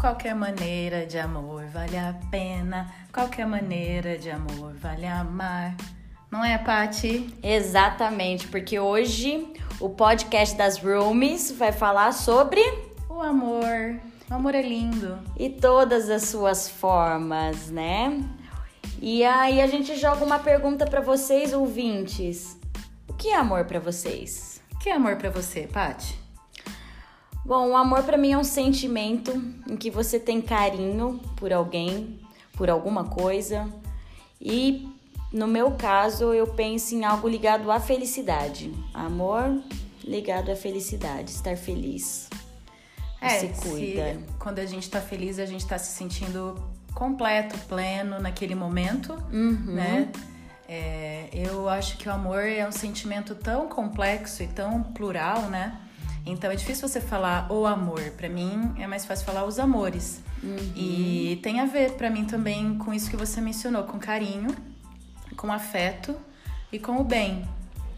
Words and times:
Qualquer 0.00 0.34
maneira 0.34 1.04
de 1.04 1.18
amor 1.18 1.66
vale 1.66 1.98
a 1.98 2.14
pena. 2.30 2.90
Qualquer 3.12 3.46
maneira 3.46 4.16
de 4.16 4.30
amor 4.30 4.72
vale 4.80 5.06
amar. 5.06 5.76
Não 6.30 6.42
é, 6.42 6.56
Pati? 6.56 7.28
Exatamente, 7.42 8.48
porque 8.48 8.80
hoje 8.80 9.52
o 9.78 9.90
podcast 9.90 10.56
das 10.56 10.78
Roomies 10.78 11.50
vai 11.50 11.70
falar 11.70 12.12
sobre 12.12 12.62
o 13.10 13.20
amor. 13.20 14.00
O 14.30 14.34
amor 14.34 14.54
é 14.54 14.62
lindo. 14.62 15.18
E 15.36 15.50
todas 15.50 16.08
as 16.08 16.22
suas 16.22 16.66
formas, 16.66 17.68
né? 17.68 18.24
E 19.02 19.22
aí 19.22 19.60
a 19.60 19.66
gente 19.66 19.96
joga 19.96 20.24
uma 20.24 20.38
pergunta 20.38 20.86
para 20.86 21.02
vocês, 21.02 21.52
ouvintes. 21.52 22.58
O 23.06 23.12
que 23.12 23.28
é 23.28 23.36
amor 23.36 23.66
para 23.66 23.78
vocês? 23.78 24.62
O 24.72 24.78
que 24.78 24.88
é 24.88 24.94
amor 24.94 25.16
para 25.16 25.28
você, 25.28 25.68
Pati? 25.70 26.19
Bom, 27.44 27.70
o 27.70 27.76
amor 27.76 28.02
para 28.02 28.18
mim 28.18 28.32
é 28.32 28.38
um 28.38 28.44
sentimento 28.44 29.32
em 29.68 29.76
que 29.76 29.90
você 29.90 30.20
tem 30.20 30.40
carinho 30.40 31.20
por 31.36 31.52
alguém, 31.52 32.20
por 32.52 32.68
alguma 32.68 33.04
coisa. 33.04 33.68
E 34.40 34.88
no 35.32 35.46
meu 35.46 35.72
caso, 35.72 36.34
eu 36.34 36.46
penso 36.48 36.94
em 36.94 37.04
algo 37.04 37.28
ligado 37.28 37.70
à 37.70 37.80
felicidade. 37.80 38.72
Amor 38.92 39.62
ligado 40.04 40.50
à 40.50 40.56
felicidade, 40.56 41.30
estar 41.30 41.56
feliz. 41.56 42.28
É, 43.20 43.38
se 43.38 43.48
cuida. 43.48 44.14
Se, 44.14 44.18
quando 44.38 44.58
a 44.58 44.66
gente 44.66 44.88
tá 44.90 45.00
feliz, 45.00 45.38
a 45.38 45.46
gente 45.46 45.66
tá 45.66 45.78
se 45.78 45.96
sentindo 45.96 46.56
completo, 46.94 47.56
pleno 47.68 48.18
naquele 48.18 48.54
momento, 48.54 49.12
uhum. 49.32 49.74
né? 49.74 50.10
É, 50.68 51.28
eu 51.32 51.68
acho 51.68 51.96
que 51.96 52.08
o 52.08 52.12
amor 52.12 52.42
é 52.44 52.66
um 52.66 52.72
sentimento 52.72 53.34
tão 53.34 53.68
complexo 53.68 54.42
e 54.42 54.46
tão 54.46 54.82
plural, 54.82 55.42
né? 55.42 55.80
Então 56.30 56.50
é 56.50 56.56
difícil 56.56 56.88
você 56.88 57.00
falar 57.00 57.50
o 57.50 57.66
amor. 57.66 58.00
Para 58.16 58.28
mim 58.28 58.72
é 58.78 58.86
mais 58.86 59.04
fácil 59.04 59.26
falar 59.26 59.44
os 59.44 59.58
amores. 59.58 60.22
Uhum. 60.42 60.56
E 60.74 61.38
tem 61.42 61.60
a 61.60 61.66
ver 61.66 61.92
para 61.92 62.08
mim 62.10 62.24
também 62.24 62.78
com 62.78 62.92
isso 62.94 63.10
que 63.10 63.16
você 63.16 63.40
mencionou, 63.40 63.84
com 63.84 63.98
carinho, 63.98 64.54
com 65.36 65.52
afeto 65.52 66.16
e 66.72 66.78
com 66.78 66.98
o 66.98 67.04
bem. 67.04 67.44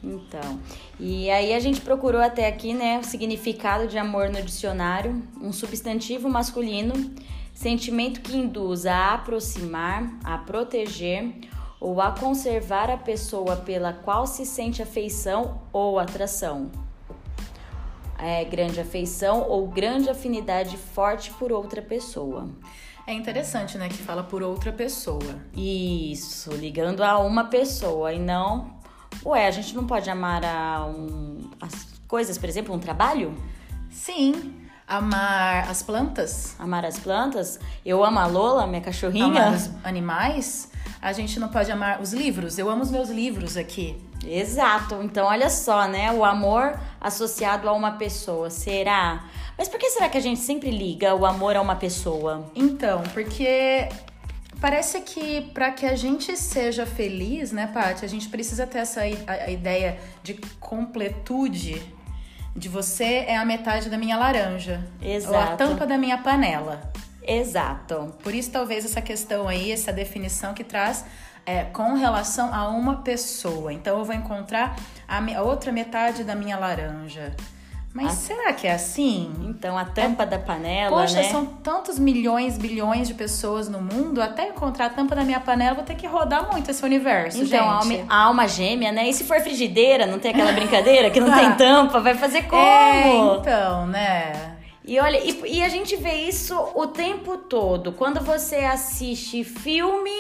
Então, 0.03 0.59
e 0.99 1.31
aí 1.31 1.55
a 1.55 1.61
gente 1.61 1.81
procurou 1.81 2.21
até 2.21 2.49
aqui, 2.49 2.75
né, 2.75 2.99
o 2.99 3.05
significado 3.05 3.87
de 3.87 3.97
amor 3.97 4.31
no 4.31 4.43
dicionário, 4.43 5.23
um 5.41 5.53
substantivo 5.53 6.29
masculino, 6.29 6.93
sentimento 7.55 8.21
que 8.21 8.37
induz 8.37 8.85
a 8.85 9.15
aproximar, 9.15 10.13
a 10.25 10.39
proteger 10.39 11.33
ou 11.79 12.01
a 12.01 12.11
conservar 12.11 12.91
a 12.91 12.97
pessoa 12.97 13.57
pela 13.57 13.93
qual 13.93 14.27
se 14.27 14.45
sente 14.45 14.83
afeição 14.83 15.63
ou 15.73 16.01
atração. 16.01 16.71
É, 18.23 18.45
grande 18.45 18.81
afeição 18.81 19.49
ou 19.49 19.67
grande 19.67 20.09
afinidade 20.09 20.77
forte 20.77 21.33
por 21.33 21.51
outra 21.51 21.83
pessoa. 21.83 22.49
É 23.05 23.13
interessante, 23.13 23.77
né, 23.77 23.89
que 23.89 23.99
fala 23.99 24.23
por 24.23 24.43
outra 24.43 24.73
pessoa. 24.73 25.43
Isso, 25.57 26.53
ligando 26.53 27.03
a 27.03 27.19
uma 27.19 27.45
pessoa 27.45 28.13
e 28.13 28.21
não 28.21 28.81
Ué, 29.25 29.47
a 29.47 29.51
gente 29.51 29.75
não 29.75 29.87
pode 29.87 30.11
amar 30.11 30.45
a 30.45 30.85
um, 30.85 31.51
as 31.61 31.87
coisas, 32.09 32.37
por 32.39 32.49
exemplo, 32.49 32.75
um 32.75 32.79
trabalho? 32.79 33.35
Sim. 33.91 34.55
Amar 34.87 35.71
as 35.71 35.83
plantas. 35.83 36.57
Amar 36.59 36.85
as 36.85 36.99
plantas? 36.99 37.61
Eu 37.85 38.05
amo 38.05 38.19
a 38.19 38.27
Lola, 38.27 38.67
minha 38.67 38.81
cachorrinha. 38.81 39.27
Amar 39.27 39.55
os 39.55 39.71
animais. 39.85 40.71
A 41.01 41.13
gente 41.13 41.39
não 41.39 41.49
pode 41.49 41.71
amar 41.71 42.01
os 42.01 42.13
livros. 42.13 42.59
Eu 42.59 42.69
amo 42.69 42.83
os 42.83 42.91
meus 42.91 43.11
livros 43.11 43.57
aqui. 43.57 43.97
Exato. 44.27 45.01
Então, 45.03 45.27
olha 45.27 45.51
só, 45.51 45.87
né? 45.89 46.13
O 46.13 46.25
amor 46.25 46.79
associado 47.01 47.69
a 47.69 47.73
uma 47.73 47.93
pessoa. 47.93 48.51
Será? 48.51 49.25
Mas 49.59 49.69
por 49.69 49.79
que 49.79 49.91
será 49.91 50.09
que 50.09 50.19
a 50.19 50.23
gente 50.23 50.41
sempre 50.41 50.71
liga 50.71 51.15
o 51.15 51.27
amor 51.27 51.57
a 51.57 51.61
uma 51.61 51.77
pessoa? 51.77 52.51
Então, 52.55 53.03
porque 53.13 53.89
Parece 54.63 55.01
que 55.01 55.51
para 55.53 55.73
que 55.73 55.85
a 55.85 55.97
gente 55.97 56.37
seja 56.37 56.87
feliz, 56.87 57.51
né, 57.51 57.67
Paty, 57.67 58.05
a 58.05 58.09
gente 58.09 58.29
precisa 58.29 58.65
ter 58.65 58.79
essa 58.79 59.01
a, 59.01 59.33
a 59.33 59.51
ideia 59.51 59.99
de 60.23 60.35
completude, 60.61 61.83
de 62.55 62.69
você 62.69 63.25
é 63.27 63.37
a 63.37 63.45
metade 63.45 63.91
da 63.91 63.99
minha 63.99 64.17
laranja. 64.17 64.87
Exato. 65.03 65.35
Ou 65.35 65.41
a 65.41 65.57
tampa 65.57 65.85
da 65.85 65.99
minha 65.99 66.17
panela. 66.17 66.93
Exato. 67.27 68.15
Por 68.23 68.33
isso, 68.33 68.53
talvez, 68.53 68.85
essa 68.85 69.03
questão 69.03 69.49
aí, 69.49 69.73
essa 69.73 69.93
definição 69.93 70.55
que 70.55 70.63
traz 70.63 71.05
é, 71.45 71.65
com 71.65 71.95
relação 71.95 72.53
a 72.53 72.69
uma 72.69 72.97
pessoa. 72.97 73.73
Então, 73.73 73.99
eu 73.99 74.05
vou 74.05 74.15
encontrar 74.15 74.77
a, 75.09 75.19
a 75.19 75.43
outra 75.43 75.73
metade 75.73 76.25
da 76.25 76.35
minha 76.35 76.57
laranja. 76.57 77.35
Mas 77.95 78.07
a... 78.07 78.11
será 78.11 78.53
que 78.53 78.67
é 78.67 78.73
assim? 78.73 79.31
Então, 79.45 79.77
a 79.77 79.85
tampa 79.85 80.23
é... 80.23 80.27
da 80.27 80.39
panela, 80.39 81.03
Poxa, 81.03 81.17
né? 81.17 81.25
são 81.25 81.45
tantos 81.45 81.99
milhões, 81.99 82.57
bilhões 82.57 83.07
de 83.07 83.15
pessoas 83.15 83.69
no 83.69 83.81
mundo, 83.81 84.23
até 84.23 84.49
encontrar 84.49 84.87
a 84.87 84.91
tampa 84.91 85.15
da 85.15 85.25
minha 85.25 85.41
panela, 85.41 85.75
vou 85.75 85.85
ter 85.85 85.95
que 85.95 86.07
rodar 86.07 86.51
muito 86.51 86.71
esse 86.71 86.83
universo, 86.85 87.43
então, 87.43 87.83
gente. 87.83 88.05
a 88.09 88.17
alma, 88.17 88.49
gêmea, 88.49 88.93
né? 88.93 89.09
E 89.09 89.13
se 89.13 89.25
for 89.25 89.41
frigideira, 89.41 90.07
não 90.07 90.19
tem 90.19 90.31
aquela 90.31 90.53
brincadeira 90.53 91.11
que 91.11 91.21
não 91.21 91.33
tem 91.33 91.53
tampa, 91.57 92.01
vai 92.01 92.15
fazer 92.15 92.45
como? 92.45 92.63
É, 92.63 93.37
então, 93.39 93.87
né? 93.87 94.57
E 94.85 94.99
olha, 94.99 95.19
e, 95.19 95.59
e 95.59 95.63
a 95.63 95.69
gente 95.69 95.95
vê 95.97 96.15
isso 96.15 96.59
o 96.75 96.87
tempo 96.89 97.37
todo. 97.37 97.93
Quando 97.93 98.21
você 98.21 98.57
assiste 98.57 99.45
filme 99.45 100.11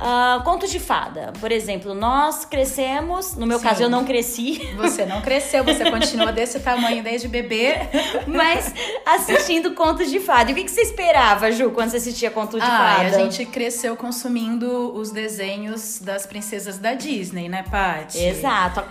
Uh, 0.00 0.42
contos 0.44 0.70
de 0.70 0.80
fada, 0.80 1.30
por 1.40 1.52
exemplo, 1.52 1.92
nós 1.92 2.46
crescemos, 2.46 3.36
no 3.36 3.46
meu 3.46 3.58
Sim. 3.58 3.64
caso 3.64 3.82
eu 3.82 3.90
não 3.90 4.02
cresci. 4.02 4.70
Você 4.76 5.04
não 5.04 5.20
cresceu, 5.20 5.62
você 5.62 5.90
continua 5.90 6.32
desse 6.32 6.58
tamanho 6.60 7.02
desde 7.02 7.28
bebê. 7.28 7.74
Mas 8.26 8.72
assistindo 9.04 9.74
contos 9.74 10.10
de 10.10 10.18
fada. 10.18 10.50
E 10.50 10.54
o 10.54 10.56
que, 10.56 10.64
que 10.64 10.70
você 10.70 10.80
esperava, 10.80 11.52
Ju, 11.52 11.70
quando 11.70 11.90
você 11.90 11.98
assistia 11.98 12.30
contos 12.30 12.62
de 12.62 12.66
ah, 12.66 12.96
fada? 12.96 13.08
a 13.08 13.10
gente 13.10 13.44
cresceu 13.44 13.94
consumindo 13.94 14.94
os 14.94 15.10
desenhos 15.10 15.98
das 16.00 16.24
princesas 16.24 16.78
da 16.78 16.94
Disney, 16.94 17.50
né, 17.50 17.62
Paty? 17.70 18.18
Exato. 18.18 18.82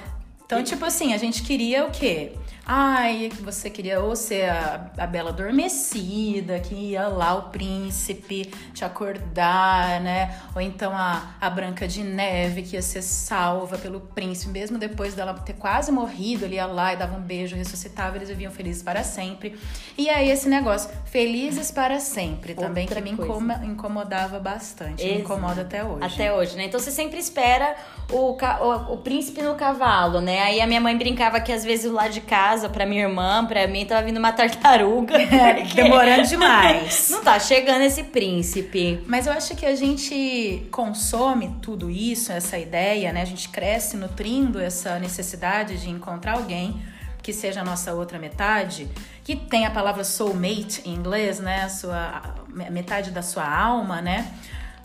Então, 0.45 0.63
tipo 0.63 0.85
assim, 0.85 1.13
a 1.13 1.17
gente 1.17 1.41
queria 1.41 1.85
o 1.85 1.91
quê? 1.91 2.33
Ai, 2.71 3.31
você 3.41 3.67
queria 3.67 3.99
ou 3.99 4.15
ser 4.15 4.47
a, 4.47 4.91
a 4.95 5.07
bela 5.07 5.31
adormecida, 5.31 6.59
que 6.59 6.75
ia 6.75 7.07
lá 7.07 7.33
o 7.33 7.49
príncipe 7.49 8.53
te 8.75 8.85
acordar, 8.85 9.99
né? 10.01 10.39
Ou 10.53 10.61
então 10.61 10.91
a, 10.95 11.33
a 11.41 11.49
Branca 11.49 11.87
de 11.87 12.03
Neve, 12.03 12.61
que 12.61 12.75
ia 12.75 12.81
ser 12.83 13.01
salva 13.01 13.75
pelo 13.79 13.99
príncipe, 13.99 14.51
mesmo 14.51 14.77
depois 14.77 15.15
dela 15.15 15.33
ter 15.33 15.53
quase 15.53 15.91
morrido, 15.91 16.45
ele 16.45 16.57
ia 16.57 16.67
lá 16.67 16.93
e 16.93 16.95
dava 16.95 17.17
um 17.17 17.21
beijo, 17.21 17.55
ressuscitava, 17.55 18.17
eles 18.17 18.29
viviam 18.29 18.51
felizes 18.51 18.83
para 18.83 19.03
sempre. 19.03 19.57
E 19.97 20.07
aí 20.07 20.29
esse 20.29 20.47
negócio, 20.47 20.91
felizes 21.05 21.71
para 21.71 21.99
sempre, 21.99 22.51
Outra 22.51 22.67
também 22.67 22.85
que 22.85 23.01
me 23.01 23.17
incomodava 23.65 24.39
bastante, 24.39 25.01
Exato. 25.01 25.15
me 25.15 25.21
incomoda 25.21 25.61
até 25.63 25.83
hoje. 25.83 26.05
Até 26.05 26.31
hoje, 26.31 26.55
né? 26.55 26.65
Então 26.65 26.79
você 26.79 26.91
sempre 26.91 27.17
espera 27.17 27.75
o, 28.11 28.37
o, 28.37 28.93
o 28.93 28.97
príncipe 28.97 29.41
no 29.41 29.55
cavalo, 29.55 30.21
né? 30.21 30.43
Aí 30.43 30.61
a 30.61 30.67
minha 30.67 30.79
mãe 30.79 30.95
brincava 30.95 31.39
que 31.41 31.51
às 31.51 31.65
vezes 31.65 31.89
o 31.89 31.93
lado 31.95 32.11
de 32.11 32.21
casa 32.21 32.58
casa 32.59 32.67
pra 32.67 32.85
minha 32.85 33.03
irmã, 33.03 33.45
pra 33.45 33.65
mim, 33.67 33.85
tava 33.85 34.03
vindo 34.03 34.17
uma 34.17 34.33
tartaruga. 34.33 35.17
É, 35.39 35.63
demorando 35.63 36.27
demais. 36.27 37.09
Não 37.11 37.23
tá 37.23 37.39
chegando 37.39 37.83
esse 37.83 38.03
príncipe. 38.03 39.01
Mas 39.05 39.27
eu 39.27 39.31
acho 39.31 39.55
que 39.55 39.65
a 39.65 39.75
gente 39.75 40.67
consome 40.71 41.55
tudo 41.61 41.89
isso, 41.89 42.31
essa 42.31 42.57
ideia, 42.57 43.13
né? 43.13 43.21
A 43.21 43.25
gente 43.25 43.47
cresce 43.47 43.95
nutrindo 43.95 44.59
essa 44.59 44.97
necessidade 44.99 45.79
de 45.79 45.89
encontrar 45.89 46.33
alguém 46.33 46.81
que 47.21 47.31
seja 47.31 47.61
a 47.61 47.63
nossa 47.63 47.93
outra 47.93 48.17
metade, 48.17 48.89
que 49.23 49.35
tem 49.35 49.65
a 49.65 49.71
palavra 49.71 50.03
soulmate 50.03 50.81
em 50.83 50.93
inglês, 50.95 51.39
né? 51.39 51.63
A 51.63 51.69
sua 51.69 52.35
a 52.67 52.71
metade 52.71 53.11
da 53.11 53.21
sua 53.21 53.47
alma, 53.47 54.01
né? 54.01 54.33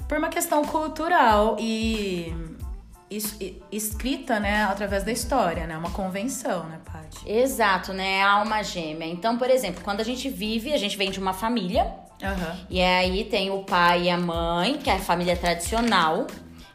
Por 0.07 0.19
uma 0.19 0.29
questão 0.29 0.65
cultural 0.65 1.57
e 1.59 2.33
escrita, 3.71 4.41
né, 4.41 4.65
através 4.65 5.05
da 5.05 5.13
história, 5.13 5.67
né? 5.67 5.77
Uma 5.77 5.91
convenção, 5.91 6.65
né, 6.65 6.81
Paty? 6.84 7.31
Exato, 7.31 7.93
né? 7.93 8.22
A 8.22 8.33
alma 8.33 8.63
gêmea. 8.63 9.07
Então, 9.07 9.37
por 9.39 9.51
exemplo, 9.51 9.83
quando 9.84 10.01
a 10.01 10.05
gente 10.05 10.28
vive, 10.28 10.72
a 10.72 10.78
gente 10.78 10.97
vem 10.97 11.11
de 11.11 11.19
uma 11.19 11.33
família. 11.33 11.84
Uhum. 12.22 12.57
E 12.71 12.81
aí 12.81 13.25
tem 13.25 13.51
o 13.51 13.65
pai 13.65 14.05
e 14.05 14.11
a 14.11 14.16
mãe, 14.16 14.78
que 14.78 14.89
é 14.89 14.95
a 14.95 14.99
família 14.99 15.37
tradicional. 15.37 16.27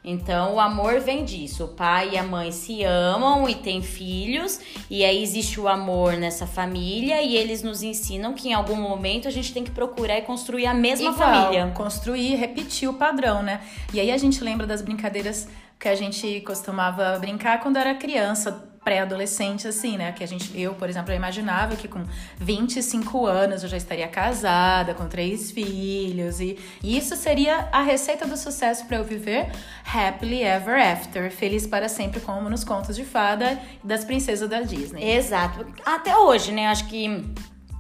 Então, 0.03 0.55
o 0.55 0.59
amor 0.59 1.01
vem 1.01 1.25
disso. 1.25 1.65
O 1.65 1.67
pai 1.69 2.11
e 2.13 2.17
a 2.17 2.23
mãe 2.23 2.51
se 2.51 2.83
amam 2.83 3.49
e 3.49 3.55
têm 3.55 3.81
filhos, 3.81 4.59
e 4.89 5.03
aí 5.03 5.21
existe 5.21 5.59
o 5.59 5.67
amor 5.67 6.13
nessa 6.13 6.47
família, 6.47 7.21
e 7.21 7.35
eles 7.35 7.61
nos 7.61 7.83
ensinam 7.83 8.33
que 8.33 8.49
em 8.49 8.53
algum 8.53 8.75
momento 8.75 9.27
a 9.27 9.31
gente 9.31 9.53
tem 9.53 9.63
que 9.63 9.71
procurar 9.71 10.17
e 10.17 10.21
construir 10.21 10.65
a 10.65 10.73
mesma 10.73 11.11
Igual, 11.11 11.17
família. 11.17 11.71
Construir 11.75 12.35
repetir 12.35 12.89
o 12.89 12.93
padrão, 12.93 13.43
né? 13.43 13.61
E 13.93 13.99
aí 13.99 14.09
a 14.09 14.17
gente 14.17 14.41
lembra 14.43 14.65
das 14.65 14.81
brincadeiras 14.81 15.47
que 15.79 15.87
a 15.87 15.95
gente 15.95 16.41
costumava 16.41 17.17
brincar 17.19 17.61
quando 17.61 17.77
era 17.77 17.95
criança, 17.95 18.69
pré-adolescente, 18.83 19.67
assim, 19.67 19.97
né? 19.97 20.11
Que 20.11 20.23
a 20.23 20.27
gente, 20.27 20.59
eu, 20.59 20.73
por 20.73 20.89
exemplo, 20.89 21.11
eu 21.11 21.15
imaginava 21.15 21.75
que 21.75 21.87
com 21.87 22.03
25 22.37 23.25
anos 23.25 23.63
eu 23.63 23.69
já 23.69 23.77
estaria 23.77 24.07
casada, 24.07 24.93
com 24.93 25.07
três 25.07 25.51
filhos, 25.51 26.39
e, 26.39 26.57
e 26.83 26.97
isso 26.97 27.15
seria 27.15 27.69
a 27.71 27.81
receita 27.81 28.25
do 28.25 28.35
sucesso 28.35 28.85
para 28.85 28.97
eu 28.97 29.03
viver 29.03 29.51
happily 29.85 30.43
ever 30.43 30.75
after, 30.75 31.31
feliz 31.31 31.65
para 31.65 31.87
sempre, 31.87 32.19
como 32.19 32.49
nos 32.49 32.63
contos 32.63 32.95
de 32.95 33.05
fada 33.05 33.59
das 33.83 34.03
princesas 34.03 34.49
da 34.49 34.61
Disney. 34.61 35.11
Exato. 35.11 35.65
Até 35.85 36.17
hoje, 36.17 36.51
né? 36.51 36.67
Acho 36.67 36.87
que 36.87 37.23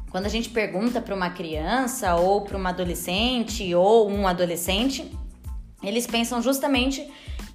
quando 0.09 0.25
a 0.25 0.29
gente 0.29 0.49
pergunta 0.49 1.01
para 1.01 1.15
uma 1.15 1.29
criança 1.29 2.15
ou 2.15 2.41
para 2.41 2.57
uma 2.57 2.69
adolescente 2.69 3.73
ou 3.75 4.09
um 4.09 4.27
adolescente, 4.27 5.11
eles 5.83 6.07
pensam 6.07 6.41
justamente 6.41 7.09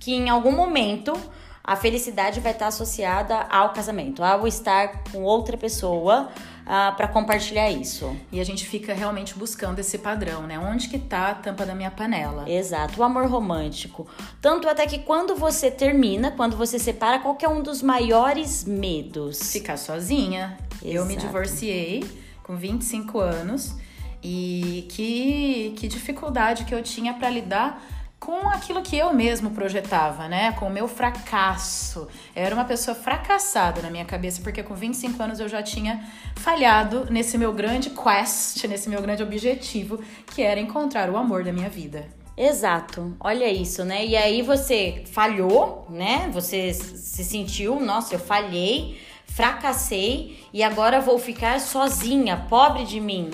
que 0.04 0.12
em 0.12 0.28
algum 0.28 0.52
momento 0.52 1.18
a 1.66 1.76
felicidade 1.76 2.38
vai 2.40 2.52
estar 2.52 2.66
associada 2.66 3.38
ao 3.48 3.72
casamento, 3.72 4.22
ao 4.22 4.46
estar 4.46 5.02
com 5.10 5.22
outra 5.22 5.56
pessoa 5.56 6.24
uh, 6.24 6.30
ah, 6.66 6.94
para 6.94 7.08
compartilhar 7.08 7.70
isso. 7.70 8.14
E 8.30 8.38
a 8.38 8.44
gente 8.44 8.66
fica 8.66 8.92
realmente 8.92 9.34
buscando 9.34 9.78
esse 9.78 9.96
padrão, 9.96 10.42
né? 10.42 10.58
Onde 10.58 10.90
que 10.90 10.98
tá 10.98 11.30
a 11.30 11.34
tampa 11.34 11.64
da 11.64 11.74
minha 11.74 11.90
panela? 11.90 12.44
Exato, 12.46 13.00
o 13.00 13.02
amor 13.02 13.26
romântico. 13.30 14.06
Tanto 14.42 14.68
até 14.68 14.86
que 14.86 14.98
quando 14.98 15.34
você 15.34 15.70
termina, 15.70 16.30
quando 16.32 16.54
você 16.54 16.78
separa, 16.78 17.18
qual 17.18 17.38
é 17.40 17.48
um 17.48 17.62
dos 17.62 17.80
maiores 17.80 18.62
medos? 18.64 19.50
Ficar 19.50 19.78
sozinha. 19.78 20.58
Exato. 20.82 20.86
Eu 20.86 21.06
me 21.06 21.16
divorciei 21.16 22.04
com 22.42 22.56
25 22.56 23.18
anos 23.18 23.74
e 24.22 24.86
que, 24.90 25.72
que 25.78 25.88
dificuldade 25.88 26.66
que 26.66 26.74
eu 26.74 26.82
tinha 26.82 27.14
para 27.14 27.30
lidar 27.30 27.82
com 28.24 28.48
aquilo 28.48 28.80
que 28.82 28.96
eu 28.96 29.12
mesmo 29.12 29.50
projetava, 29.50 30.26
né? 30.28 30.52
Com 30.52 30.66
o 30.66 30.70
meu 30.70 30.88
fracasso. 30.88 32.08
Eu 32.34 32.42
era 32.42 32.54
uma 32.54 32.64
pessoa 32.64 32.94
fracassada 32.94 33.82
na 33.82 33.90
minha 33.90 34.04
cabeça, 34.04 34.40
porque 34.42 34.62
com 34.62 34.74
25 34.74 35.22
anos 35.22 35.40
eu 35.40 35.48
já 35.48 35.62
tinha 35.62 36.02
falhado 36.36 37.06
nesse 37.10 37.36
meu 37.36 37.52
grande 37.52 37.90
quest, 37.90 38.64
nesse 38.64 38.88
meu 38.88 39.02
grande 39.02 39.22
objetivo, 39.22 40.02
que 40.26 40.42
era 40.42 40.58
encontrar 40.58 41.10
o 41.10 41.16
amor 41.18 41.44
da 41.44 41.52
minha 41.52 41.68
vida. 41.68 42.08
Exato, 42.36 43.14
olha 43.20 43.48
isso, 43.48 43.84
né? 43.84 44.04
E 44.04 44.16
aí 44.16 44.42
você 44.42 45.04
falhou, 45.12 45.86
né? 45.90 46.28
Você 46.32 46.72
se 46.72 47.22
sentiu, 47.22 47.78
nossa, 47.78 48.14
eu 48.14 48.18
falhei, 48.18 49.00
fracassei 49.26 50.42
e 50.52 50.62
agora 50.62 51.00
vou 51.00 51.18
ficar 51.18 51.60
sozinha, 51.60 52.46
pobre 52.48 52.84
de 52.84 53.00
mim. 53.00 53.30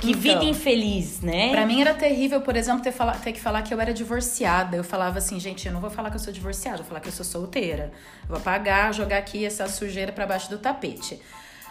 Que 0.00 0.10
então, 0.10 0.20
vida 0.20 0.44
infeliz, 0.44 1.20
né? 1.20 1.50
Pra 1.50 1.64
mim 1.66 1.80
era 1.80 1.94
terrível, 1.94 2.40
por 2.40 2.56
exemplo, 2.56 2.82
ter, 2.82 2.92
fala, 2.92 3.12
ter 3.12 3.32
que 3.32 3.40
falar 3.40 3.62
que 3.62 3.72
eu 3.72 3.80
era 3.80 3.92
divorciada. 3.92 4.76
Eu 4.76 4.84
falava 4.84 5.18
assim, 5.18 5.40
gente, 5.40 5.66
eu 5.66 5.72
não 5.72 5.80
vou 5.80 5.90
falar 5.90 6.10
que 6.10 6.16
eu 6.16 6.20
sou 6.20 6.32
divorciada, 6.32 6.78
vou 6.78 6.86
falar 6.86 7.00
que 7.00 7.08
eu 7.08 7.12
sou 7.12 7.24
solteira. 7.24 7.92
vou 8.28 8.36
apagar, 8.36 8.92
jogar 8.92 9.18
aqui 9.18 9.44
essa 9.44 9.68
sujeira 9.68 10.12
para 10.12 10.26
baixo 10.26 10.50
do 10.50 10.58
tapete. 10.58 11.20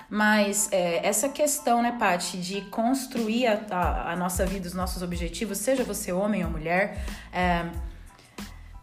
Mas 0.10 0.70
é, 0.72 1.06
essa 1.06 1.30
questão, 1.30 1.82
né, 1.82 1.96
Paty, 1.98 2.38
de 2.38 2.62
construir 2.70 3.48
a, 3.48 3.60
a, 3.72 4.12
a, 4.12 4.16
nossa 4.16 4.46
vida, 4.46 4.68
os 4.68 4.74
nossos 4.74 5.02
objetivos, 5.02 5.58
seja 5.58 5.84
você 5.84 6.12
homem 6.12 6.44
ou 6.44 6.52
mulher, 6.52 7.04
é, 7.34 7.66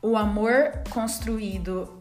o 0.02 0.16
amor 0.16 0.72
construído 0.90 1.99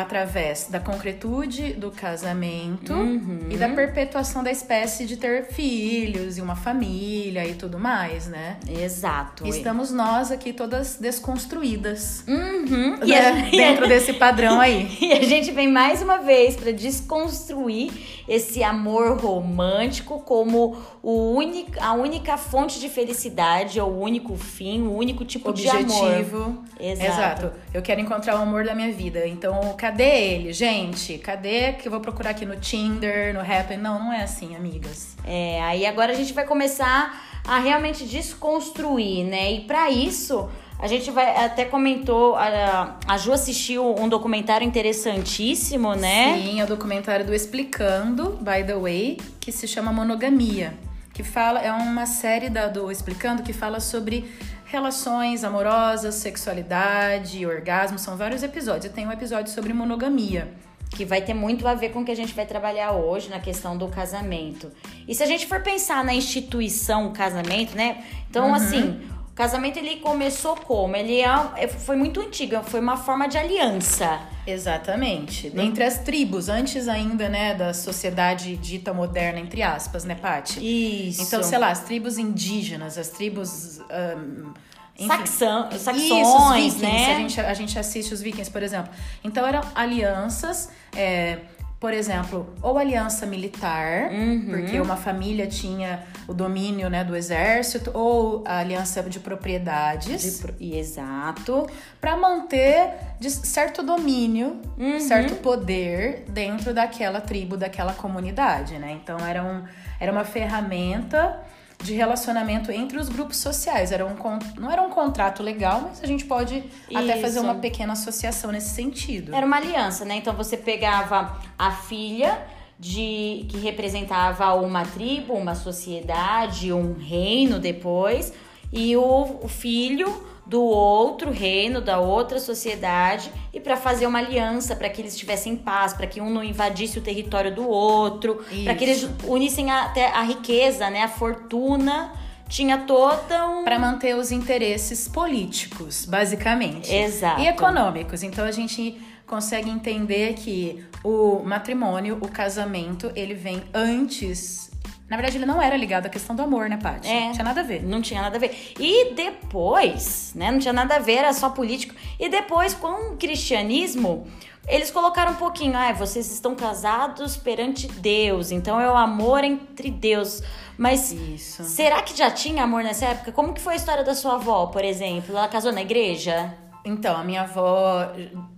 através 0.00 0.68
da 0.68 0.78
concretude 0.78 1.72
do 1.72 1.90
casamento 1.90 2.92
uhum. 2.92 3.46
e 3.50 3.56
da 3.56 3.68
perpetuação 3.68 4.42
da 4.42 4.50
espécie 4.50 5.06
de 5.06 5.16
ter 5.16 5.46
filhos 5.46 6.36
e 6.38 6.42
uma 6.42 6.56
família 6.56 7.46
e 7.46 7.54
tudo 7.54 7.78
mais, 7.78 8.26
né? 8.26 8.58
Exato. 8.68 9.46
Estamos 9.46 9.90
nós 9.90 10.30
aqui 10.30 10.52
todas 10.52 10.96
desconstruídas 10.96 12.24
uhum. 12.28 12.96
né? 12.98 13.48
dentro 13.50 13.88
desse 13.88 14.12
padrão 14.12 14.60
aí. 14.60 14.96
E 15.00 15.12
a 15.12 15.22
gente 15.22 15.50
vem 15.50 15.70
mais 15.70 16.02
uma 16.02 16.18
vez 16.18 16.56
para 16.56 16.72
desconstruir 16.72 17.92
esse 18.28 18.62
amor 18.62 19.18
romântico 19.18 20.20
como 20.20 20.76
o 21.02 21.32
único, 21.34 21.72
a 21.80 21.92
única 21.92 22.36
fonte 22.36 22.80
de 22.80 22.88
felicidade, 22.88 23.80
ou 23.80 23.92
o 23.92 24.00
único 24.00 24.36
fim, 24.36 24.82
o 24.82 24.96
único 24.96 25.24
tipo 25.24 25.50
Objetivo. 25.50 25.84
de 25.84 25.92
amor. 25.92 26.06
Objetivo. 26.06 26.64
Exato. 26.78 27.06
Exato. 27.06 27.52
Eu 27.72 27.82
quero 27.82 28.00
encontrar 28.00 28.36
o 28.36 28.42
amor 28.42 28.64
da 28.64 28.74
minha 28.74 28.92
vida. 28.92 29.26
Então, 29.26 29.74
cadê 29.86 30.34
ele, 30.34 30.52
gente? 30.52 31.16
Cadê 31.18 31.74
que 31.74 31.86
eu 31.86 31.92
vou 31.92 32.00
procurar 32.00 32.30
aqui 32.30 32.44
no 32.44 32.56
Tinder, 32.56 33.32
no 33.32 33.40
Happn? 33.40 33.76
Não, 33.76 34.00
não 34.00 34.12
é 34.12 34.22
assim, 34.22 34.56
amigas. 34.56 35.16
É, 35.24 35.62
aí 35.62 35.86
agora 35.86 36.12
a 36.12 36.14
gente 36.16 36.32
vai 36.32 36.44
começar 36.44 37.40
a 37.46 37.60
realmente 37.60 38.04
desconstruir, 38.04 39.24
né? 39.24 39.52
E 39.52 39.60
para 39.60 39.88
isso, 39.88 40.48
a 40.80 40.88
gente 40.88 41.12
vai 41.12 41.44
até 41.44 41.64
comentou, 41.64 42.34
a, 42.34 42.98
a 43.06 43.16
Ju 43.16 43.32
assistiu 43.32 43.94
um 43.96 44.08
documentário 44.08 44.66
interessantíssimo, 44.66 45.94
né? 45.94 46.34
Sim, 46.34 46.60
é 46.60 46.64
o 46.64 46.66
documentário 46.66 47.24
do 47.24 47.32
Explicando, 47.32 48.30
by 48.40 48.64
the 48.66 48.74
way, 48.74 49.18
que 49.38 49.52
se 49.52 49.68
chama 49.68 49.92
Monogamia, 49.92 50.74
que 51.14 51.22
fala 51.22 51.60
é 51.60 51.70
uma 51.70 52.06
série 52.06 52.50
da, 52.50 52.66
do 52.66 52.90
Explicando 52.90 53.44
que 53.44 53.52
fala 53.52 53.78
sobre 53.78 54.28
relações 54.66 55.44
amorosas, 55.44 56.16
sexualidade, 56.16 57.46
orgasmo, 57.46 57.98
são 57.98 58.16
vários 58.16 58.42
episódios. 58.42 58.86
E 58.86 58.88
tem 58.88 59.06
um 59.06 59.12
episódio 59.12 59.52
sobre 59.52 59.72
monogamia. 59.72 60.52
Que 60.90 61.04
vai 61.04 61.20
ter 61.20 61.34
muito 61.34 61.66
a 61.66 61.74
ver 61.74 61.90
com 61.90 62.00
o 62.00 62.04
que 62.04 62.12
a 62.12 62.16
gente 62.16 62.32
vai 62.32 62.46
trabalhar 62.46 62.92
hoje 62.92 63.28
na 63.28 63.40
questão 63.40 63.76
do 63.76 63.88
casamento. 63.88 64.70
E 65.06 65.14
se 65.14 65.22
a 65.22 65.26
gente 65.26 65.46
for 65.46 65.60
pensar 65.60 66.04
na 66.04 66.14
instituição 66.14 67.12
casamento, 67.12 67.76
né? 67.76 68.04
Então, 68.30 68.48
uhum. 68.48 68.54
assim, 68.54 69.00
casamento 69.36 69.78
ele 69.78 69.96
começou 69.96 70.56
como? 70.56 70.96
Ele 70.96 71.20
é, 71.20 71.28
é 71.56 71.68
foi 71.68 71.94
muito 71.94 72.20
antigo, 72.20 72.60
foi 72.64 72.80
uma 72.80 72.96
forma 72.96 73.28
de 73.28 73.36
aliança. 73.36 74.18
Exatamente. 74.46 75.52
Hum. 75.54 75.60
Entre 75.60 75.84
as 75.84 75.98
tribos, 75.98 76.48
antes 76.48 76.88
ainda, 76.88 77.28
né, 77.28 77.54
da 77.54 77.74
sociedade 77.74 78.56
dita 78.56 78.94
moderna, 78.94 79.38
entre 79.38 79.62
aspas, 79.62 80.04
né, 80.04 80.14
Paty? 80.14 81.08
Isso. 81.10 81.22
Então, 81.22 81.42
sei 81.42 81.58
lá, 81.58 81.68
as 81.68 81.80
tribos 81.80 82.16
indígenas, 82.16 82.96
as 82.96 83.10
tribos. 83.10 83.78
Um, 83.78 84.54
enfim, 84.98 85.08
Saxão, 85.08 85.70
saxões, 85.72 86.72
Isso, 86.72 86.82
né? 86.82 87.14
A 87.14 87.18
gente, 87.18 87.40
a 87.40 87.52
gente 87.52 87.78
assiste 87.78 88.14
os 88.14 88.22
vikings, 88.22 88.50
por 88.50 88.62
exemplo. 88.62 88.90
Então, 89.22 89.46
eram 89.46 89.60
alianças. 89.74 90.70
É, 90.96 91.40
por 91.78 91.92
exemplo, 91.92 92.54
ou 92.62 92.78
aliança 92.78 93.26
militar, 93.26 94.10
uhum. 94.10 94.46
porque 94.48 94.80
uma 94.80 94.96
família 94.96 95.46
tinha 95.46 96.04
o 96.26 96.32
domínio 96.32 96.88
né, 96.88 97.04
do 97.04 97.14
exército, 97.14 97.90
ou 97.92 98.42
a 98.46 98.58
aliança 98.58 99.02
de 99.02 99.20
propriedades. 99.20 100.42
De, 100.58 100.74
exato. 100.74 101.66
Para 102.00 102.16
manter 102.16 102.94
certo 103.28 103.82
domínio, 103.82 104.60
uhum. 104.78 104.98
certo 105.00 105.34
poder 105.36 106.24
dentro 106.28 106.72
daquela 106.72 107.20
tribo, 107.20 107.58
daquela 107.58 107.92
comunidade, 107.92 108.78
né? 108.78 108.98
Então 109.02 109.18
era, 109.18 109.42
um, 109.42 109.62
era 110.00 110.10
uma 110.10 110.24
ferramenta 110.24 111.40
de 111.82 111.94
relacionamento 111.94 112.70
entre 112.72 112.98
os 112.98 113.08
grupos 113.08 113.36
sociais. 113.36 113.92
Era 113.92 114.04
um, 114.04 114.14
não 114.58 114.70
era 114.70 114.82
um 114.82 114.90
contrato 114.90 115.42
legal, 115.42 115.82
mas 115.82 116.02
a 116.02 116.06
gente 116.06 116.24
pode 116.24 116.64
Isso. 116.88 116.98
até 116.98 117.20
fazer 117.20 117.40
uma 117.40 117.56
pequena 117.56 117.92
associação 117.92 118.50
nesse 118.50 118.70
sentido. 118.70 119.34
Era 119.34 119.46
uma 119.46 119.56
aliança, 119.56 120.04
né? 120.04 120.16
Então 120.16 120.34
você 120.34 120.56
pegava 120.56 121.38
a 121.58 121.70
filha 121.70 122.46
de 122.78 123.46
que 123.48 123.58
representava 123.58 124.52
uma 124.54 124.84
tribo, 124.84 125.34
uma 125.34 125.54
sociedade, 125.54 126.72
um 126.72 126.94
reino 126.94 127.58
depois, 127.58 128.32
e 128.72 128.96
o, 128.96 129.38
o 129.42 129.48
filho 129.48 130.26
do 130.46 130.62
outro 130.62 131.30
reino, 131.30 131.80
da 131.80 131.98
outra 131.98 132.38
sociedade, 132.38 133.32
e 133.52 133.58
para 133.58 133.76
fazer 133.76 134.06
uma 134.06 134.18
aliança, 134.18 134.76
para 134.76 134.88
que 134.88 135.02
eles 135.02 135.12
estivessem 135.12 135.54
em 135.54 135.56
paz, 135.56 135.92
para 135.92 136.06
que 136.06 136.20
um 136.20 136.30
não 136.30 136.42
invadisse 136.42 136.98
o 136.98 137.02
território 137.02 137.54
do 137.54 137.68
outro, 137.68 138.44
para 138.64 138.74
que 138.74 138.84
eles 138.84 139.08
unissem 139.24 139.70
até 139.70 140.06
a, 140.08 140.20
a 140.20 140.22
riqueza, 140.22 140.88
né, 140.88 141.02
a 141.02 141.08
fortuna 141.08 142.12
tinha 142.48 142.78
toda 142.78 143.48
um... 143.48 143.64
para 143.64 143.78
manter 143.78 144.14
os 144.14 144.30
interesses 144.30 145.08
políticos, 145.08 146.06
basicamente. 146.06 146.94
Exato. 146.94 147.40
E 147.40 147.48
econômicos. 147.48 148.22
Então 148.22 148.44
a 148.44 148.52
gente 148.52 149.00
consegue 149.26 149.68
entender 149.68 150.34
que 150.34 150.84
o 151.02 151.42
matrimônio, 151.42 152.18
o 152.20 152.28
casamento, 152.28 153.10
ele 153.16 153.34
vem 153.34 153.62
antes 153.74 154.65
na 155.08 155.16
verdade, 155.16 155.38
ele 155.38 155.46
não 155.46 155.62
era 155.62 155.76
ligado 155.76 156.06
à 156.06 156.08
questão 156.08 156.34
do 156.34 156.42
amor, 156.42 156.68
né, 156.68 156.76
Paty? 156.76 157.08
É, 157.08 157.26
não 157.26 157.32
tinha 157.32 157.44
nada 157.44 157.60
a 157.60 157.64
ver. 157.64 157.82
Não 157.82 158.02
tinha 158.02 158.20
nada 158.20 158.36
a 158.36 158.40
ver. 158.40 158.72
E 158.78 159.14
depois, 159.14 160.32
né? 160.34 160.50
Não 160.50 160.58
tinha 160.58 160.72
nada 160.72 160.96
a 160.96 160.98
ver, 160.98 161.18
era 161.18 161.32
só 161.32 161.48
político. 161.50 161.94
E 162.18 162.28
depois, 162.28 162.74
com 162.74 163.12
o 163.12 163.16
cristianismo, 163.16 164.26
eles 164.66 164.90
colocaram 164.90 165.32
um 165.32 165.36
pouquinho, 165.36 165.76
ah, 165.76 165.92
vocês 165.92 166.30
estão 166.32 166.56
casados 166.56 167.36
perante 167.36 167.86
Deus, 167.86 168.50
então 168.50 168.80
é 168.80 168.90
o 168.90 168.96
amor 168.96 169.44
entre 169.44 169.90
Deus. 169.92 170.42
Mas 170.76 171.12
Isso. 171.12 171.62
será 171.62 172.02
que 172.02 172.16
já 172.16 172.28
tinha 172.30 172.64
amor 172.64 172.82
nessa 172.82 173.06
época? 173.06 173.30
Como 173.30 173.54
que 173.54 173.60
foi 173.60 173.74
a 173.74 173.76
história 173.76 174.02
da 174.02 174.14
sua 174.14 174.34
avó, 174.34 174.66
por 174.66 174.84
exemplo? 174.84 175.36
Ela 175.36 175.46
casou 175.46 175.70
na 175.70 175.82
igreja? 175.82 176.52
Então, 176.84 177.16
a 177.16 177.22
minha 177.22 177.42
avó 177.42 178.12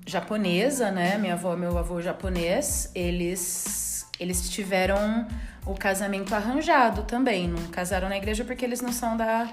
japonesa, 0.06 0.90
né? 0.90 1.18
Minha 1.18 1.34
avó 1.34 1.52
e 1.52 1.56
meu 1.58 1.76
avô 1.76 2.00
japonês, 2.00 2.90
eles, 2.94 4.06
eles 4.18 4.48
tiveram 4.48 5.26
o 5.66 5.74
casamento 5.74 6.34
arranjado 6.34 7.02
também. 7.02 7.48
Não 7.48 7.68
casaram 7.68 8.08
na 8.08 8.16
igreja 8.16 8.44
porque 8.44 8.64
eles 8.64 8.80
não 8.80 8.92
são 8.92 9.16
da, 9.16 9.48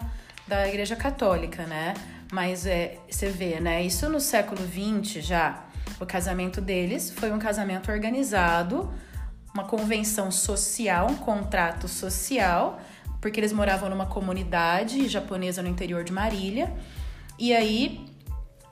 da 0.47 0.67
igreja 0.67 0.95
católica, 0.95 1.65
né? 1.65 1.93
Mas 2.31 2.65
é, 2.65 2.97
você 3.09 3.29
vê, 3.29 3.59
né? 3.59 3.83
Isso 3.83 4.09
no 4.09 4.19
século 4.19 4.61
XX 4.61 5.23
já. 5.23 5.63
O 5.99 6.05
casamento 6.05 6.59
deles 6.59 7.11
foi 7.11 7.31
um 7.31 7.39
casamento 7.39 7.91
organizado, 7.91 8.93
uma 9.53 9.63
convenção 9.63 10.31
social, 10.31 11.07
um 11.09 11.15
contrato 11.15 11.87
social, 11.87 12.79
porque 13.21 13.39
eles 13.39 13.53
moravam 13.53 13.89
numa 13.89 14.05
comunidade 14.05 15.07
japonesa 15.07 15.61
no 15.61 15.69
interior 15.69 16.03
de 16.03 16.11
Marília. 16.11 16.73
E 17.39 17.53
aí, 17.53 18.05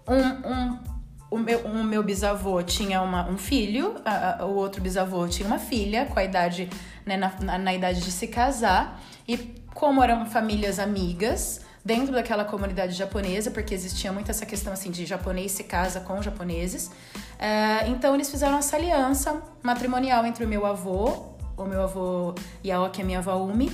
um, 0.08 0.50
um 0.50 0.94
o 1.34 1.40
meu, 1.40 1.68
meu 1.84 2.04
bisavô 2.04 2.62
tinha 2.62 3.02
uma, 3.02 3.28
um 3.28 3.40
filho, 3.40 3.96
a, 4.06 4.44
a, 4.44 4.46
o 4.46 4.54
outro 4.54 4.80
bisavô 4.80 5.28
tinha 5.28 5.48
uma 5.48 5.58
filha 5.58 6.06
com 6.06 6.20
a 6.20 6.24
idade, 6.24 6.70
né, 7.06 7.18
na, 7.18 7.34
na, 7.42 7.58
na 7.58 7.74
idade 7.74 8.02
de 8.02 8.12
se 8.12 8.28
casar. 8.28 9.02
E 9.28 9.38
como 9.74 10.04
eram 10.04 10.26
famílias 10.26 10.80
amigas, 10.80 11.62
dentro 11.84 12.14
daquela 12.14 12.46
comunidade 12.46 12.94
japonesa, 12.94 13.52
porque 13.52 13.74
existia 13.74 14.12
muito 14.12 14.32
essa 14.32 14.46
questão 14.46 14.72
assim 14.72 14.90
de 14.90 15.06
japonês 15.06 15.52
se 15.52 15.64
casa 15.64 16.00
com 16.00 16.22
japoneses. 16.22 16.90
É, 17.38 17.88
então 17.90 18.16
eles 18.16 18.30
fizeram 18.30 18.58
essa 18.58 18.76
aliança 18.78 19.42
matrimonial 19.62 20.26
entre 20.26 20.46
o 20.46 20.48
meu 20.48 20.66
avô, 20.66 21.34
o 21.58 21.66
meu 21.66 21.84
avô 21.84 22.34
Yaoki 22.66 23.00
e 23.00 23.04
a 23.04 23.06
minha 23.06 23.20
avó 23.20 23.36
Umi. 23.38 23.72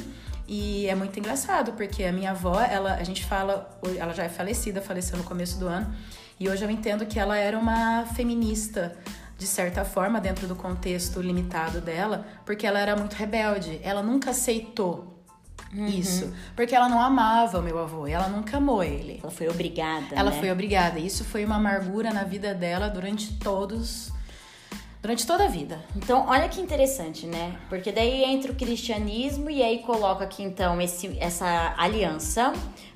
E 0.47 0.87
é 0.87 0.95
muito 0.95 1.19
engraçado, 1.19 1.73
porque 1.73 2.03
a 2.03 2.11
minha 2.11 2.31
avó, 2.31 2.59
ela, 2.59 2.95
a 2.95 3.03
gente 3.03 3.23
fala, 3.23 3.69
ela 3.95 4.13
já 4.13 4.23
é 4.23 4.29
falecida, 4.29 4.81
faleceu 4.81 5.15
no 5.15 5.23
começo 5.23 5.59
do 5.59 5.67
ano, 5.67 5.93
e 6.39 6.49
hoje 6.49 6.65
eu 6.65 6.71
entendo 6.71 7.05
que 7.05 7.19
ela 7.19 7.37
era 7.37 7.55
uma 7.55 8.07
feminista, 8.15 8.97
de 9.39 9.47
certa 9.47 9.85
forma, 9.85 10.19
dentro 10.19 10.45
do 10.47 10.55
contexto 10.55 11.21
limitado 11.21 11.79
dela, 11.79 12.27
porque 12.45 12.67
ela 12.67 12.77
era 12.77 12.95
muito 12.95 13.13
rebelde. 13.13 13.79
Ela 13.81 14.03
nunca 14.03 14.31
aceitou 14.31 15.09
Uhum. 15.73 15.85
Isso. 15.85 16.33
Porque 16.55 16.73
ela 16.73 16.89
não 16.89 16.99
amava 16.99 17.59
o 17.59 17.61
meu 17.61 17.77
avô, 17.77 18.07
ela 18.07 18.27
nunca 18.27 18.57
amou 18.57 18.83
ele. 18.83 19.19
Ela 19.21 19.31
foi 19.31 19.47
obrigada. 19.47 20.07
Ela 20.15 20.31
né? 20.31 20.39
foi 20.39 20.51
obrigada. 20.51 20.99
Isso 20.99 21.23
foi 21.23 21.45
uma 21.45 21.55
amargura 21.55 22.11
na 22.11 22.23
vida 22.23 22.53
dela 22.53 22.89
durante 22.89 23.37
todos. 23.37 24.11
Durante 25.01 25.25
toda 25.25 25.45
a 25.45 25.47
vida. 25.47 25.79
Então, 25.95 26.25
olha 26.27 26.49
que 26.49 26.59
interessante, 26.59 27.25
né? 27.25 27.55
Porque 27.69 27.91
daí 27.91 28.23
entra 28.23 28.51
o 28.51 28.55
cristianismo 28.55 29.49
e 29.49 29.63
aí 29.63 29.79
coloca 29.79 30.25
aqui 30.25 30.43
então 30.43 30.81
esse, 30.81 31.17
essa 31.19 31.73
aliança 31.77 32.51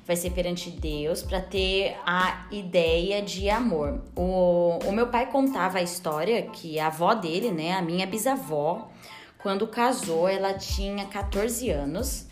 vai 0.06 0.16
ser 0.16 0.30
perante 0.30 0.70
Deus 0.70 1.22
para 1.22 1.40
ter 1.40 1.96
a 2.04 2.46
ideia 2.50 3.22
de 3.22 3.48
amor. 3.48 4.02
O, 4.14 4.78
o 4.84 4.92
meu 4.92 5.08
pai 5.08 5.30
contava 5.30 5.78
a 5.78 5.82
história 5.82 6.42
que 6.42 6.78
a 6.78 6.88
avó 6.88 7.14
dele, 7.14 7.50
né, 7.50 7.72
a 7.72 7.82
minha 7.82 8.06
bisavó, 8.06 8.90
quando 9.38 9.66
casou, 9.66 10.28
ela 10.28 10.54
tinha 10.54 11.06
14 11.06 11.70
anos 11.70 12.26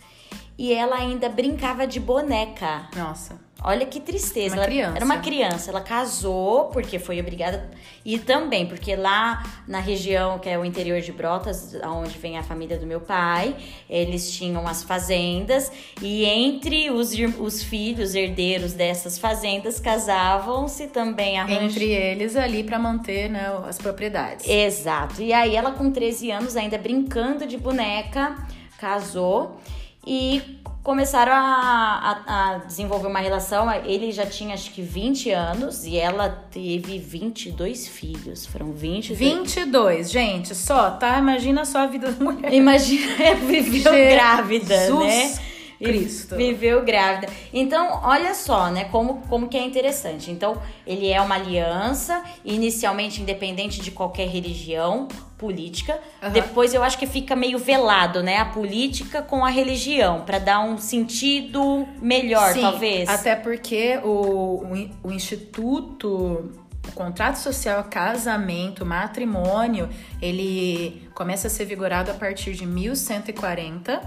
e 0.59 0.73
ela 0.73 0.97
ainda 0.97 1.29
brincava 1.29 1.87
de 1.87 1.99
boneca. 1.99 2.89
Nossa. 2.97 3.41
Olha 3.65 3.87
que 3.87 4.01
tristeza. 4.01 4.55
Uma 4.55 4.63
ela, 4.63 4.67
criança. 4.67 4.97
Era 4.97 5.05
uma 5.05 5.19
criança. 5.19 5.71
Ela 5.71 5.81
casou 5.81 6.67
porque 6.67 6.99
foi 6.99 7.21
obrigada. 7.21 7.71
E 8.05 8.19
também 8.19 8.67
porque 8.67 8.97
lá 8.97 9.45
na 9.69 9.79
região 9.79 10.39
que 10.39 10.49
é 10.49 10.59
o 10.59 10.65
interior 10.65 11.01
de 11.01 11.13
Brotas, 11.13 11.75
onde 11.85 12.19
vem 12.19 12.37
a 12.37 12.43
família 12.43 12.77
do 12.77 12.87
meu 12.87 13.01
pai, 13.01 13.55
eles 13.89 14.33
tinham 14.33 14.67
as 14.67 14.83
fazendas. 14.83 15.71
E 16.01 16.25
entre 16.25 16.91
os, 16.91 17.13
os 17.39 17.63
filhos 17.63 18.15
herdeiros 18.15 18.73
dessas 18.73 19.19
fazendas 19.19 19.79
casavam-se 19.79 20.89
também. 20.89 21.39
Entre 21.39 21.91
eles 21.91 22.37
ali 22.37 22.65
para 22.65 22.79
manter 22.79 23.31
né, 23.31 23.53
as 23.69 23.79
propriedades. 23.79 24.49
Exato. 24.49 25.23
E 25.23 25.33
aí 25.33 25.55
ela 25.55 25.73
com 25.73 25.91
13 25.91 26.31
anos, 26.31 26.57
ainda 26.57 26.77
brincando 26.79 27.47
de 27.47 27.57
boneca, 27.57 28.37
casou 28.79 29.61
e 30.07 30.61
começaram 30.83 31.33
a, 31.33 32.23
a, 32.27 32.51
a, 32.55 32.59
desenvolver 32.59 33.07
uma 33.07 33.21
relação. 33.21 33.71
Ele 33.85 34.11
já 34.11 34.27
tinha 34.27 34.55
acho 34.55 34.71
que 34.73 34.83
20 34.83 35.31
anos 35.31 35.85
e 35.85 35.97
ela 35.97 36.29
teve 36.51 36.99
22 36.99 37.87
filhos. 37.87 38.47
Foram 38.47 38.73
22. 38.73 39.19
22, 39.19 40.11
gente, 40.11 40.55
só, 40.55 40.91
tá? 40.91 41.19
Imagina 41.19 41.65
só 41.65 41.79
a 41.79 41.87
vida 41.87 42.11
da 42.11 42.25
mulher. 42.25 42.53
Imagina, 42.53 43.35
viveu 43.47 43.93
Jesus 43.93 44.15
grávida, 44.15 44.91
né? 44.99 45.35
Cristo. 45.83 46.37
Viveu 46.37 46.85
grávida. 46.85 47.29
Então, 47.53 48.01
olha 48.05 48.35
só, 48.35 48.71
né, 48.71 48.85
como, 48.85 49.23
como 49.29 49.49
que 49.49 49.57
é 49.57 49.65
interessante. 49.65 50.31
Então, 50.31 50.61
ele 50.87 51.09
é 51.09 51.21
uma 51.21 51.35
aliança, 51.35 52.23
inicialmente 52.45 53.21
independente 53.21 53.81
de 53.81 53.91
qualquer 53.91 54.29
religião, 54.29 55.09
política. 55.43 55.99
Uhum. 56.23 56.31
Depois 56.31 56.73
eu 56.73 56.85
acho 56.85 56.97
que 56.97 57.07
fica 57.07 57.35
meio 57.35 57.59
velado, 57.59 58.23
né? 58.23 58.39
A 58.39 58.45
política 58.45 59.21
com 59.21 59.45
a 59.45 59.51
religião, 59.51 60.21
para 60.21 60.39
dar 60.39 60.61
um 60.61 60.79
sentido 60.79 61.89
melhor, 62.01 62.53
Sim, 62.53 62.61
talvez. 62.61 63.09
Até 63.09 63.35
porque 63.35 63.99
o, 64.05 64.63
o, 65.03 65.09
o 65.09 65.13
Instituto 65.13 66.49
o 66.89 66.93
contrato 66.93 67.37
social, 67.37 67.85
casamento, 67.85 68.85
matrimônio, 68.85 69.89
ele 70.21 71.09
começa 71.15 71.47
a 71.47 71.51
ser 71.51 71.65
vigorado 71.65 72.11
a 72.11 72.15
partir 72.15 72.55
de 72.55 72.67
1140 72.67 74.01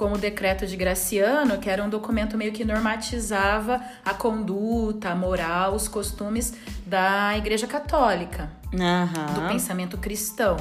como 0.00 0.14
o 0.14 0.18
decreto 0.18 0.66
de 0.66 0.78
Graciano, 0.78 1.58
que 1.58 1.68
era 1.68 1.84
um 1.84 1.90
documento 1.90 2.34
meio 2.34 2.52
que 2.52 2.64
normatizava 2.64 3.82
a 4.02 4.14
conduta, 4.14 5.10
a 5.10 5.14
moral, 5.14 5.74
os 5.74 5.88
costumes 5.88 6.54
da 6.86 7.36
Igreja 7.36 7.66
Católica, 7.66 8.50
uhum. 8.72 9.34
do 9.34 9.48
pensamento 9.48 9.98
cristão. 9.98 10.56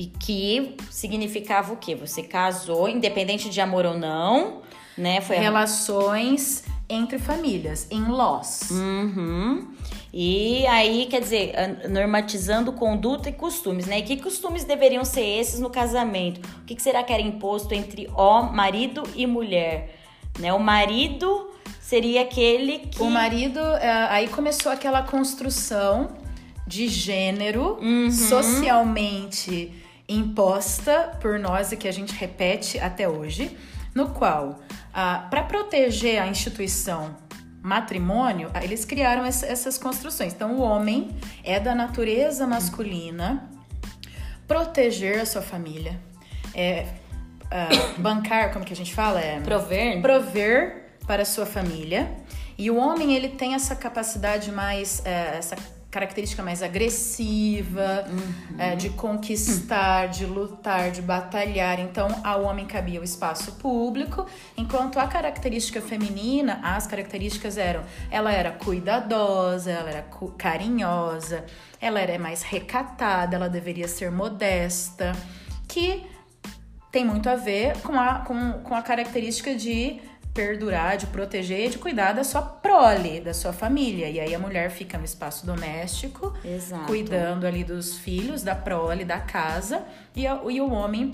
E 0.00 0.06
que 0.06 0.76
significava 0.90 1.74
o 1.74 1.76
quê? 1.76 1.94
Você 1.94 2.22
casou, 2.22 2.88
independente 2.88 3.50
de 3.50 3.60
amor 3.60 3.84
ou 3.84 3.98
não, 3.98 4.62
né? 4.96 5.20
Foi 5.20 5.36
Relações 5.36 6.64
entre 6.88 7.18
famílias, 7.18 7.86
em 7.90 8.06
laws. 8.08 8.70
Uhum. 8.70 9.74
E 10.10 10.66
aí, 10.68 11.04
quer 11.04 11.20
dizer, 11.20 11.52
normatizando 11.90 12.72
conduta 12.72 13.28
e 13.28 13.32
costumes, 13.34 13.84
né? 13.84 13.98
E 13.98 14.02
que 14.02 14.16
costumes 14.16 14.64
deveriam 14.64 15.04
ser 15.04 15.20
esses 15.20 15.60
no 15.60 15.68
casamento? 15.68 16.40
O 16.62 16.64
que, 16.64 16.82
será 16.82 17.02
que 17.02 17.12
era 17.12 17.20
imposto 17.20 17.74
entre 17.74 18.08
ó, 18.14 18.44
marido 18.44 19.02
e 19.14 19.26
mulher? 19.26 19.96
Né? 20.38 20.50
O 20.50 20.58
marido 20.58 21.50
seria 21.78 22.22
aquele 22.22 22.78
que. 22.78 23.02
O 23.02 23.10
marido, 23.10 23.58
é, 23.58 24.06
aí 24.08 24.28
começou 24.28 24.72
aquela 24.72 25.02
construção 25.02 26.16
de 26.66 26.88
gênero 26.88 27.76
uhum. 27.82 28.10
socialmente 28.10 29.78
imposta 30.10 31.16
por 31.20 31.38
nós 31.38 31.72
e 31.72 31.76
que 31.76 31.86
a 31.86 31.92
gente 31.92 32.12
repete 32.14 32.78
até 32.78 33.08
hoje, 33.08 33.56
no 33.94 34.10
qual, 34.10 34.60
ah, 34.92 35.26
para 35.30 35.42
proteger 35.44 36.20
a 36.20 36.26
instituição 36.26 37.16
matrimônio, 37.62 38.50
eles 38.62 38.84
criaram 38.84 39.24
essas 39.24 39.76
construções. 39.76 40.32
Então, 40.32 40.56
o 40.56 40.60
homem 40.60 41.10
é 41.44 41.60
da 41.60 41.74
natureza 41.74 42.46
masculina 42.46 43.48
proteger 44.48 45.20
a 45.20 45.26
sua 45.26 45.42
família, 45.42 46.00
é 46.54 46.86
uh, 47.44 48.00
bancar, 48.02 48.52
como 48.52 48.64
que 48.64 48.72
a 48.72 48.76
gente 48.76 48.94
fala? 48.94 49.20
É, 49.20 49.40
prover. 49.40 50.00
Prover 50.00 50.90
para 51.06 51.22
a 51.22 51.26
sua 51.26 51.46
família. 51.46 52.10
E 52.58 52.70
o 52.70 52.76
homem, 52.76 53.14
ele 53.14 53.28
tem 53.28 53.54
essa 53.54 53.76
capacidade 53.76 54.50
mais, 54.50 55.04
é, 55.04 55.36
essa 55.36 55.56
característica 55.90 56.42
mais 56.42 56.62
agressiva, 56.62 58.06
uhum. 58.08 58.60
é, 58.60 58.76
de 58.76 58.90
conquistar, 58.90 60.06
de 60.06 60.24
lutar, 60.24 60.90
de 60.92 61.02
batalhar. 61.02 61.80
Então, 61.80 62.08
ao 62.22 62.44
homem 62.44 62.64
cabia 62.64 63.00
o 63.00 63.04
espaço 63.04 63.52
público, 63.52 64.24
enquanto 64.56 64.98
a 64.98 65.08
característica 65.08 65.80
feminina, 65.80 66.60
as 66.62 66.86
características 66.86 67.58
eram: 67.58 67.82
ela 68.10 68.32
era 68.32 68.52
cuidadosa, 68.52 69.70
ela 69.72 69.90
era 69.90 70.06
carinhosa, 70.38 71.44
ela 71.80 71.98
era 71.98 72.16
mais 72.18 72.42
recatada, 72.42 73.34
ela 73.34 73.48
deveria 73.48 73.88
ser 73.88 74.12
modesta, 74.12 75.12
que 75.66 76.06
tem 76.92 77.04
muito 77.04 77.28
a 77.28 77.36
ver 77.36 77.78
com 77.82 77.98
a, 77.98 78.20
com, 78.20 78.52
com 78.62 78.74
a 78.74 78.82
característica 78.82 79.54
de 79.54 80.00
perdurar, 80.32 80.96
de 80.96 81.06
proteger 81.06 81.66
e 81.66 81.68
de 81.70 81.78
cuidar 81.78 82.12
da 82.12 82.24
sua 82.24 82.42
prole, 82.42 83.20
da 83.20 83.34
sua 83.34 83.52
família. 83.52 84.08
E 84.08 84.20
aí 84.20 84.34
a 84.34 84.38
mulher 84.38 84.70
fica 84.70 84.96
no 84.96 85.04
espaço 85.04 85.44
doméstico, 85.44 86.32
Exato. 86.44 86.86
cuidando 86.86 87.46
ali 87.46 87.64
dos 87.64 87.98
filhos, 87.98 88.42
da 88.42 88.54
prole, 88.54 89.04
da 89.04 89.20
casa, 89.20 89.84
e, 90.14 90.26
a, 90.26 90.40
e 90.48 90.60
o 90.60 90.70
homem 90.70 91.12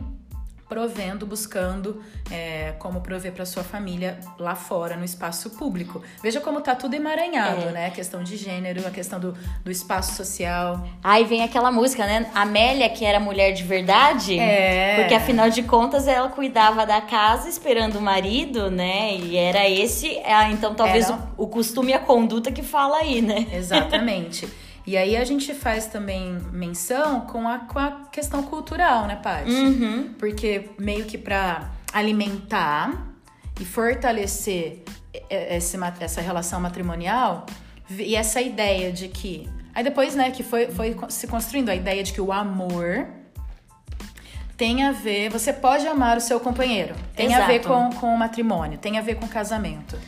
provendo, 0.68 1.24
buscando 1.24 2.02
é, 2.30 2.72
como 2.78 3.00
prover 3.00 3.32
para 3.32 3.46
sua 3.46 3.62
família 3.62 4.18
lá 4.38 4.56
fora, 4.56 4.96
no 4.96 5.04
espaço 5.04 5.50
público. 5.50 6.02
Veja 6.22 6.40
como 6.40 6.60
tá 6.60 6.74
tudo 6.74 6.94
emaranhado, 6.94 7.68
é. 7.68 7.72
né? 7.72 7.86
A 7.86 7.90
questão 7.90 8.22
de 8.22 8.36
gênero, 8.36 8.86
a 8.86 8.90
questão 8.90 9.20
do, 9.20 9.32
do 9.64 9.70
espaço 9.70 10.16
social. 10.16 10.84
Aí 11.02 11.24
vem 11.24 11.42
aquela 11.44 11.70
música, 11.70 12.04
né? 12.04 12.28
Amélia, 12.34 12.88
que 12.88 13.04
era 13.04 13.20
mulher 13.20 13.52
de 13.52 13.62
verdade. 13.62 14.38
É. 14.38 14.96
Porque 14.96 15.14
afinal 15.14 15.48
de 15.50 15.62
contas 15.62 16.08
ela 16.08 16.28
cuidava 16.28 16.84
da 16.84 17.00
casa 17.00 17.48
esperando 17.48 17.96
o 17.96 18.02
marido, 18.02 18.68
né? 18.68 19.14
E 19.14 19.36
era 19.36 19.68
esse, 19.68 20.18
é, 20.18 20.50
então 20.50 20.74
talvez 20.74 21.08
era... 21.08 21.18
o, 21.36 21.44
o 21.44 21.46
costume 21.46 21.92
e 21.92 21.94
a 21.94 22.00
conduta 22.00 22.50
que 22.50 22.62
fala 22.62 22.98
aí, 22.98 23.22
né? 23.22 23.46
Exatamente. 23.52 24.48
E 24.86 24.96
aí 24.96 25.16
a 25.16 25.24
gente 25.24 25.52
faz 25.52 25.86
também 25.86 26.38
menção 26.52 27.22
com 27.22 27.48
a, 27.48 27.58
com 27.58 27.78
a 27.78 28.06
questão 28.12 28.42
cultural, 28.44 29.06
né, 29.06 29.16
Paty? 29.16 29.50
Uhum. 29.50 30.14
Porque 30.16 30.70
meio 30.78 31.04
que 31.06 31.18
para 31.18 31.70
alimentar 31.92 33.06
e 33.60 33.64
fortalecer 33.64 34.84
esse, 35.30 35.76
essa 36.00 36.20
relação 36.20 36.60
matrimonial 36.60 37.46
e 37.90 38.14
essa 38.14 38.40
ideia 38.40 38.92
de 38.92 39.08
que. 39.08 39.48
Aí 39.74 39.82
depois, 39.82 40.14
né, 40.14 40.30
que 40.30 40.42
foi, 40.42 40.68
foi 40.68 40.96
se 41.08 41.26
construindo 41.26 41.68
a 41.68 41.74
ideia 41.74 42.02
de 42.02 42.12
que 42.12 42.20
o 42.20 42.32
amor 42.32 43.08
tem 44.56 44.84
a 44.84 44.92
ver. 44.92 45.30
Você 45.30 45.52
pode 45.52 45.86
amar 45.86 46.16
o 46.16 46.20
seu 46.20 46.38
companheiro. 46.38 46.94
Tem 47.14 47.26
Exato. 47.26 47.42
a 47.42 47.46
ver 47.46 47.60
com, 47.60 47.90
com 47.90 48.14
o 48.14 48.18
matrimônio, 48.18 48.78
tem 48.78 48.98
a 48.98 49.02
ver 49.02 49.16
com 49.16 49.26
o 49.26 49.28
casamento. 49.28 49.98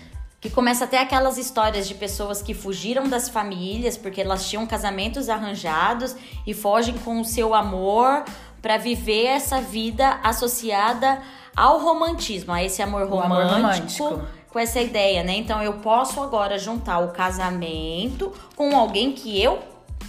Que 0.40 0.49
começa 0.49 0.85
até 0.85 0.99
aquelas 0.99 1.37
histórias 1.37 1.88
de 1.88 1.95
pessoas 1.95 2.40
que 2.40 2.54
fugiram 2.54 3.09
das 3.09 3.28
famílias 3.28 3.97
porque 3.97 4.21
elas 4.21 4.49
tinham 4.49 4.66
casamentos 4.66 5.28
arranjados 5.28 6.14
e 6.47 6.54
fogem 6.54 6.97
com 6.99 7.21
o 7.21 7.25
seu 7.25 7.54
amor 7.54 8.25
para 8.62 8.76
viver 8.76 9.26
essa 9.26 9.61
vida 9.61 10.21
associada 10.23 11.21
ao 11.57 11.80
romantismo, 11.80 12.52
a 12.52 12.62
esse 12.62 12.80
amor 12.80 13.09
romântico, 13.09 13.33
amor 13.33 13.52
romântico, 13.52 14.23
com 14.49 14.59
essa 14.59 14.80
ideia, 14.80 15.25
né? 15.25 15.37
Então 15.37 15.61
eu 15.62 15.75
posso 15.75 16.23
agora 16.23 16.57
juntar 16.57 17.00
o 17.00 17.09
casamento 17.09 18.33
com 18.54 18.76
alguém 18.76 19.12
que 19.12 19.42
eu 19.42 19.59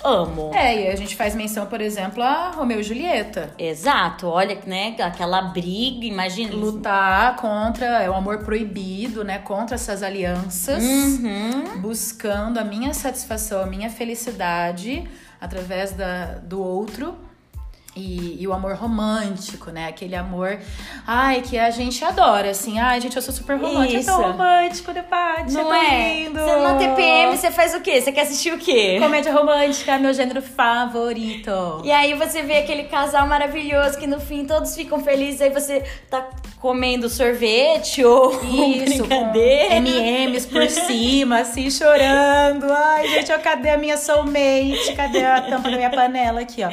amo. 0.03 0.51
É, 0.53 0.84
e 0.84 0.88
a 0.88 0.96
gente 0.96 1.15
faz 1.15 1.36
menção, 1.36 1.65
por 1.65 1.82
exemplo, 1.82 2.22
a 2.24 2.51
Romeu 2.51 2.79
e 2.79 2.84
Julieta. 2.84 3.53
Exato, 3.58 4.27
olha, 4.27 4.58
né, 4.65 4.96
aquela 5.00 5.41
briga, 5.41 6.06
imagina. 6.06 6.53
Lutar 6.53 7.36
contra, 7.38 8.03
é 8.03 8.10
o 8.10 8.13
amor 8.13 8.39
proibido, 8.39 9.24
né, 9.24 9.39
contra 9.39 9.75
essas 9.75 10.03
alianças, 10.03 10.84
uhum. 10.84 11.82
buscando 11.82 12.58
a 12.58 12.63
minha 12.63 12.94
satisfação, 12.94 13.62
a 13.62 13.65
minha 13.65 13.89
felicidade 13.89 15.08
através 15.39 15.91
da, 15.94 16.36
do 16.44 16.62
outro 16.62 17.28
e, 18.00 18.38
e, 18.41 18.48
o 18.48 18.53
amor 18.53 18.75
romântico, 18.75 19.72
né? 19.72 19.88
Aquele 19.88 20.15
amor, 20.15 20.60
ai, 21.06 21.41
que 21.41 21.58
a 21.58 21.70
gente 21.70 22.03
adora, 22.03 22.51
assim. 22.51 22.79
Ai, 22.79 23.01
gente, 23.01 23.15
eu 23.15 23.22
sou 23.22 23.34
super 23.34 23.58
romântica. 23.58 24.00
Isso. 24.00 24.06
tão 24.06 24.22
romântico, 24.22 24.91
né, 24.91 25.01
Paty? 25.01 25.53
Não 25.53 25.74
é? 25.74 26.24
Lindo. 26.24 26.39
Você 26.39 26.56
na 26.56 26.75
TPM, 26.75 27.38
você 27.38 27.51
faz 27.51 27.75
o 27.75 27.82
quê? 27.82 28.01
Você 28.01 28.12
quer 28.12 28.22
assistir 28.22 28.53
o 28.53 28.58
quê? 28.58 28.98
Comédia 29.00 29.34
romântica, 29.34 29.98
meu 29.98 30.13
gênero 30.13 30.41
favorito. 30.41 31.82
E 31.84 31.91
aí 31.91 32.13
você 32.13 32.41
vê 32.41 32.60
aquele 32.60 32.84
casal 32.84 33.27
maravilhoso 33.27 33.98
que 33.98 34.08
no 34.08 34.20
fim 34.20 34.46
todos 34.46 34.75
ficam 34.75 35.03
felizes, 35.03 35.41
aí 35.41 35.50
você 35.50 35.84
tá 36.10 36.29
comendo 36.60 37.10
sorvete 37.10 38.03
ou 38.03 38.32
Isso, 38.44 39.08
com 39.08 39.32
M&M's 39.36 40.46
por 40.46 40.68
cima, 40.70 41.39
assim, 41.39 41.70
chorando. 41.70 42.72
Ai, 42.72 43.08
gente, 43.08 43.38
cadê 43.39 43.70
a 43.70 43.77
minha 43.77 43.98
soulmate? 43.98 44.94
Cadê 44.96 45.24
a 45.24 45.41
tampa 45.41 45.70
da 45.70 45.77
minha 45.77 45.89
panela 45.89 46.41
aqui, 46.41 46.63
ó? 46.63 46.70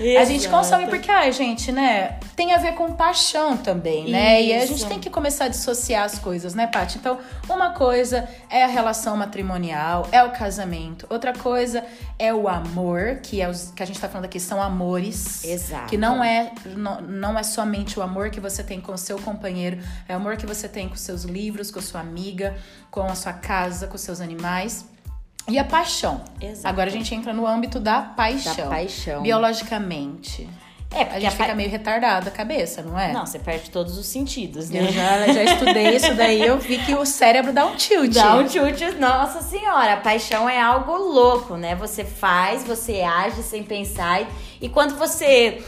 Exato. 0.00 0.22
A 0.22 0.24
gente 0.24 0.48
consome 0.48 0.86
porque, 0.86 1.10
ai, 1.10 1.32
gente, 1.32 1.70
né? 1.70 2.18
Tem 2.34 2.52
a 2.52 2.58
ver 2.58 2.74
com 2.74 2.92
paixão 2.92 3.56
também, 3.56 4.10
né? 4.10 4.40
Isso. 4.40 4.50
E 4.50 4.54
a 4.54 4.66
gente 4.66 4.86
tem 4.86 4.98
que 4.98 5.10
começar 5.10 5.44
a 5.44 5.48
dissociar 5.48 6.04
as 6.04 6.18
coisas, 6.18 6.54
né, 6.54 6.66
Paty? 6.66 6.98
Então, 6.98 7.18
uma 7.48 7.70
coisa 7.70 8.28
é 8.48 8.64
a 8.64 8.66
relação 8.66 9.16
matrimonial, 9.16 10.08
é 10.10 10.22
o 10.22 10.30
casamento. 10.30 11.06
Outra 11.10 11.32
coisa 11.32 11.84
é 12.18 12.32
o 12.32 12.48
amor, 12.48 13.20
que 13.22 13.40
é 13.40 13.48
os 13.48 13.70
que 13.70 13.82
a 13.82 13.86
gente 13.86 14.00
tá 14.00 14.08
falando 14.08 14.24
aqui 14.24 14.40
são 14.40 14.62
amores. 14.62 15.44
Exato. 15.44 15.86
Que 15.86 15.98
não 15.98 16.24
é, 16.24 16.52
não, 16.76 17.00
não 17.02 17.38
é 17.38 17.42
somente 17.42 17.98
o 17.98 18.02
amor 18.02 18.30
que 18.30 18.40
você 18.40 18.62
tem 18.62 18.80
com 18.80 18.92
o 18.92 18.98
seu 18.98 19.18
companheiro, 19.18 19.78
é 20.08 20.14
o 20.14 20.16
amor 20.16 20.36
que 20.36 20.46
você 20.46 20.68
tem 20.68 20.88
com 20.88 20.96
seus 20.96 21.24
livros, 21.24 21.70
com 21.70 21.78
a 21.78 21.82
sua 21.82 22.00
amiga, 22.00 22.56
com 22.90 23.02
a 23.02 23.14
sua 23.14 23.32
casa, 23.32 23.86
com 23.86 23.96
os 23.96 24.00
seus 24.00 24.20
animais. 24.20 24.86
E 25.48 25.58
a 25.58 25.64
paixão. 25.64 26.22
Exato. 26.40 26.68
Agora 26.68 26.88
a 26.88 26.92
gente 26.92 27.14
entra 27.14 27.32
no 27.32 27.46
âmbito 27.46 27.80
da 27.80 28.00
paixão. 28.00 28.56
Da 28.56 28.66
paixão. 28.66 29.22
Biologicamente. 29.22 30.48
É, 30.94 31.04
porque 31.04 31.16
a 31.16 31.20
gente 31.20 31.34
a 31.34 31.44
fica 31.44 31.54
meio 31.54 31.70
retardada 31.70 32.28
a 32.28 32.32
cabeça, 32.32 32.82
não 32.82 32.98
é? 32.98 33.12
Não, 33.12 33.24
você 33.24 33.38
perde 33.38 33.70
todos 33.70 33.96
os 33.96 34.06
sentidos, 34.06 34.68
né? 34.68 34.80
Eu 34.80 34.92
já, 34.92 35.32
já 35.32 35.42
estudei 35.44 35.96
isso 35.96 36.14
daí, 36.14 36.42
eu 36.42 36.58
vi 36.58 36.78
que 36.78 36.94
o 36.94 37.06
cérebro 37.06 37.52
dá 37.52 37.64
um 37.64 37.74
tilt. 37.74 38.12
Dá 38.12 38.36
um 38.36 38.44
tilt, 38.44 38.78
nossa 38.98 39.40
senhora. 39.40 39.94
A 39.94 39.96
paixão 39.96 40.48
é 40.48 40.60
algo 40.60 40.92
louco, 40.96 41.56
né? 41.56 41.74
Você 41.76 42.04
faz, 42.04 42.62
você 42.64 43.00
age 43.00 43.42
sem 43.42 43.62
pensar. 43.62 44.22
E 44.60 44.68
quando 44.68 44.96
você 44.96 45.62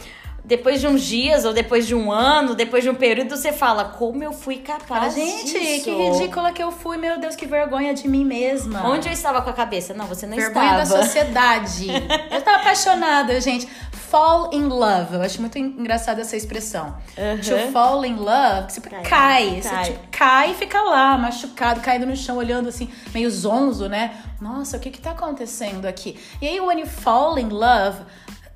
depois 0.45 0.79
de 0.79 0.87
uns 0.87 1.03
dias, 1.03 1.47
ou 1.47 1.55
depois 1.55 1.87
de 1.87 1.95
um 1.95 2.13
ano, 2.13 2.55
depois 2.55 2.85
de 2.85 2.91
um 2.91 2.95
período, 2.95 3.35
você 3.35 3.51
fala, 3.51 3.87
como 3.87 4.23
eu 4.23 4.33
fui 4.33 4.59
capaz 4.59 5.15
Gente, 5.15 5.59
disso? 5.59 5.85
que 5.85 5.91
ridícula 5.91 6.53
que 6.53 6.63
eu 6.63 6.71
fui, 6.71 6.99
meu 6.99 7.19
Deus, 7.19 7.35
que 7.35 7.47
vergonha 7.47 7.95
de 7.95 8.07
mim 8.07 8.27
mesma. 8.27 8.87
Onde 8.87 9.09
eu 9.09 9.13
estava 9.13 9.41
com 9.41 9.49
a 9.49 9.55
cabeça? 9.55 9.95
Não, 9.95 10.07
você 10.07 10.27
não 10.27 10.37
vergonha 10.37 10.67
estava. 10.67 10.85
Vergonha 10.85 11.01
da 11.01 11.07
sociedade. 11.07 11.87
eu 12.31 12.43
tava 12.43 12.59
apaixonada, 12.59 13.41
gente. 13.41 13.67
Fall 13.91 14.51
in 14.53 14.69
love. 14.69 15.15
Eu 15.15 15.23
acho 15.23 15.41
muito 15.41 15.59
engraçada 15.59 16.21
essa 16.21 16.37
expressão. 16.37 16.95
Uhum. 17.17 17.41
To 17.41 17.73
fall 17.73 18.05
in 18.05 18.17
love, 18.17 18.71
você 18.71 18.81
cai. 18.83 19.03
cai. 19.03 19.63
Você 19.63 19.69
cai. 19.69 19.85
Tipo, 19.85 19.99
cai 20.11 20.51
e 20.51 20.55
fica 20.55 20.83
lá, 20.83 21.16
machucado, 21.16 21.81
caído 21.81 22.05
no 22.05 22.14
chão, 22.14 22.37
olhando 22.37 22.68
assim, 22.68 22.88
meio 23.14 23.31
zonzo, 23.31 23.88
né? 23.88 24.14
Nossa, 24.40 24.77
o 24.77 24.81
que 24.81 24.90
que 24.90 25.01
tá 25.01 25.12
acontecendo 25.12 25.87
aqui? 25.87 26.21
E 26.40 26.47
aí, 26.47 26.61
when 26.61 26.81
you 26.81 26.87
fall 26.87 27.38
in 27.38 27.49
love 27.49 27.99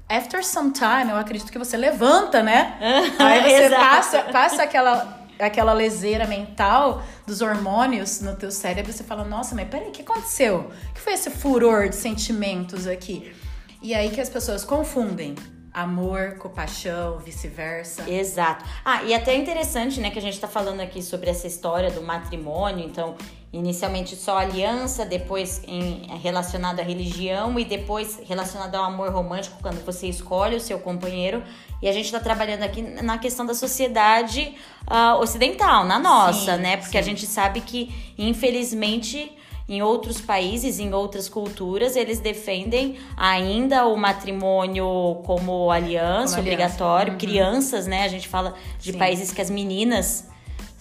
after 0.09 0.43
some 0.45 0.73
time, 0.73 1.11
eu 1.11 1.17
acredito 1.17 1.53
que 1.53 1.59
você 1.59 1.77
levanta, 1.77 2.43
né? 2.43 2.79
Aí 3.19 3.69
você 3.69 3.71
passa, 3.71 4.23
passa 4.25 4.63
aquela, 4.63 5.27
aquela 5.39 5.73
leseira 5.73 6.27
mental 6.27 7.03
dos 7.27 7.43
hormônios 7.43 8.21
no 8.21 8.35
teu 8.35 8.51
cérebro, 8.51 8.93
você 8.93 9.05
fala, 9.05 9.25
nossa, 9.25 9.55
mas 9.55 9.69
peraí, 9.69 9.89
o 9.89 9.93
que 9.93 10.03
aconteceu? 10.03 10.71
O 10.91 10.95
que 10.95 11.01
foi 11.01 11.13
esse 11.13 11.31
furor 11.31 11.89
de 11.89 11.97
sentimentos 11.97 12.87
aqui? 12.87 13.35
E 13.83 13.95
aí 13.95 14.11
que 14.11 14.21
as 14.21 14.29
pessoas 14.29 14.65
confundem 14.65 15.37
amor 15.73 16.37
com 16.39 16.49
paixão, 16.49 17.19
vice-versa. 17.19 18.09
Exato. 18.11 18.65
Ah, 18.85 19.05
e 19.05 19.15
até 19.15 19.37
interessante, 19.37 20.01
né, 20.01 20.11
que 20.11 20.19
a 20.19 20.23
gente 20.23 20.41
tá 20.41 20.49
falando 20.49 20.81
aqui 20.81 21.03
sobre 21.03 21.31
essa 21.31 21.47
história 21.47 21.91
do 21.91 22.03
matrimônio, 22.03 22.85
então, 22.85 23.17
inicialmente 23.53 24.15
só 24.15 24.39
aliança, 24.39 25.07
depois 25.07 25.63
em, 25.67 26.07
relacionado 26.23 26.81
à 26.81 26.83
religião 26.83 27.59
e 27.59 27.65
depois 27.65 28.21
relacionado 28.27 28.75
ao 28.75 28.85
amor 28.85 29.11
romântico, 29.11 29.59
quando 29.63 29.85
você 29.85 30.07
escolhe 30.07 30.57
o 30.57 30.61
seu 30.61 30.79
companheiro. 30.79 31.43
E 31.81 31.89
a 31.89 31.93
gente 31.93 32.07
está 32.07 32.21
trabalhando 32.21 32.63
aqui 32.63 32.83
na 32.83 33.19
questão 33.19 33.47
da 33.47 33.55
sociedade 33.55 34.55
uh, 34.91 35.21
ocidental, 35.21 35.85
na 35.85 35.99
nossa, 35.99 36.57
sim, 36.57 36.63
né? 36.63 36.77
Porque 36.77 36.93
sim. 36.93 36.99
a 36.99 37.03
gente 37.03 37.25
sabe 37.25 37.61
que, 37.61 38.13
infelizmente, 38.19 39.33
em 39.69 39.83
outros 39.83 40.21
países, 40.21 40.79
em 40.79 40.93
outras 40.93 41.29
culturas, 41.29 41.95
eles 41.95 42.21
defendem 42.21 42.97
ainda 43.17 43.87
o 43.87 43.97
matrimônio 43.97 45.21
como 45.25 45.71
aliança, 45.71 46.37
como 46.37 46.47
obrigatório. 46.47 47.13
Uhum. 47.13 47.19
Crianças, 47.19 47.87
né? 47.87 48.05
A 48.05 48.09
gente 48.09 48.29
fala 48.29 48.55
de 48.79 48.93
Sim. 48.93 48.99
países 48.99 49.33
que 49.33 49.41
as 49.41 49.51
meninas 49.51 50.29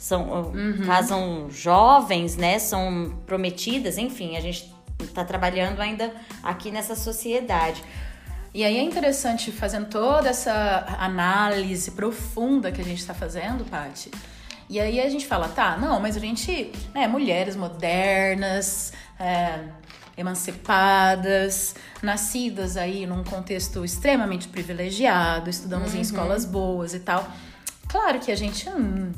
são 0.08 0.52
uhum. 0.54 0.86
casam 0.86 1.48
jovens, 1.50 2.38
né? 2.38 2.60
São 2.60 3.14
prometidas, 3.26 3.98
enfim, 3.98 4.38
a 4.38 4.40
gente 4.40 4.74
está 5.02 5.26
trabalhando 5.26 5.82
ainda 5.82 6.14
aqui 6.42 6.72
nessa 6.72 6.96
sociedade. 6.96 7.84
E 8.54 8.64
aí 8.64 8.78
é 8.78 8.82
interessante, 8.82 9.52
fazendo 9.52 9.88
toda 9.90 10.30
essa 10.30 10.96
análise 10.98 11.92
profunda 11.92 12.72
que 12.72 12.80
a 12.80 12.84
gente 12.86 13.00
está 13.00 13.14
fazendo, 13.14 13.66
Paty, 13.66 14.10
e 14.70 14.80
aí 14.80 15.00
a 15.02 15.10
gente 15.10 15.28
fala, 15.28 15.50
tá, 15.50 15.78
não, 15.78 16.00
mas 16.00 16.16
a 16.16 16.20
gente, 16.20 16.72
né, 16.96 17.06
mulheres 17.06 17.58
modernas, 17.58 18.94
é, 19.20 19.60
emancipadas, 20.18 21.76
nascidas 22.02 22.78
aí 22.78 23.06
num 23.06 23.26
contexto 23.26 23.84
extremamente 23.84 24.48
privilegiado, 24.48 25.50
estudamos 25.50 25.92
uhum. 25.92 26.00
em 26.00 26.02
escolas 26.02 26.46
boas 26.46 26.94
e 26.94 27.00
tal. 27.00 27.28
Claro 27.90 28.20
que 28.20 28.32
a 28.32 28.36
gente, 28.36 28.68
hum, 28.70 29.12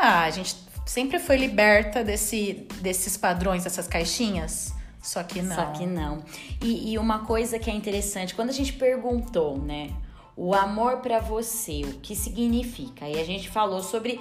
ah, 0.00 0.22
a 0.22 0.30
gente 0.30 0.56
sempre 0.86 1.18
foi 1.18 1.36
liberta 1.36 2.02
desse, 2.02 2.66
desses 2.80 3.16
padrões, 3.16 3.64
dessas 3.64 3.86
caixinhas. 3.86 4.72
Só 5.02 5.22
que 5.22 5.40
não. 5.40 5.56
Só 5.56 5.66
que 5.66 5.86
não. 5.86 6.24
E, 6.62 6.92
e 6.92 6.98
uma 6.98 7.20
coisa 7.20 7.58
que 7.58 7.70
é 7.70 7.74
interessante, 7.74 8.34
quando 8.34 8.50
a 8.50 8.52
gente 8.52 8.72
perguntou, 8.72 9.58
né? 9.58 9.90
O 10.36 10.54
amor 10.54 10.98
para 10.98 11.18
você, 11.18 11.82
o 11.84 11.94
que 11.94 12.14
significa? 12.14 13.08
E 13.08 13.20
a 13.20 13.24
gente 13.24 13.48
falou 13.48 13.82
sobre 13.82 14.20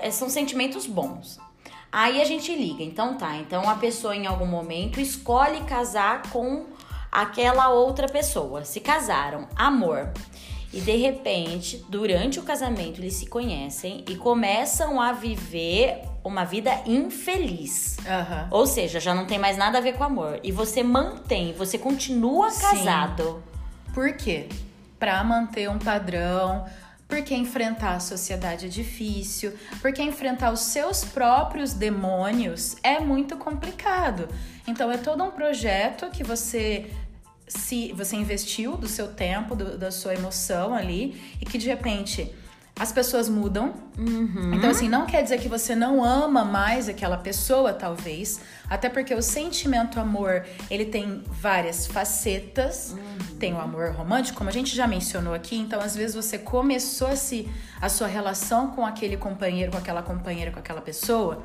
é, 0.00 0.10
são 0.10 0.28
sentimentos 0.28 0.86
bons. 0.86 1.38
Aí 1.90 2.20
a 2.20 2.24
gente 2.24 2.54
liga, 2.54 2.82
então 2.82 3.16
tá. 3.16 3.36
Então 3.36 3.68
a 3.68 3.76
pessoa 3.76 4.14
em 4.14 4.26
algum 4.26 4.46
momento 4.46 5.00
escolhe 5.00 5.62
casar 5.64 6.22
com 6.30 6.66
aquela 7.10 7.68
outra 7.70 8.06
pessoa. 8.06 8.64
Se 8.64 8.80
casaram, 8.80 9.48
amor. 9.56 10.12
E 10.76 10.80
de 10.82 10.94
repente, 10.94 11.82
durante 11.88 12.38
o 12.38 12.42
casamento, 12.42 13.00
eles 13.00 13.14
se 13.14 13.24
conhecem 13.26 14.04
e 14.06 14.14
começam 14.14 15.00
a 15.00 15.10
viver 15.10 16.02
uma 16.22 16.44
vida 16.44 16.70
infeliz. 16.84 17.96
Uhum. 18.00 18.48
Ou 18.50 18.66
seja, 18.66 19.00
já 19.00 19.14
não 19.14 19.24
tem 19.24 19.38
mais 19.38 19.56
nada 19.56 19.78
a 19.78 19.80
ver 19.80 19.94
com 19.94 20.04
amor. 20.04 20.38
E 20.42 20.52
você 20.52 20.82
mantém, 20.82 21.54
você 21.54 21.78
continua 21.78 22.52
casado. 22.52 23.42
Sim. 23.42 23.92
Por 23.94 24.12
quê? 24.18 24.50
Pra 24.98 25.24
manter 25.24 25.70
um 25.70 25.78
padrão 25.78 26.66
porque 27.08 27.34
enfrentar 27.34 27.94
a 27.94 28.00
sociedade 28.00 28.66
é 28.66 28.68
difícil, 28.68 29.54
porque 29.80 30.02
enfrentar 30.02 30.50
os 30.52 30.60
seus 30.60 31.04
próprios 31.04 31.72
demônios 31.72 32.76
é 32.82 33.00
muito 33.00 33.36
complicado. 33.36 34.28
Então 34.66 34.90
é 34.90 34.98
todo 34.98 35.22
um 35.22 35.30
projeto 35.30 36.10
que 36.10 36.24
você 36.24 36.90
se 37.46 37.92
você 37.92 38.16
investiu 38.16 38.76
do 38.76 38.88
seu 38.88 39.08
tempo, 39.08 39.54
do, 39.54 39.78
da 39.78 39.90
sua 39.90 40.14
emoção 40.14 40.74
ali 40.74 41.20
e 41.40 41.44
que 41.44 41.58
de 41.58 41.68
repente 41.68 42.32
as 42.78 42.92
pessoas 42.92 43.26
mudam. 43.26 43.72
Uhum. 43.96 44.52
Então, 44.54 44.68
assim, 44.68 44.86
não 44.86 45.06
quer 45.06 45.22
dizer 45.22 45.40
que 45.40 45.48
você 45.48 45.74
não 45.74 46.04
ama 46.04 46.44
mais 46.44 46.90
aquela 46.90 47.16
pessoa, 47.16 47.72
talvez. 47.72 48.38
Até 48.68 48.90
porque 48.90 49.14
o 49.14 49.22
sentimento 49.22 49.98
amor, 49.98 50.44
ele 50.70 50.84
tem 50.84 51.22
várias 51.26 51.86
facetas. 51.86 52.92
Uhum. 52.92 53.36
Tem 53.38 53.54
o 53.54 53.58
amor 53.58 53.92
romântico, 53.92 54.36
como 54.36 54.50
a 54.50 54.52
gente 54.52 54.76
já 54.76 54.86
mencionou 54.86 55.32
aqui. 55.32 55.56
Então, 55.56 55.80
às 55.80 55.96
vezes, 55.96 56.14
você 56.14 56.36
começou 56.36 57.08
a, 57.08 57.16
se, 57.16 57.48
a 57.80 57.88
sua 57.88 58.08
relação 58.08 58.72
com 58.72 58.84
aquele 58.84 59.16
companheiro, 59.16 59.72
com 59.72 59.78
aquela 59.78 60.02
companheira, 60.02 60.50
com 60.50 60.58
aquela 60.58 60.82
pessoa 60.82 61.42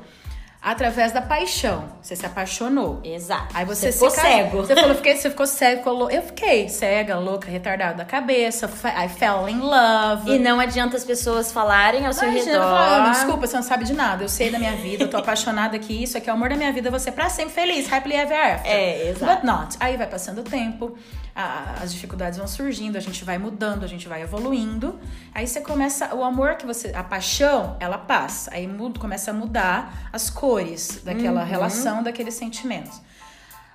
através 0.62 1.10
da 1.12 1.20
paixão. 1.20 1.84
Você 2.00 2.14
se 2.14 2.24
apaixonou. 2.24 3.00
Exato. 3.02 3.48
Aí 3.52 3.64
você, 3.64 3.90
ficou 3.90 4.10
se 4.10 4.16
ca- 4.16 4.22
cego. 4.22 4.58
Você 4.58 4.76
falou, 4.76 4.94
fiquei, 4.96 5.16
você 5.16 5.28
ficou 5.30 5.46
cego, 5.46 5.78
ficou 5.78 5.92
lou- 5.92 6.10
Eu 6.10 6.22
fiquei 6.22 6.68
cega, 6.68 7.18
louca, 7.18 7.50
retardada 7.50 7.94
da 7.94 8.04
cabeça. 8.04 8.66
I 9.04 9.08
fell 9.08 9.48
in 9.48 9.58
love. 9.58 10.30
E 10.30 10.38
não 10.38 10.60
adianta 10.60 10.96
as 10.96 11.04
pessoas 11.04 11.50
falarem 11.50 12.06
ao 12.06 12.12
seu 12.12 12.28
Imagina, 12.30 12.52
redor. 12.52 12.62
falar, 12.64 13.10
desculpa, 13.10 13.46
você 13.46 13.56
não 13.56 13.62
sabe 13.62 13.84
de 13.84 13.92
nada. 13.92 14.22
Eu 14.22 14.28
sei 14.28 14.50
da 14.50 14.58
minha 14.58 14.76
vida, 14.76 15.04
eu 15.04 15.10
tô 15.10 15.16
apaixonada 15.16 15.74
aqui, 15.74 16.02
isso 16.04 16.16
aqui 16.16 16.30
é 16.30 16.32
o 16.32 16.36
amor 16.36 16.48
da 16.50 16.56
minha 16.56 16.72
vida, 16.72 16.90
você 16.90 17.10
pra 17.10 17.28
sempre 17.28 17.52
feliz, 17.54 17.92
happily 17.92 18.14
ever 18.14 18.38
after. 18.38 18.70
É, 18.70 19.08
exato. 19.08 19.34
But 19.34 19.44
not. 19.44 19.76
Aí 19.80 19.96
vai 19.96 20.06
passando 20.06 20.38
o 20.40 20.44
tempo, 20.44 20.96
a- 21.34 21.76
as 21.82 21.92
dificuldades 21.92 22.38
vão 22.38 22.46
surgindo, 22.46 22.96
a 22.96 23.00
gente 23.00 23.24
vai 23.24 23.38
mudando, 23.38 23.84
a 23.84 23.86
gente 23.86 24.06
vai 24.08 24.22
evoluindo. 24.22 24.98
Aí 25.34 25.46
você 25.46 25.60
começa, 25.60 26.14
o 26.14 26.22
amor 26.22 26.56
que 26.56 26.66
você, 26.66 26.92
a 26.94 27.02
paixão, 27.02 27.76
ela 27.80 27.98
passa. 27.98 28.52
Aí 28.54 28.66
muda, 28.66 28.98
começa 29.00 29.30
a 29.30 29.34
mudar 29.34 30.08
as 30.12 30.28
cores 30.30 31.00
daquela 31.04 31.40
Uhum. 31.42 31.46
relação, 31.48 32.02
daqueles 32.02 32.34
sentimentos. 32.34 33.00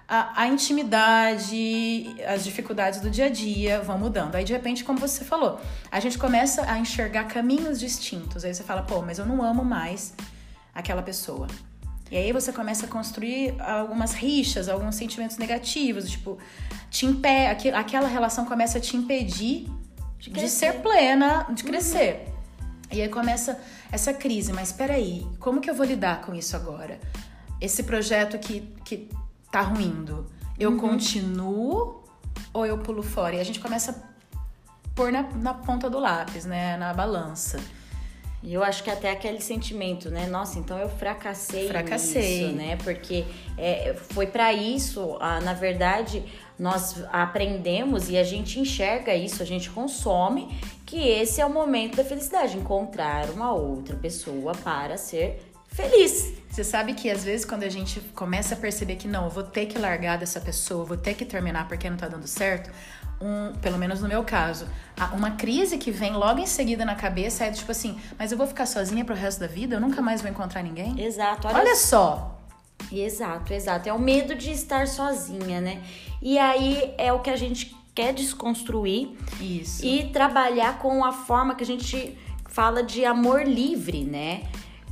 A, 0.10 0.43
a 0.43 0.48
intimidade, 0.48 2.15
as 2.26 2.43
dificuldades 2.43 3.02
do 3.02 3.10
dia 3.10 3.26
a 3.26 3.30
dia 3.30 3.82
vão 3.82 3.98
mudando. 3.98 4.36
Aí, 4.36 4.43
de 4.46 4.54
repente, 4.54 4.84
como 4.84 4.98
você 5.00 5.26
falou, 5.26 5.60
a 5.91 6.00
gente 6.00 6.17
começa 6.17 6.70
a 6.72 6.80
enxergar 6.80 7.26
caminhos 7.26 7.80
distintos. 7.80 8.46
Aí 8.46 8.54
você 8.54 8.63
fala, 8.63 8.84
pô, 8.84 9.02
mas 9.02 9.20
eu 9.20 9.26
não 9.26 9.43
amo 9.43 9.65
mais 9.65 10.13
aquela 10.74 11.02
pessoa. 11.02 11.48
E 12.10 12.15
aí 12.17 12.32
você 12.32 12.54
começa 12.54 12.86
a 12.86 12.89
construir 12.89 13.56
algumas 13.62 14.13
rixas, 14.13 14.70
alguns 14.70 14.96
sentimentos 14.96 15.38
negativos, 15.38 16.10
tipo, 16.10 16.38
te 16.89 17.06
aqu- 17.06 17.76
aquela 17.76 18.08
relação 18.08 18.46
começa 18.46 18.78
a 18.78 18.82
te 18.82 18.96
impedir 18.96 19.67
de, 20.17 20.30
crescer. 20.30 20.72
ser 20.74 20.74
plena, 20.82 21.46
de 21.54 21.63
crescer. 21.63 22.28
E 22.91 23.02
aí 23.02 23.10
começa 23.10 23.60
essa 23.91 24.13
crise, 24.13 24.54
mas 24.54 24.72
peraí, 24.72 25.28
como 25.39 25.60
que 25.60 25.70
eu 25.70 25.76
vou 25.76 25.86
lidar 25.86 26.22
com 26.22 26.34
isso 26.34 26.56
agora? 26.56 27.00
Esse 27.60 27.84
projeto 27.84 28.38
que, 28.39 28.62
que 28.86 29.10
tá 29.52 29.62
ruindo, 29.62 30.26
eu 30.58 30.78
continuo 30.78 32.04
ou 32.54 32.65
eu 32.65 32.78
pulo 32.78 33.04
fora? 33.04 33.36
E 33.36 33.39
a 33.41 33.43
gente 33.43 33.60
começa 33.60 33.91
a 33.91 34.89
pôr 34.96 35.12
na, 35.12 35.24
na 35.24 35.54
ponta 35.54 35.89
do 35.89 36.00
lápis, 36.00 36.46
né? 36.46 36.78
Na 36.78 36.93
balança. 36.93 37.60
E 38.43 38.54
eu 38.54 38.63
acho 38.63 38.84
que 38.84 38.89
até 38.89 39.12
aquele 39.12 39.41
sentimento, 39.41 40.12
né? 40.12 40.28
Nossa, 40.28 40.60
então 40.60 40.78
eu 40.78 40.89
fracassei, 40.89 41.67
Fracassei. 41.67 42.43
nisso, 42.43 42.56
né? 42.56 42.78
Porque 42.84 43.26
é, 43.58 43.95
foi 44.10 44.28
pra 44.28 44.54
isso, 44.54 45.17
ah, 45.19 45.39
na 45.41 45.54
verdade, 45.54 46.23
nós 46.58 47.04
aprendemos 47.12 48.10
e 48.10 48.17
a 48.17 48.23
gente 48.23 48.60
enxerga 48.60 49.15
isso, 49.15 49.41
a 49.41 49.45
gente 49.45 49.69
consome, 49.69 50.56
que 50.86 50.97
esse 50.97 51.41
é 51.41 51.45
o 51.45 51.50
momento 51.50 51.97
da 51.97 52.04
felicidade, 52.04 52.58
encontrar 52.58 53.30
uma 53.32 53.52
outra 53.54 53.95
pessoa 53.95 54.54
para 54.54 54.97
ser 54.97 55.43
feliz. 55.67 56.34
Você 56.50 56.63
sabe 56.63 56.93
que 56.93 57.10
às 57.10 57.23
vezes 57.23 57.45
quando 57.45 57.63
a 57.63 57.69
gente 57.69 58.00
começa 58.15 58.56
a 58.56 58.58
perceber 58.58 58.95
que 58.95 59.08
não, 59.08 59.26
eu 59.26 59.30
vou 59.30 59.43
ter 59.43 59.67
que 59.67 59.78
largar 59.78 60.17
dessa 60.17 60.41
pessoa, 60.41 60.86
vou 60.86 60.97
ter 60.97 61.13
que 61.13 61.23
terminar 61.26 61.67
porque 61.67 61.88
não 61.89 61.97
tá 61.97 62.08
dando 62.08 62.26
certo, 62.26 62.71
um, 63.21 63.53
pelo 63.60 63.77
menos 63.77 64.01
no 64.01 64.08
meu 64.08 64.23
caso, 64.23 64.67
uma 65.13 65.32
crise 65.32 65.77
que 65.77 65.91
vem 65.91 66.13
logo 66.13 66.39
em 66.39 66.47
seguida 66.47 66.86
na 66.86 66.95
cabeça 66.95 67.45
é 67.45 67.51
tipo 67.51 67.71
assim, 67.71 67.99
mas 68.17 68.32
eu 68.32 68.38
vou 68.38 68.47
ficar 68.47 68.65
sozinha 68.65 69.03
pro 69.03 69.15
resto 69.15 69.39
da 69.39 69.47
vida? 69.47 69.75
Eu 69.75 69.82
nunca 69.82 70.01
mais 70.01 70.21
vou 70.21 70.30
encontrar 70.30 70.63
ninguém? 70.63 70.99
Exato, 71.01 71.47
olha, 71.47 71.58
Olha 71.58 71.75
só, 71.75 72.38
Exato, 72.91 73.53
exato. 73.53 73.89
É 73.89 73.93
o 73.93 73.99
medo 73.99 74.36
de 74.36 74.51
estar 74.51 74.88
sozinha, 74.88 75.60
né? 75.60 75.84
E 76.21 76.38
aí 76.38 76.93
é 76.97 77.12
o 77.12 77.19
que 77.19 77.30
a 77.30 77.36
gente 77.36 77.75
quer 77.93 78.13
desconstruir 78.13 79.17
isso. 79.41 79.86
e 79.86 80.10
trabalhar 80.10 80.77
com 80.80 81.03
a 81.03 81.12
forma 81.12 81.56
que 81.56 81.63
a 81.63 81.65
gente 81.65 82.17
fala 82.47 82.84
de 82.84 83.03
amor 83.03 83.43
livre, 83.43 84.03
né? 84.03 84.43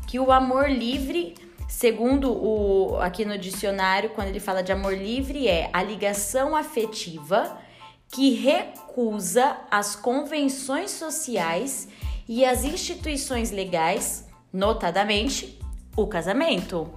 Que 0.08 0.20
o 0.20 0.32
amor 0.32 0.70
livre, 0.70 1.36
segundo 1.70 2.32
o 2.32 2.98
aqui 3.00 3.24
no 3.24 3.38
dicionário, 3.38 4.10
quando 4.10 4.28
ele 4.28 4.40
fala 4.40 4.62
de 4.62 4.72
amor 4.72 4.94
livre, 4.98 5.48
é 5.48 5.70
a 5.72 5.82
ligação 5.82 6.56
afetiva 6.56 7.58
que 8.16 8.34
recusa 8.34 9.58
as 9.70 9.94
convenções 9.94 10.92
sociais 10.92 11.90
e 12.26 12.46
as 12.46 12.64
instituições 12.64 13.52
legais, 13.52 14.26
notadamente 14.54 15.60
o 15.98 16.08
casamento. 16.08 16.90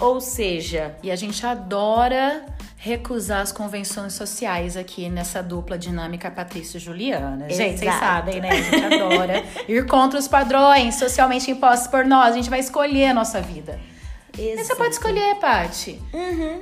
Ou 0.00 0.20
seja, 0.20 0.96
E 1.00 1.12
a 1.12 1.16
gente 1.16 1.46
adora 1.46 2.44
recusar 2.76 3.40
as 3.40 3.52
convenções 3.52 4.14
sociais 4.14 4.76
aqui 4.76 5.08
nessa 5.08 5.40
dupla 5.40 5.78
dinâmica 5.78 6.28
Patrícia 6.28 6.78
e 6.78 6.80
Juliana. 6.80 7.48
Gente, 7.48 7.78
vocês 7.78 7.82
Exato. 7.82 7.98
sabem, 8.00 8.40
né? 8.40 8.50
A 8.50 8.62
gente 8.62 8.94
adora 8.94 9.44
ir 9.68 9.86
contra 9.86 10.18
os 10.18 10.26
padrões 10.26 10.96
socialmente 10.96 11.52
impostos 11.52 11.86
por 11.86 12.04
nós. 12.04 12.32
A 12.32 12.36
gente 12.36 12.50
vai 12.50 12.58
escolher 12.58 13.06
a 13.06 13.14
nossa 13.14 13.40
vida. 13.40 13.78
E 14.36 14.56
você 14.56 14.74
pode 14.74 14.90
escolher, 14.90 15.36
Paty. 15.36 16.02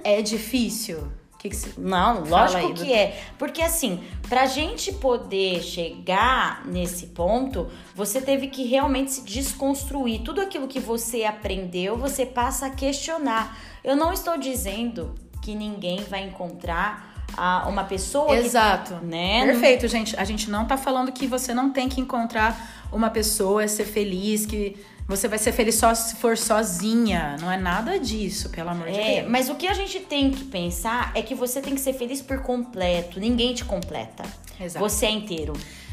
É 0.05 0.21
difícil? 0.21 1.11
Que 1.45 1.51
que 1.51 1.57
você... 1.57 1.75
Não, 1.77 2.25
lógico 2.25 2.69
aí, 2.69 2.73
que 2.73 2.91
é. 2.91 3.23
Porque 3.39 3.61
assim, 3.61 4.03
pra 4.31 4.47
gente 4.47 4.91
poder 4.95 5.63
chegar 5.63 6.65
nesse 6.65 7.09
ponto, 7.09 7.69
você 7.95 8.19
teve 8.19 8.47
que 8.47 8.65
realmente 8.65 9.13
se 9.13 9.21
desconstruir. 9.21 10.23
Tudo 10.23 10.41
aquilo 10.41 10.67
que 10.67 10.81
você 10.81 11.25
aprendeu, 11.25 11.99
você 11.99 12.25
passa 12.25 12.65
a 12.65 12.71
questionar. 12.71 13.59
Eu 13.85 13.95
não 13.95 14.11
estou 14.11 14.39
dizendo 14.39 15.15
que 15.43 15.55
ninguém 15.55 16.03
vai 16.05 16.23
encontrar 16.23 17.27
ah, 17.37 17.67
uma 17.69 17.85
pessoa 17.85 18.35
Exato. 18.35 18.95
que, 18.95 19.05
né? 19.05 19.45
Perfeito, 19.45 19.87
gente. 19.87 20.19
A 20.19 20.25
gente 20.25 20.49
não 20.49 20.65
tá 20.65 20.79
falando 20.79 21.13
que 21.13 21.27
você 21.27 21.53
não 21.53 21.71
tem 21.71 21.91
que 21.91 22.01
encontrar 22.01 22.87
uma 22.91 23.11
pessoa, 23.11 23.69
ser 23.69 23.85
feliz, 23.85 24.47
que 24.47 24.83
você 25.07 25.29
vai 25.29 25.39
ser 25.39 25.53
feliz 25.53 25.75
só 25.75 25.95
se 25.95 26.17
for 26.17 26.37
sozinha. 26.37 27.37
Não 27.41 27.51
é 27.51 27.57
nada 27.57 27.99
disso, 27.99 28.49
pelo 28.51 28.71
amor 28.71 28.89
de 28.91 28.99
É, 28.99 29.21
Deus. 29.21 29.31
mas 29.31 29.49
o 29.49 29.55
que 29.55 29.67
a 29.67 29.75
gente 29.75 30.01
tem 30.01 30.31
que 30.31 30.45
pensar 30.45 31.13
é 31.15 31.23
que 31.23 31.35
você 31.35 31.61
tem 31.61 31.75
que 31.75 31.81
ser 31.81 31.93
feliz 31.93 32.23
por 32.23 32.41
completo. 32.43 33.21
Ninguém 33.21 33.53
te 33.55 33.65
completa. 33.65 34.25
Exato. 34.61 34.85
Você 34.89 35.07
é 35.07 35.11
inteiro. 35.11 35.53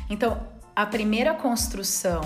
Então, 0.10 0.42
a 0.76 0.86
primeira 0.86 1.34
construção 1.34 2.22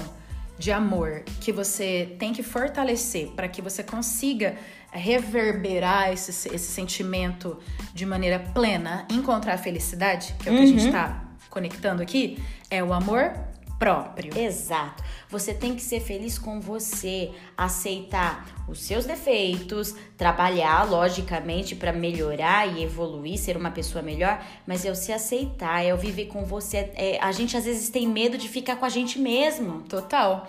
de 0.57 0.71
amor 0.71 1.23
que 1.41 1.51
você 1.51 2.15
tem 2.17 2.31
que 2.31 2.41
fortalecer 2.43 3.27
para 3.35 3.47
que 3.47 3.61
você 3.61 3.83
consiga 3.83 4.55
reverberar 4.91 6.11
esse, 6.13 6.29
esse 6.53 6.71
sentimento 6.71 7.57
de 7.93 8.05
maneira 8.05 8.39
plena, 8.53 9.05
encontrar 9.11 9.55
a 9.55 9.57
felicidade, 9.57 10.33
que 10.39 10.47
é 10.47 10.51
o 10.51 10.55
que 10.55 10.63
a 10.63 10.65
gente 10.65 10.85
está 10.85 11.25
conectando 11.49 12.01
aqui, 12.01 12.41
é 12.69 12.81
o 12.83 12.93
amor 12.93 13.33
próprio. 13.77 14.37
Exato. 14.37 15.03
Você 15.29 15.53
tem 15.53 15.75
que 15.75 15.81
ser 15.81 15.99
feliz 15.99 16.37
com 16.37 16.59
você, 16.59 17.31
aceitar 17.57 18.45
os 18.67 18.81
seus 18.83 19.05
defeitos, 19.05 19.95
trabalhar 20.17 20.89
logicamente 20.89 21.75
para 21.75 21.91
melhorar 21.91 22.67
e 22.67 22.83
evoluir, 22.83 23.37
ser 23.37 23.57
uma 23.57 23.71
pessoa 23.71 24.01
melhor, 24.01 24.43
mas 24.65 24.85
é 24.85 24.91
o 24.91 24.95
se 24.95 25.11
aceitar, 25.11 25.83
é 25.83 25.93
o 25.93 25.97
viver 25.97 26.25
com 26.25 26.45
você. 26.45 26.91
É, 26.95 27.19
a 27.21 27.31
gente 27.31 27.57
às 27.57 27.65
vezes 27.65 27.89
tem 27.89 28.07
medo 28.07 28.37
de 28.37 28.47
ficar 28.47 28.77
com 28.77 28.85
a 28.85 28.89
gente 28.89 29.19
mesmo. 29.19 29.81
Total. 29.83 30.47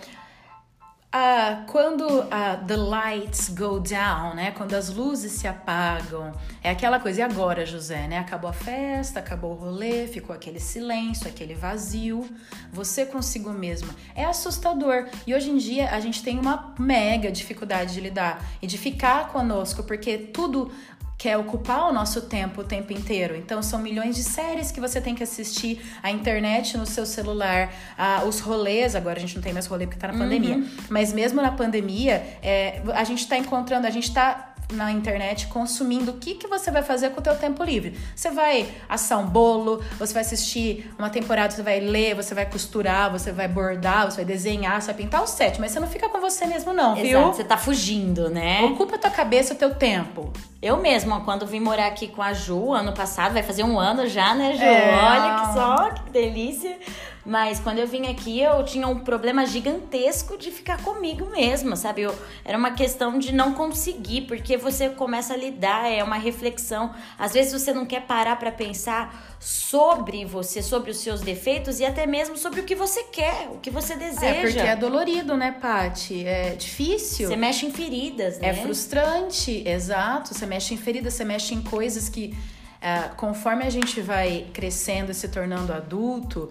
Ah, 1.19 1.65
quando 1.67 2.27
ah, 2.31 2.57
the 2.57 2.77
lights 2.77 3.49
go 3.49 3.81
down, 3.81 4.35
né? 4.35 4.51
Quando 4.51 4.75
as 4.75 4.91
luzes 4.91 5.33
se 5.33 5.49
apagam, 5.49 6.31
é 6.63 6.69
aquela 6.69 7.01
coisa. 7.01 7.21
E 7.21 7.23
agora, 7.23 7.65
José, 7.65 8.07
né? 8.07 8.19
Acabou 8.19 8.51
a 8.51 8.53
festa, 8.53 9.21
acabou 9.21 9.53
o 9.53 9.55
rolê, 9.55 10.07
ficou 10.09 10.37
aquele 10.37 10.61
silêncio, 10.61 11.27
aquele 11.27 11.55
vazio. 11.55 12.29
Você 12.71 13.07
consigo 13.07 13.51
mesma. 13.51 13.95
É 14.15 14.27
assustador. 14.27 15.07
E 15.27 15.35
hoje 15.35 15.49
em 15.49 15.57
dia 15.57 15.89
a 15.89 16.01
gente 16.01 16.23
tem 16.23 16.39
uma 16.39 16.75
mega 16.79 17.33
dificuldade 17.33 17.95
de 17.95 18.01
lidar 18.03 18.45
e 18.61 18.67
de 18.67 18.77
ficar 18.77 19.29
conosco, 19.29 19.85
porque 19.85 20.19
tudo 20.19 20.71
quer 21.19 21.37
ocupar 21.39 21.89
o 21.89 21.93
nosso 21.93 22.23
tempo 22.23 22.61
o 22.61 22.65
tempo 22.65 22.93
inteiro. 22.93 23.35
Então 23.37 23.63
são 23.63 23.79
milhões 23.79 24.15
de 24.17 24.23
séries 24.23 24.71
que 24.71 24.81
você 24.81 25.01
tem 25.01 25.15
que 25.15 25.23
assistir, 25.23 25.81
a 26.03 26.11
internet 26.11 26.77
no 26.77 26.85
seu 26.87 27.07
celular, 27.07 27.73
a- 27.97 28.23
os 28.25 28.41
rolês, 28.41 28.95
agora 28.95 29.17
a 29.17 29.21
gente 29.21 29.35
não 29.35 29.43
tem 29.43 29.53
mais 29.53 29.67
rolê 29.67 29.87
porque 29.87 29.99
tá 29.99 30.09
na 30.09 30.19
pandemia. 30.19 30.63
Mas 30.91 31.13
mesmo 31.13 31.41
na 31.41 31.53
pandemia, 31.53 32.23
é, 32.43 32.83
a 32.95 33.05
gente 33.05 33.27
tá 33.27 33.37
encontrando, 33.39 33.87
a 33.87 33.91
gente 33.91 34.13
tá 34.13 34.53
na 34.73 34.91
internet 34.91 35.47
consumindo 35.47 36.11
o 36.11 36.15
que, 36.15 36.35
que 36.35 36.49
você 36.49 36.73
vai 36.73 36.83
fazer 36.83 37.11
com 37.11 37.21
o 37.21 37.23
teu 37.23 37.37
tempo 37.37 37.63
livre. 37.63 37.97
Você 38.17 38.31
vai 38.33 38.67
assar 38.89 39.21
um 39.21 39.27
bolo, 39.27 39.81
você 39.97 40.13
vai 40.13 40.23
assistir 40.23 40.93
uma 40.99 41.09
temporada, 41.09 41.55
você 41.55 41.63
vai 41.63 41.79
ler, 41.79 42.17
você 42.17 42.35
vai 42.35 42.45
costurar, 42.47 43.09
você 43.13 43.31
vai 43.31 43.47
bordar, 43.47 44.11
você 44.11 44.17
vai 44.17 44.25
desenhar, 44.25 44.83
você 44.83 44.87
vai 44.89 44.97
pintar 44.97 45.23
o 45.23 45.27
set, 45.27 45.61
mas 45.61 45.71
você 45.71 45.79
não 45.79 45.87
fica 45.87 46.09
com 46.09 46.21
você 46.21 46.47
mesmo 46.47 46.73
não, 46.73 46.97
viu? 46.97 47.21
Exato, 47.21 47.37
você 47.37 47.45
tá 47.45 47.57
fugindo, 47.57 48.29
né? 48.29 48.63
Ocupa 48.65 48.97
a 48.97 48.99
tua 48.99 49.11
cabeça, 49.11 49.55
o 49.55 49.57
teu 49.57 49.73
tempo. 49.73 50.33
Eu 50.67 50.77
mesma, 50.79 51.21
quando 51.21 51.47
vim 51.47 51.61
morar 51.61 51.87
aqui 51.87 52.09
com 52.09 52.21
a 52.21 52.33
Ju, 52.33 52.73
ano 52.73 52.93
passado, 52.93 53.33
vai 53.33 53.43
fazer 53.45 53.63
um 53.63 53.79
ano 53.79 54.09
já, 54.09 54.35
né, 54.35 54.53
Ju? 54.55 54.65
É. 54.65 54.99
Olha 55.01 55.41
que 55.41 55.53
só, 55.55 55.91
que 55.91 56.11
delícia. 56.11 56.77
Mas 57.25 57.61
quando 57.61 57.79
eu 57.79 57.87
vim 57.87 58.09
aqui, 58.09 58.41
eu 58.41 58.65
tinha 58.65 58.89
um 58.89 58.99
problema 58.99 59.47
gigantesco 59.47 60.37
de 60.37 60.51
ficar 60.51 60.83
comigo 60.83 61.31
mesma, 61.31 61.77
sabe? 61.77 62.03
Eu, 62.03 62.15
era 62.45 62.59
uma 62.59 62.73
questão 62.73 63.17
de 63.17 63.33
não 63.33 63.53
conseguir, 63.53 64.23
porque 64.23 64.57
você 64.57 64.89
começa 64.89 65.35
a 65.35 65.37
lidar, 65.37 65.89
é 65.89 66.03
uma 66.03 66.17
reflexão. 66.17 66.93
Às 67.17 67.33
vezes 67.33 67.53
você 67.53 67.73
não 67.73 67.87
quer 67.87 68.03
parar 68.03 68.35
pra 68.35 68.51
pensar 68.51 69.36
sobre 69.39 70.25
você, 70.25 70.63
sobre 70.63 70.91
os 70.91 70.99
seus 70.99 71.21
defeitos 71.21 71.79
e 71.81 71.85
até 71.85 72.07
mesmo 72.07 72.37
sobre 72.37 72.61
o 72.61 72.65
que 72.65 72.75
você 72.75 73.05
quer, 73.05 73.49
o 73.53 73.59
que 73.59 73.71
você 73.71 73.95
deseja. 73.97 74.27
É 74.27 74.41
porque 74.41 74.59
é 74.59 74.77
dolorido, 74.77 75.37
né, 75.37 75.53
Paty? 75.61 76.27
É 76.27 76.55
difícil. 76.57 77.29
Você 77.29 77.37
mexe 77.37 77.67
em 77.67 77.71
feridas, 77.73 78.39
né? 78.39 78.49
É 78.49 78.55
frustrante, 78.55 79.63
exato. 79.67 80.35
Você 80.35 80.47
mexe 80.47 80.75
em 80.75 80.77
feridas, 80.77 81.15
você 81.15 81.25
mexe 81.25 81.55
em 81.55 81.63
coisas 81.63 82.09
que, 82.09 82.37
é, 82.81 83.11
conforme 83.17 83.65
a 83.65 83.71
gente 83.71 84.01
vai 84.01 84.47
crescendo 84.53 85.11
e 85.13 85.15
se 85.15 85.29
tornando 85.29 85.73
adulto, 85.73 86.51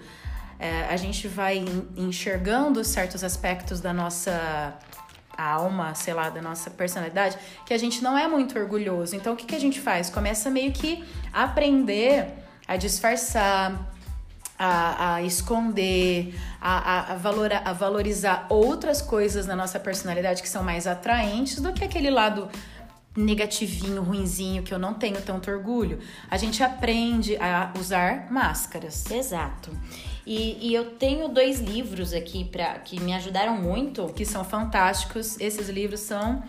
é, 0.60 0.86
a 0.90 0.96
gente 0.96 1.28
vai 1.28 1.58
en- 1.58 1.88
enxergando 1.98 2.84
certos 2.84 3.24
aspectos 3.24 3.82
da 3.82 3.92
nossa 3.92 4.74
alma, 5.38 5.94
sei 5.96 6.14
lá, 6.14 6.30
da 6.30 6.42
nossa 6.42 6.70
personalidade, 6.70 7.38
que 7.66 7.74
a 7.74 7.78
gente 7.78 8.02
não 8.02 8.18
é 8.18 8.26
muito 8.26 8.58
orgulhoso. 8.58 9.16
Então, 9.18 9.34
o 9.34 9.36
que, 9.36 9.46
que 9.46 9.56
a 9.56 9.60
gente 9.60 9.82
faz? 9.82 10.10
Começa 10.10 10.50
meio 10.50 10.72
que 10.72 11.04
a 11.34 11.44
aprender 11.44 12.45
a 12.68 12.76
disfarçar, 12.78 13.94
a, 14.58 15.16
a 15.16 15.22
esconder, 15.22 16.34
a, 16.62 17.14
a, 17.14 17.16
valora- 17.16 17.62
a 17.66 17.74
valorizar 17.74 18.48
outras 18.50 19.02
coisas 19.02 19.46
na 19.46 19.56
nossa 19.56 19.80
personalidade 19.80 20.42
que 20.42 20.50
são 20.50 20.64
mais 20.64 20.88
atraentes 20.88 21.62
do 21.62 21.74
que 21.74 21.84
aquele 21.84 22.10
lado 22.10 22.50
negativinho, 23.18 24.02
ruinzinho, 24.02 24.62
que 24.64 24.74
eu 24.74 24.80
não 24.80 24.94
tenho 24.94 25.22
tanto 25.22 25.50
orgulho. 25.50 26.00
A 26.30 26.38
gente 26.38 26.62
aprende 26.64 27.38
a 27.38 27.72
usar 27.80 28.28
máscaras. 28.32 29.10
Exato. 29.10 29.72
E, 30.26 30.70
e 30.70 30.74
eu 30.74 30.92
tenho 30.92 31.30
dois 31.30 31.60
livros 31.60 32.12
aqui 32.14 32.44
pra, 32.44 32.74
que 32.80 33.00
me 33.00 33.14
ajudaram 33.14 33.56
muito. 33.56 34.08
Que 34.08 34.26
são 34.26 34.44
fantásticos. 34.44 35.40
Esses 35.40 35.70
livros 35.70 36.02
são 36.02 36.44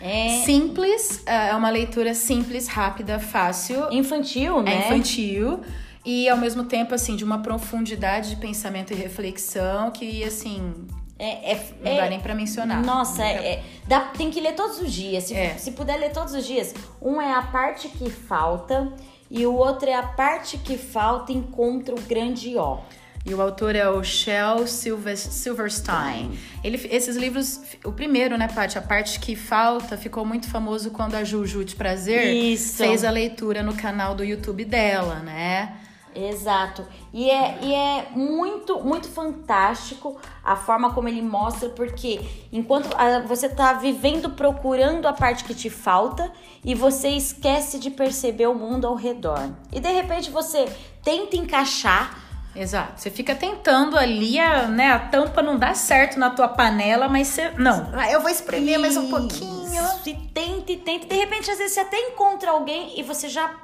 É 0.00 0.42
simples, 0.44 1.22
é 1.26 1.54
uma 1.54 1.70
leitura 1.70 2.14
simples, 2.14 2.68
rápida, 2.68 3.18
fácil, 3.18 3.90
infantil, 3.90 4.62
né? 4.62 4.74
é 4.74 4.86
infantil 4.86 5.60
e 6.04 6.28
ao 6.28 6.36
mesmo 6.36 6.64
tempo 6.64 6.94
assim 6.94 7.16
de 7.16 7.24
uma 7.24 7.38
profundidade 7.38 8.30
de 8.30 8.36
pensamento 8.36 8.92
e 8.92 8.96
reflexão 8.96 9.90
que 9.90 10.22
assim 10.22 10.86
É, 11.18 11.52
é, 11.52 11.64
não 11.82 11.90
é- 11.92 11.96
dá 11.96 12.08
nem 12.10 12.20
pra 12.20 12.34
mencionar. 12.34 12.84
Nossa, 12.84 13.24
é, 13.24 13.54
é- 13.54 13.62
dá, 13.88 14.00
tem 14.00 14.30
que 14.30 14.38
ler 14.40 14.54
todos 14.54 14.78
os 14.80 14.92
dias. 14.92 15.24
Se, 15.24 15.34
É. 15.34 15.54
se 15.56 15.72
puder 15.72 15.96
ler 15.98 16.12
todos 16.12 16.34
os 16.34 16.46
dias. 16.46 16.74
Um 17.00 17.20
é 17.20 17.32
a 17.32 17.42
parte 17.42 17.88
que 17.88 18.10
falta 18.10 18.92
e 19.30 19.46
o 19.46 19.54
outro 19.54 19.88
é 19.88 19.94
a 19.94 20.02
parte 20.02 20.58
que 20.58 20.76
falta 20.76 21.32
encontra 21.32 21.94
o 21.94 22.00
grande 22.02 22.56
ó. 22.56 22.78
E 23.26 23.34
o 23.34 23.42
autor 23.42 23.74
é 23.74 23.88
o 23.88 24.04
Shel 24.04 24.68
Silver, 24.68 25.18
Silverstein. 25.18 26.38
Ele, 26.62 26.80
esses 26.90 27.16
livros, 27.16 27.60
o 27.84 27.90
primeiro, 27.90 28.38
né, 28.38 28.46
Paty? 28.46 28.78
A 28.78 28.82
parte 28.82 29.18
que 29.18 29.34
falta 29.34 29.96
ficou 29.96 30.24
muito 30.24 30.48
famoso 30.48 30.92
quando 30.92 31.16
a 31.16 31.24
Juju 31.24 31.64
de 31.64 31.74
Prazer 31.74 32.32
Isso. 32.32 32.76
fez 32.76 33.02
a 33.02 33.10
leitura 33.10 33.64
no 33.64 33.74
canal 33.74 34.14
do 34.14 34.22
YouTube 34.22 34.64
dela, 34.64 35.16
né? 35.16 35.76
Exato. 36.14 36.86
E 37.12 37.28
é, 37.28 37.58
e 37.62 37.74
é 37.74 38.06
muito, 38.14 38.80
muito 38.80 39.08
fantástico 39.08 40.16
a 40.42 40.56
forma 40.56 40.94
como 40.94 41.08
ele 41.08 41.20
mostra, 41.20 41.68
porque 41.68 42.20
enquanto 42.52 42.88
ah, 42.96 43.20
você 43.26 43.48
tá 43.48 43.74
vivendo 43.74 44.30
procurando 44.30 45.06
a 45.06 45.12
parte 45.12 45.44
que 45.44 45.54
te 45.54 45.68
falta 45.68 46.32
e 46.64 46.74
você 46.74 47.08
esquece 47.08 47.78
de 47.78 47.90
perceber 47.90 48.46
o 48.46 48.54
mundo 48.54 48.86
ao 48.86 48.94
redor. 48.94 49.50
E 49.72 49.80
de 49.80 49.90
repente 49.90 50.30
você 50.30 50.66
tenta 51.02 51.36
encaixar 51.36 52.25
Exato. 52.56 53.00
Você 53.00 53.10
fica 53.10 53.34
tentando 53.34 53.96
ali, 53.98 54.38
a, 54.38 54.66
né? 54.66 54.90
A 54.92 54.98
tampa 54.98 55.42
não 55.42 55.56
dá 55.58 55.74
certo 55.74 56.18
na 56.18 56.30
tua 56.30 56.48
panela, 56.48 57.08
mas 57.08 57.28
você. 57.28 57.50
Não, 57.50 57.90
ah, 57.92 58.10
eu 58.10 58.20
vou 58.20 58.30
espremer 58.30 58.78
mais 58.78 58.96
um 58.96 59.08
pouquinho. 59.10 59.66
Isso, 59.66 60.08
E 60.08 60.14
tenta, 60.32 60.72
e 60.72 60.76
tenta. 60.76 61.06
De 61.06 61.14
repente, 61.14 61.50
às 61.50 61.58
vezes, 61.58 61.74
você 61.74 61.80
até 61.80 61.98
encontra 62.08 62.50
alguém 62.50 62.98
e 62.98 63.02
você 63.02 63.28
já 63.28 63.54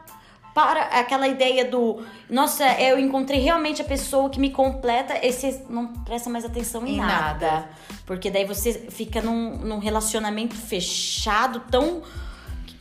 para 0.54 0.82
aquela 0.82 1.26
ideia 1.26 1.64
do 1.64 2.04
nossa, 2.28 2.64
eu 2.78 2.98
encontrei 2.98 3.40
realmente 3.40 3.80
a 3.80 3.84
pessoa 3.84 4.28
que 4.28 4.38
me 4.38 4.50
completa, 4.50 5.14
e 5.24 5.32
você 5.32 5.64
não 5.70 5.86
presta 5.86 6.28
mais 6.28 6.44
atenção 6.44 6.86
em, 6.86 6.94
Em 6.94 6.96
nada. 6.98 7.12
nada. 7.46 7.68
Porque 8.04 8.30
daí 8.30 8.44
você 8.44 8.74
fica 8.90 9.22
num, 9.22 9.56
num 9.56 9.78
relacionamento 9.78 10.54
fechado, 10.54 11.60
tão. 11.70 12.02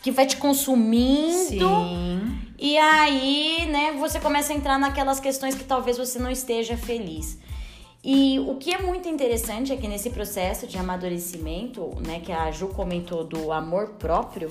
Que 0.02 0.12
vai 0.12 0.26
te 0.26 0.38
consumindo. 0.38 1.66
Sim. 1.66 2.40
E 2.58 2.78
aí, 2.78 3.66
né, 3.72 3.92
você 3.94 4.20
começa 4.20 4.54
a 4.54 4.56
entrar 4.56 4.78
naquelas 4.78 5.20
questões 5.20 5.56
que 5.56 5.64
talvez 5.64 5.98
você 5.98 6.20
não 6.20 6.30
esteja 6.30 6.78
feliz. 6.78 7.40
E 8.04 8.40
o 8.40 8.56
que 8.56 8.74
é 8.74 8.82
muito 8.82 9.08
interessante 9.08 9.72
é 9.72 9.78
que 9.78 9.88
nesse 9.88 10.10
processo 10.10 10.66
de 10.66 10.78
amadurecimento, 10.78 11.92
né, 12.06 12.20
que 12.20 12.32
a 12.32 12.50
Ju 12.52 12.68
comentou 12.70 13.24
do 13.24 13.52
amor 13.52 13.90
próprio, 14.00 14.50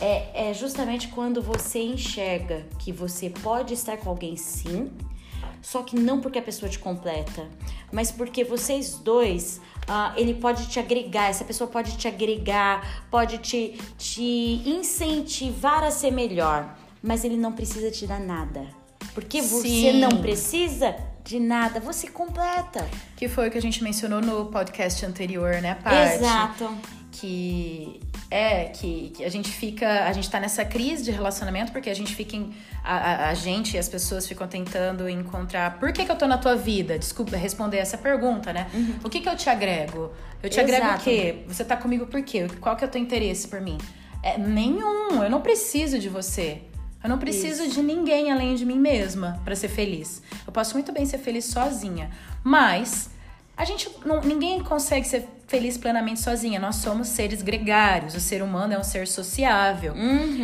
é, 0.00 0.48
é 0.50 0.54
justamente 0.54 1.08
quando 1.08 1.42
você 1.42 1.80
enxerga 1.80 2.66
que 2.78 2.90
você 2.90 3.28
pode 3.28 3.74
estar 3.74 3.98
com 3.98 4.08
alguém 4.08 4.34
sim, 4.34 4.90
só 5.60 5.82
que 5.82 5.94
não 5.94 6.20
porque 6.20 6.38
a 6.38 6.42
pessoa 6.42 6.70
te 6.70 6.78
completa, 6.78 7.46
mas 7.92 8.10
porque 8.10 8.44
vocês 8.44 8.94
dois, 8.94 9.60
ah, 9.92 10.12
ele 10.16 10.34
pode 10.34 10.68
te 10.68 10.78
agregar, 10.78 11.30
essa 11.30 11.44
pessoa 11.44 11.68
pode 11.68 11.96
te 11.96 12.06
agregar, 12.06 13.02
pode 13.10 13.38
te, 13.38 13.76
te 13.98 14.62
incentivar 14.64 15.82
a 15.82 15.90
ser 15.90 16.12
melhor, 16.12 16.78
mas 17.02 17.24
ele 17.24 17.36
não 17.36 17.50
precisa 17.50 17.90
te 17.90 18.06
dar 18.06 18.20
nada. 18.20 18.68
Porque 19.12 19.42
você 19.42 19.90
Sim. 19.90 19.98
não 20.00 20.20
precisa 20.20 20.94
de 21.24 21.40
nada, 21.40 21.80
você 21.80 22.06
completa. 22.06 22.88
Que 23.16 23.26
foi 23.26 23.48
o 23.48 23.50
que 23.50 23.58
a 23.58 23.62
gente 23.62 23.82
mencionou 23.82 24.20
no 24.20 24.46
podcast 24.46 25.04
anterior, 25.04 25.60
né, 25.60 25.74
Paty? 25.74 26.14
Exato. 26.14 26.72
que 27.10 28.00
é 28.30 28.66
que, 28.66 29.10
que 29.10 29.24
a 29.24 29.28
gente 29.28 29.50
fica 29.50 30.04
a 30.04 30.12
gente 30.12 30.30
tá 30.30 30.38
nessa 30.38 30.64
crise 30.64 31.02
de 31.02 31.10
relacionamento 31.10 31.72
porque 31.72 31.90
a 31.90 31.94
gente 31.94 32.14
fica 32.14 32.36
em, 32.36 32.54
a, 32.84 32.96
a, 32.96 33.28
a 33.30 33.34
gente 33.34 33.74
e 33.74 33.78
as 33.78 33.88
pessoas 33.88 34.26
ficam 34.26 34.46
tentando 34.46 35.08
encontrar 35.08 35.78
por 35.80 35.92
que, 35.92 36.04
que 36.04 36.12
eu 36.12 36.16
tô 36.16 36.26
na 36.26 36.38
tua 36.38 36.54
vida? 36.54 36.98
Desculpa 36.98 37.36
responder 37.36 37.78
essa 37.78 37.98
pergunta 37.98 38.52
né? 38.52 38.70
O 39.02 39.08
que 39.08 39.20
que 39.20 39.28
eu 39.28 39.36
te 39.36 39.50
agrego? 39.50 40.12
Eu 40.42 40.48
te 40.48 40.60
agrego 40.60 40.84
o 40.84 40.88
Exato. 40.88 41.04
quê 41.04 41.44
você 41.48 41.64
tá 41.64 41.76
comigo 41.76 42.06
por 42.06 42.22
quê? 42.22 42.46
Qual 42.60 42.76
que 42.76 42.84
é 42.84 42.86
o 42.86 42.90
teu 42.90 43.00
interesse 43.00 43.48
por 43.48 43.60
mim? 43.60 43.78
É 44.22 44.38
nenhum. 44.38 45.22
Eu 45.22 45.30
não 45.30 45.40
preciso 45.40 45.98
de 45.98 46.08
você. 46.08 46.62
Eu 47.02 47.08
não 47.08 47.18
preciso 47.18 47.66
de 47.68 47.82
ninguém 47.82 48.30
além 48.30 48.54
de 48.54 48.66
mim 48.66 48.78
mesma 48.78 49.40
pra 49.44 49.56
ser 49.56 49.68
feliz. 49.68 50.22
Eu 50.46 50.52
posso 50.52 50.74
muito 50.74 50.92
bem 50.92 51.06
ser 51.06 51.16
feliz 51.18 51.46
sozinha, 51.46 52.10
mas 52.44 53.08
a 53.56 53.64
gente 53.64 53.90
não, 54.04 54.20
ninguém 54.20 54.62
consegue 54.62 55.06
ser 55.08 55.26
feliz 55.50 55.76
plenamente 55.76 56.20
sozinha. 56.20 56.60
Nós 56.60 56.76
somos 56.76 57.08
seres 57.08 57.42
gregários. 57.42 58.14
O 58.14 58.20
ser 58.20 58.40
humano 58.40 58.72
é 58.72 58.78
um 58.78 58.84
ser 58.84 59.08
sociável. 59.08 59.94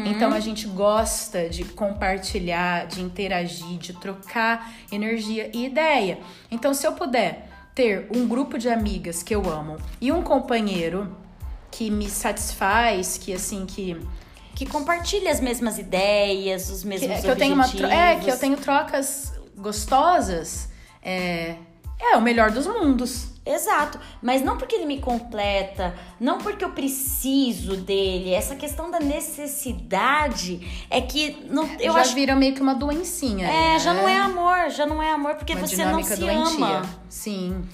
Então 0.04 0.32
a 0.32 0.40
gente 0.40 0.66
gosta 0.66 1.48
de 1.48 1.64
compartilhar, 1.64 2.88
de 2.88 3.00
interagir, 3.00 3.78
de 3.78 3.92
trocar 3.92 4.72
energia 4.90 5.48
e 5.54 5.64
ideia. 5.64 6.18
Então 6.50 6.74
se 6.74 6.84
eu 6.84 6.92
puder 6.92 7.48
ter 7.72 8.08
um 8.12 8.26
grupo 8.26 8.58
de 8.58 8.68
amigas 8.68 9.22
que 9.22 9.32
eu 9.32 9.48
amo 9.48 9.76
e 10.00 10.10
um 10.10 10.22
companheiro 10.22 11.16
que 11.70 11.88
me 11.88 12.10
satisfaz, 12.10 13.16
que 13.16 13.32
assim 13.32 13.64
que 13.64 13.96
Que 14.56 14.66
compartilha 14.66 15.30
as 15.30 15.40
mesmas 15.40 15.78
ideias, 15.78 16.68
os 16.70 16.80
que, 16.80 16.88
mesmos 16.88 17.20
que 17.20 17.28
eu 17.28 17.36
tenho 17.36 17.54
uma 17.54 17.66
é 17.92 18.16
que 18.16 18.30
eu 18.30 18.38
tenho 18.38 18.56
trocas 18.56 19.32
gostosas 19.56 20.68
é, 21.02 21.56
é 22.00 22.16
o 22.16 22.22
melhor 22.22 22.50
dos 22.50 22.66
mundos 22.66 23.35
Exato, 23.46 24.00
mas 24.20 24.42
não 24.42 24.58
porque 24.58 24.74
ele 24.74 24.86
me 24.86 25.00
completa, 25.00 25.94
não 26.18 26.38
porque 26.38 26.64
eu 26.64 26.70
preciso 26.70 27.76
dele. 27.76 28.34
Essa 28.34 28.56
questão 28.56 28.90
da 28.90 28.98
necessidade 28.98 30.86
é 30.90 31.00
que 31.00 31.46
não, 31.48 31.64
eu 31.78 31.92
já 31.92 32.00
acho 32.00 32.14
vira 32.14 32.34
meio 32.34 32.54
que 32.54 32.60
uma 32.60 32.74
doencinha 32.74 33.46
é, 33.46 33.74
aí, 33.74 33.78
já 33.78 33.94
né? 33.94 34.02
não 34.02 34.08
é 34.08 34.18
amor, 34.18 34.70
já 34.70 34.84
não 34.84 35.00
é 35.00 35.12
amor 35.12 35.36
porque 35.36 35.54
uma 35.54 35.64
você 35.66 35.84
não 35.84 36.02
se 36.02 36.16
doentia 36.16 36.66
ama, 36.66 36.82
sim 37.08 37.64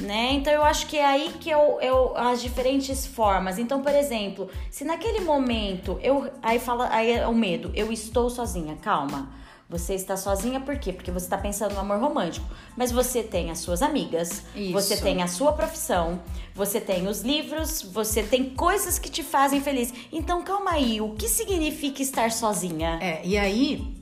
né? 0.00 0.32
Então 0.32 0.52
eu 0.52 0.62
acho 0.62 0.86
que 0.86 0.96
é 0.96 1.04
aí 1.04 1.34
que 1.40 1.50
eu, 1.50 1.78
eu 1.80 2.16
as 2.16 2.40
diferentes 2.40 3.06
formas. 3.06 3.58
Então, 3.58 3.82
por 3.82 3.94
exemplo, 3.94 4.48
se 4.70 4.84
naquele 4.84 5.20
momento 5.20 5.98
eu 6.02 6.30
aí 6.42 6.58
fala 6.58 6.88
aí 6.90 7.12
é 7.12 7.26
o 7.26 7.34
medo, 7.34 7.70
eu 7.74 7.92
estou 7.92 8.30
sozinha, 8.30 8.76
calma. 8.80 9.28
Você 9.68 9.94
está 9.94 10.16
sozinha 10.16 10.60
por 10.60 10.78
quê? 10.78 10.92
Porque 10.94 11.10
você 11.10 11.26
está 11.26 11.36
pensando 11.36 11.74
no 11.74 11.80
amor 11.80 11.98
romântico. 12.00 12.46
Mas 12.74 12.90
você 12.90 13.22
tem 13.22 13.50
as 13.50 13.58
suas 13.58 13.82
amigas, 13.82 14.42
Isso. 14.56 14.72
você 14.72 14.96
tem 14.96 15.22
a 15.22 15.26
sua 15.26 15.52
profissão, 15.52 16.20
você 16.54 16.80
tem 16.80 17.06
os 17.06 17.20
livros, 17.20 17.82
você 17.82 18.22
tem 18.22 18.48
coisas 18.50 18.98
que 18.98 19.10
te 19.10 19.22
fazem 19.22 19.60
feliz. 19.60 19.92
Então, 20.10 20.42
calma 20.42 20.70
aí, 20.70 21.02
o 21.02 21.10
que 21.10 21.28
significa 21.28 22.00
estar 22.00 22.30
sozinha? 22.32 22.98
É, 23.02 23.20
e 23.22 23.36
aí, 23.36 23.94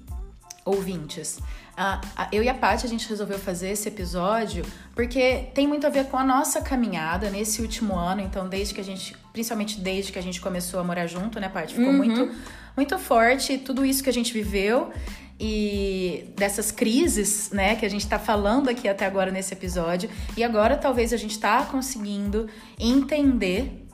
ouvintes, 0.64 1.38
a- 1.76 2.00
a- 2.16 2.28
eu 2.32 2.42
e 2.44 2.48
a 2.48 2.54
Paty, 2.54 2.86
a 2.86 2.88
gente 2.88 3.08
resolveu 3.08 3.38
fazer 3.38 3.70
esse 3.70 3.88
episódio 3.88 4.64
porque 4.94 5.48
tem 5.52 5.66
muito 5.66 5.86
a 5.86 5.90
ver 5.90 6.06
com 6.06 6.16
a 6.16 6.24
nossa 6.24 6.60
caminhada 6.60 7.28
nesse 7.28 7.60
último 7.60 7.94
ano. 7.96 8.20
Então, 8.20 8.48
desde 8.48 8.72
que 8.72 8.80
a 8.80 8.84
gente, 8.84 9.16
principalmente 9.32 9.80
desde 9.80 10.12
que 10.12 10.18
a 10.18 10.22
gente 10.22 10.40
começou 10.40 10.78
a 10.80 10.84
morar 10.84 11.06
junto, 11.08 11.38
né, 11.40 11.48
Paty? 11.48 11.74
Ficou 11.74 11.92
muito, 11.92 12.32
muito 12.76 12.98
forte, 12.98 13.58
tudo 13.58 13.84
isso 13.84 14.02
que 14.02 14.08
a 14.08 14.12
gente 14.12 14.32
viveu 14.32 14.90
e 15.38 16.32
dessas 16.34 16.70
crises, 16.70 17.50
né, 17.50 17.76
que 17.76 17.84
a 17.84 17.90
gente 17.90 18.04
está 18.04 18.18
falando 18.18 18.68
aqui 18.68 18.88
até 18.88 19.04
agora 19.04 19.30
nesse 19.30 19.52
episódio. 19.52 20.08
E 20.36 20.42
agora 20.42 20.76
talvez 20.76 21.12
a 21.12 21.16
gente 21.16 21.32
está 21.32 21.62
conseguindo 21.64 22.48
entender 22.78 23.86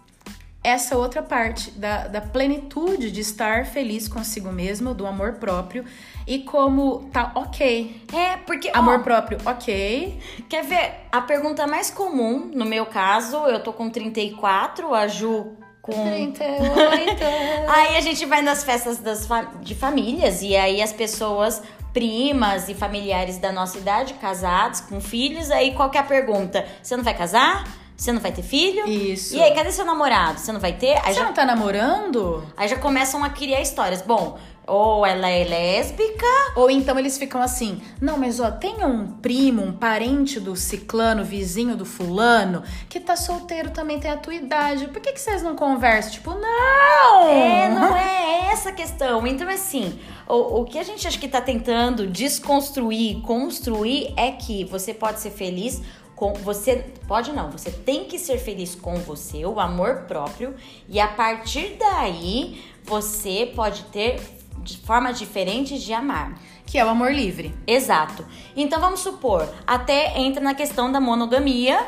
essa 0.64 0.96
outra 0.96 1.22
parte 1.22 1.72
da, 1.72 2.07
da 2.07 2.20
plenitude 2.20 3.11
de 3.11 3.20
estar 3.20 3.66
feliz 3.66 4.07
consigo 4.07 4.52
mesmo, 4.52 4.94
do 4.94 5.07
amor 5.07 5.35
próprio 5.35 5.85
e 6.26 6.40
como 6.40 7.11
tá 7.12 7.33
ok. 7.35 8.02
É, 8.12 8.37
porque. 8.37 8.70
Amor 8.72 9.00
ó, 9.00 9.02
próprio, 9.02 9.38
ok. 9.44 10.20
Quer 10.48 10.64
ver? 10.64 10.94
A 11.11 11.20
pergunta 11.20 11.66
mais 11.66 11.90
comum, 11.90 12.50
no 12.55 12.64
meu 12.64 12.87
caso, 12.87 13.37
eu 13.48 13.61
tô 13.61 13.72
com 13.72 13.90
34, 13.90 14.94
a 14.94 15.09
Ju 15.09 15.57
com. 15.83 15.92
38. 15.92 17.16
Aí 17.68 17.97
a 17.97 18.01
gente 18.01 18.25
vai 18.25 18.40
nas 18.40 18.62
festas 18.64 18.99
das 18.99 19.27
fa- 19.27 19.51
de 19.61 19.75
famílias 19.75 20.40
e 20.42 20.57
aí 20.57 20.81
as 20.81 20.92
pessoas, 20.92 21.61
primas 21.92 22.68
e 22.68 22.75
familiares 22.75 23.37
da 23.38 23.51
nossa 23.53 23.77
idade, 23.79 24.14
casados, 24.14 24.81
com 24.81 25.01
filhos, 25.01 25.51
aí 25.51 25.75
qual 25.75 25.90
que 25.90 25.99
é 25.99 26.01
a 26.01 26.05
pergunta? 26.05 26.64
Você 26.83 26.97
não 26.97 27.05
vai 27.05 27.14
casar? 27.14 27.64
Você 28.02 28.10
não 28.10 28.20
vai 28.20 28.32
ter 28.32 28.42
filho? 28.42 28.84
Isso. 28.88 29.36
E 29.36 29.40
aí, 29.40 29.54
cadê 29.54 29.70
seu 29.70 29.84
namorado? 29.84 30.40
Você 30.40 30.50
não 30.50 30.58
vai 30.58 30.72
ter? 30.72 30.96
Aí 31.04 31.14
Você 31.14 31.20
já, 31.20 31.24
não 31.24 31.32
tá 31.32 31.44
namorando? 31.44 32.44
aí 32.56 32.66
já 32.66 32.76
começam 32.76 33.22
a 33.22 33.30
criar 33.30 33.60
histórias. 33.60 34.02
Bom, 34.02 34.40
ou 34.66 35.06
ela 35.06 35.28
é 35.28 35.44
lésbica, 35.44 36.26
Ou 36.56 36.68
então 36.68 36.98
eles 36.98 37.16
ficam 37.16 37.40
assim, 37.40 37.80
não, 38.00 38.18
mas 38.18 38.40
ó, 38.40 38.50
tem 38.50 38.84
um 38.84 39.06
primo, 39.06 39.62
um 39.62 39.72
parente 39.72 40.40
do 40.40 40.56
ciclano, 40.56 41.24
vizinho 41.24 41.76
do 41.76 41.84
fulano, 41.84 42.64
que 42.88 42.98
tá 42.98 43.14
solteiro 43.14 43.70
também 43.70 44.00
tem 44.00 44.10
a 44.10 44.16
tua 44.16 44.34
idade. 44.34 44.88
Por 44.88 45.00
que, 45.00 45.12
que 45.12 45.20
vocês 45.20 45.40
não 45.40 45.54
conversam? 45.54 46.10
Tipo, 46.10 46.30
não! 46.30 47.28
É, 47.28 47.68
não 47.68 47.96
é 47.96 48.50
essa 48.52 48.70
a 48.70 48.72
questão. 48.72 49.24
Então, 49.26 49.48
assim, 49.48 49.98
o, 50.28 50.60
o 50.60 50.64
que 50.64 50.78
a 50.78 50.82
gente 50.82 51.06
acha 51.06 51.18
que 51.18 51.28
tá 51.28 51.40
tentando 51.40 52.06
desconstruir, 52.06 53.20
construir 53.22 54.12
é 54.16 54.32
que 54.32 54.64
você 54.64 54.92
pode 54.92 55.20
ser 55.20 55.30
feliz 55.30 55.80
com 56.14 56.35
você 56.35 56.92
pode 57.09 57.33
não, 57.33 57.51
você 57.51 57.70
tem 57.70 58.05
que 58.05 58.18
ser 58.18 58.38
feliz 58.38 58.75
com 58.75 58.94
você, 58.96 59.44
o 59.44 59.59
amor 59.59 60.05
próprio, 60.09 60.55
e 60.88 61.01
a 61.01 61.09
partir 61.09 61.77
daí 61.79 62.64
você 62.85 63.51
pode 63.55 63.85
ter 63.85 64.20
de 64.59 64.79
formas 64.79 65.18
diferentes 65.18 65.83
de 65.83 65.92
amar. 65.92 66.38
Que 66.64 66.79
é 66.79 66.85
o 66.85 66.88
amor 66.88 67.12
livre. 67.12 67.55
Exato. 67.66 68.25
Então 68.57 68.81
vamos 68.81 69.01
supor, 69.01 69.46
até 69.66 70.18
entra 70.18 70.40
na 70.40 70.55
questão 70.55 70.90
da 70.90 71.01
monogamia 71.01 71.79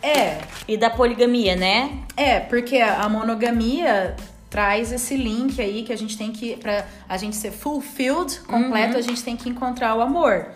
É, 0.00 0.38
e 0.68 0.76
da 0.76 0.88
poligamia, 0.88 1.56
né? 1.56 2.04
é, 2.16 2.38
porque 2.38 2.78
a 2.78 3.08
monogamia 3.08 4.14
traz 4.48 4.92
esse 4.92 5.16
link 5.16 5.60
aí 5.60 5.82
que 5.82 5.92
a 5.92 5.96
gente 5.96 6.16
tem 6.16 6.32
que, 6.32 6.56
pra 6.56 6.86
a 7.08 7.16
gente 7.16 7.36
ser 7.36 7.50
fulfilled, 7.50 8.40
completo, 8.40 8.96
a 8.96 9.00
gente 9.02 9.22
tem 9.22 9.36
que 9.36 9.48
encontrar 9.48 9.94
o 9.96 10.00
amor, 10.00 10.46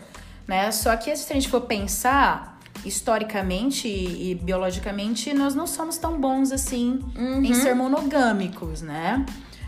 né? 0.53 0.71
Só 0.71 0.95
que 0.97 1.17
se 1.17 1.33
a 1.33 1.35
gente 1.35 1.49
for 1.49 1.63
pensar 1.63 2.59
historicamente 2.85 3.89
e, 3.89 4.33
e 4.33 4.35
biologicamente, 4.35 5.33
nós 5.33 5.55
não 5.55 5.67
somos 5.67 5.97
tão 5.97 6.21
bons 6.21 6.53
assim 6.53 7.01
em 7.43 7.55
ser 7.55 7.75
monogâmicos, 7.75 8.83
né? 8.83 9.25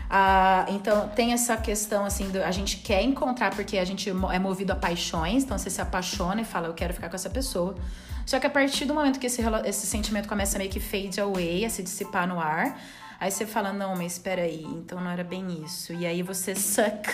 Ah, 0.07 0.67
então 0.69 1.09
tem 1.09 1.33
essa 1.33 1.57
questão 1.57 2.05
assim, 2.05 2.29
do, 2.29 2.37
a 2.43 2.51
gente 2.51 2.77
quer 2.77 3.01
encontrar 3.01 3.49
porque 3.55 3.79
a 3.79 3.85
gente 3.85 4.11
é 4.11 4.37
movido 4.37 4.73
a 4.73 4.75
paixões, 4.75 5.43
então 5.43 5.57
você 5.57 5.71
se 5.71 5.81
apaixona 5.81 6.41
e 6.41 6.45
fala, 6.45 6.67
eu 6.67 6.73
quero 6.75 6.93
ficar 6.93 7.09
com 7.09 7.15
essa 7.15 7.31
pessoa. 7.31 7.75
Só 8.23 8.39
que 8.39 8.45
a 8.45 8.49
partir 8.49 8.85
do 8.85 8.93
momento 8.93 9.19
que 9.19 9.25
esse, 9.25 9.41
esse 9.65 9.87
sentimento 9.87 10.27
começa 10.27 10.55
a 10.57 10.59
meio 10.59 10.69
que 10.69 10.79
fade 10.79 11.19
away, 11.19 11.65
a 11.65 11.69
se 11.69 11.81
dissipar 11.81 12.27
no 12.27 12.39
ar, 12.39 12.79
aí 13.25 13.31
você 13.31 13.45
fala, 13.45 13.73
não, 13.73 13.95
mas 13.95 14.13
espera 14.13 14.43
aí, 14.43 14.63
então 14.63 14.99
não 15.01 15.09
era 15.09 15.23
bem 15.23 15.63
isso. 15.63 15.91
E 15.93 16.05
aí 16.05 16.21
você 16.21 16.53
suck 16.55 17.09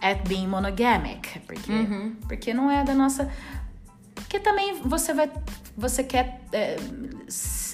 at 0.00 0.28
being 0.28 0.46
monogamic, 0.46 1.40
porque, 1.40 1.72
porque 2.28 2.54
não 2.54 2.70
é 2.70 2.84
da 2.84 2.94
nossa... 2.94 3.30
Porque 4.14 4.38
também 4.38 4.74
você 4.82 5.12
vai. 5.12 5.30
Você 5.76 6.04
quer 6.04 6.40
é, 6.52 6.76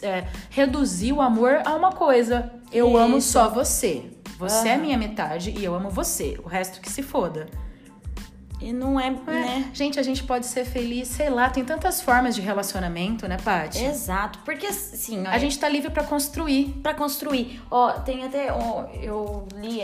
é, 0.03 0.27
reduzir 0.51 1.13
o 1.13 1.21
amor 1.21 1.61
a 1.65 1.75
uma 1.75 1.93
coisa. 1.93 2.51
Eu 2.73 2.97
amo 2.97 3.19
Isso. 3.19 3.33
só 3.33 3.49
você. 3.49 4.11
Você 4.39 4.69
é 4.69 4.73
Aham. 4.73 4.83
minha 4.83 4.99
metade 4.99 5.51
e 5.51 5.65
eu 5.65 5.75
amo 5.75 5.91
você. 5.91 6.39
O 6.43 6.49
resto 6.49 6.81
que 6.81 6.91
se 6.91 7.03
foda. 7.03 7.47
E 8.61 8.73
não 8.73 9.01
é, 9.01 9.07
É, 9.07 9.11
né? 9.11 9.71
Gente, 9.73 9.99
a 9.99 10.03
gente 10.03 10.23
pode 10.23 10.45
ser 10.47 10.65
feliz, 10.67 11.09
sei 11.09 11.31
lá, 11.31 11.49
tem 11.49 11.65
tantas 11.65 12.03
formas 12.03 12.35
de 12.35 12.43
relacionamento, 12.43 13.27
né, 13.27 13.39
Paty? 13.43 13.83
Exato, 13.83 14.39
porque 14.45 14.67
assim, 14.67 15.27
A 15.27 15.39
gente 15.39 15.59
tá 15.59 15.69
livre 15.69 15.91
pra 15.91 16.05
construir. 16.05 16.67
para 16.83 16.93
construir. 16.93 17.61
Ó, 17.71 17.91
tem 17.93 18.23
até 18.25 18.53
ó, 18.53 18.85
eu 19.01 19.49
li 19.57 19.81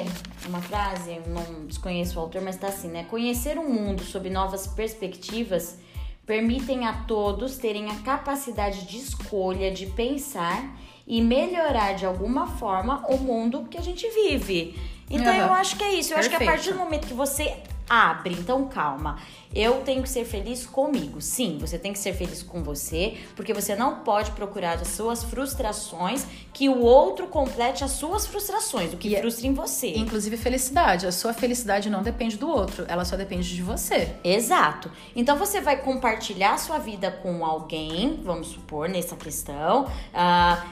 uma 0.46 0.60
frase, 0.60 1.20
não 1.26 1.64
desconheço 1.66 2.18
o 2.18 2.22
autor, 2.22 2.42
mas 2.42 2.56
tá 2.56 2.66
assim, 2.68 2.88
né? 2.88 3.04
Conhecer 3.08 3.56
o 3.58 3.66
mundo 3.68 4.02
sob 4.02 4.28
novas 4.28 4.66
perspectivas 4.66 5.78
permitem 6.26 6.86
a 6.86 6.92
todos 7.04 7.56
terem 7.56 7.88
a 7.90 7.94
capacidade 8.00 8.84
de 8.86 8.98
escolha, 8.98 9.70
de 9.70 9.86
pensar 9.86 10.76
e 11.06 11.22
melhorar 11.22 11.92
de 11.94 12.04
alguma 12.04 12.46
forma 12.48 13.06
o 13.08 13.16
mundo 13.16 13.64
que 13.70 13.78
a 13.78 13.80
gente 13.82 14.06
vive. 14.10 14.76
Então 15.08 15.32
Aham. 15.32 15.46
eu 15.46 15.52
acho 15.54 15.76
que 15.76 15.84
é 15.84 15.94
isso. 15.94 16.12
Eu 16.12 16.18
acho 16.18 16.28
que 16.28 16.34
a 16.34 16.38
Perfeito. 16.38 16.56
partir 16.58 16.72
do 16.72 16.78
momento 16.80 17.06
que 17.06 17.14
você 17.14 17.56
abre, 17.88 18.34
então 18.34 18.66
calma. 18.68 19.18
Eu 19.54 19.80
tenho 19.82 20.02
que 20.02 20.08
ser 20.08 20.24
feliz 20.24 20.66
comigo. 20.66 21.20
Sim, 21.20 21.56
você 21.60 21.78
tem 21.78 21.92
que 21.92 21.98
ser 21.98 22.12
feliz 22.12 22.42
com 22.42 22.62
você, 22.62 23.16
porque 23.34 23.54
você 23.54 23.74
não 23.74 24.00
pode 24.00 24.32
procurar 24.32 24.74
as 24.74 24.88
suas 24.88 25.22
frustrações 25.24 26.26
que 26.52 26.68
o 26.68 26.80
outro 26.80 27.26
complete 27.28 27.82
as 27.84 27.92
suas 27.92 28.26
frustrações, 28.26 28.92
o 28.92 28.96
que 28.96 29.08
E 29.08 29.16
é- 29.16 29.20
frustra 29.20 29.46
em 29.46 29.54
você. 29.54 29.94
Inclusive 29.96 30.36
felicidade. 30.36 31.06
A 31.06 31.12
sua 31.12 31.32
felicidade 31.32 31.88
não 31.88 32.02
depende 32.02 32.36
do 32.36 32.48
outro, 32.48 32.84
ela 32.88 33.04
só 33.04 33.16
depende 33.16 33.54
de 33.54 33.62
você. 33.62 34.14
Exato. 34.24 34.90
Então 35.14 35.36
você 35.38 35.60
vai 35.60 35.76
compartilhar 35.78 36.54
a 36.54 36.58
sua 36.58 36.78
vida 36.78 37.10
com 37.10 37.44
alguém, 37.46 38.20
vamos 38.22 38.48
supor, 38.48 38.88
nessa 38.88 39.16
questão. 39.16 39.86
ah, 40.12 40.64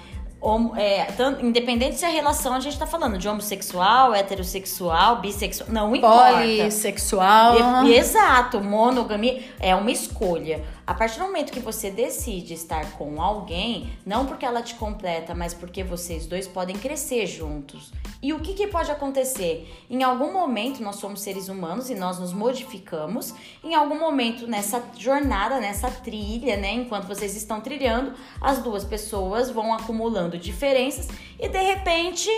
homo- 0.46 0.76
é, 0.76 1.04
tan- 1.16 1.38
independente 1.40 1.96
se 1.96 2.04
a 2.04 2.09
relação 2.09 2.52
a 2.54 2.61
gente 2.61 2.78
tá 2.78 2.87
falando 2.87 3.16
de 3.18 3.28
homossexual, 3.28 4.14
heterossexual, 4.14 5.20
bissexual, 5.20 5.68
não 5.70 5.94
importa. 5.96 6.33
Polissexual. 6.35 7.57
E- 7.87 7.94
Exato, 7.96 8.61
monogamia 8.61 9.42
é 9.59 9.74
uma 9.74 9.90
escolha. 9.90 10.62
A 10.86 10.92
partir 10.92 11.18
do 11.18 11.24
momento 11.24 11.50
que 11.50 11.60
você 11.60 11.90
decide 11.90 12.52
estar 12.52 12.92
com 12.92 13.20
alguém, 13.22 13.96
não 14.04 14.26
porque 14.26 14.44
ela 14.44 14.62
te 14.62 14.74
completa, 14.74 15.34
mas 15.34 15.54
porque 15.54 15.82
vocês 15.82 16.26
dois 16.26 16.46
podem 16.46 16.76
crescer 16.76 17.26
juntos. 17.26 17.90
E 18.22 18.34
o 18.34 18.40
que, 18.40 18.52
que 18.52 18.66
pode 18.66 18.90
acontecer? 18.90 19.66
Em 19.88 20.02
algum 20.02 20.30
momento, 20.30 20.82
nós 20.82 20.96
somos 20.96 21.22
seres 21.22 21.48
humanos 21.48 21.88
e 21.88 21.94
nós 21.94 22.18
nos 22.18 22.34
modificamos. 22.34 23.34
Em 23.62 23.74
algum 23.74 23.98
momento, 23.98 24.46
nessa 24.46 24.82
jornada, 24.98 25.58
nessa 25.58 25.90
trilha, 25.90 26.58
né? 26.58 26.72
Enquanto 26.72 27.06
vocês 27.06 27.34
estão 27.34 27.62
trilhando, 27.62 28.12
as 28.38 28.58
duas 28.58 28.84
pessoas 28.84 29.50
vão 29.50 29.72
acumulando 29.72 30.36
diferenças 30.36 31.08
e 31.38 31.48
de 31.48 31.62
repente 31.62 32.30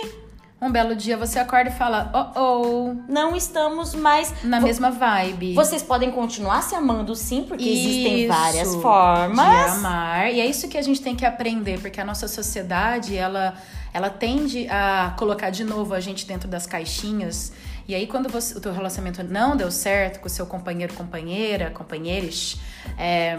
Um 0.59 0.71
belo 0.71 0.95
dia 0.95 1.15
você 1.15 1.37
acorda 1.37 1.69
e 1.69 1.73
fala, 1.73 2.11
oh, 2.35 2.39
oh, 2.41 2.95
não 3.07 3.35
estamos 3.35 3.93
mais 3.93 4.33
na 4.43 4.59
mesma 4.59 4.89
vibe. 4.89 5.53
Vocês 5.53 5.83
podem 5.83 6.09
continuar 6.11 6.63
se 6.63 6.73
amando 6.73 7.13
sim, 7.15 7.43
porque 7.47 7.63
existem 7.69 8.19
Isso, 8.21 8.27
várias 8.33 8.75
De 8.75 8.81
formas. 8.81 9.73
amar. 9.75 10.33
E 10.33 10.39
é 10.41 10.45
isso 10.47 10.67
que 10.67 10.75
a 10.77 10.81
gente 10.81 10.99
tem 10.99 11.15
que 11.15 11.23
aprender, 11.25 11.79
porque 11.79 12.01
a 12.01 12.05
nossa 12.05 12.27
sociedade, 12.27 13.15
ela, 13.15 13.53
ela 13.93 14.09
tende 14.09 14.67
a 14.67 15.13
colocar 15.15 15.51
de 15.51 15.63
novo 15.63 15.93
a 15.93 15.99
gente 15.99 16.25
dentro 16.25 16.47
das 16.49 16.65
caixinhas. 16.65 17.51
E 17.87 17.93
aí, 17.93 18.07
quando 18.07 18.27
você- 18.27 18.57
o 18.57 18.59
teu 18.59 18.73
relacionamento 18.73 19.23
não 19.23 19.55
deu 19.55 19.69
certo 19.69 20.19
com 20.19 20.25
o 20.25 20.29
seu 20.29 20.47
companheiro, 20.47 20.91
companheira, 20.95 21.69
companheiros, 21.69 22.57
é, 22.97 23.37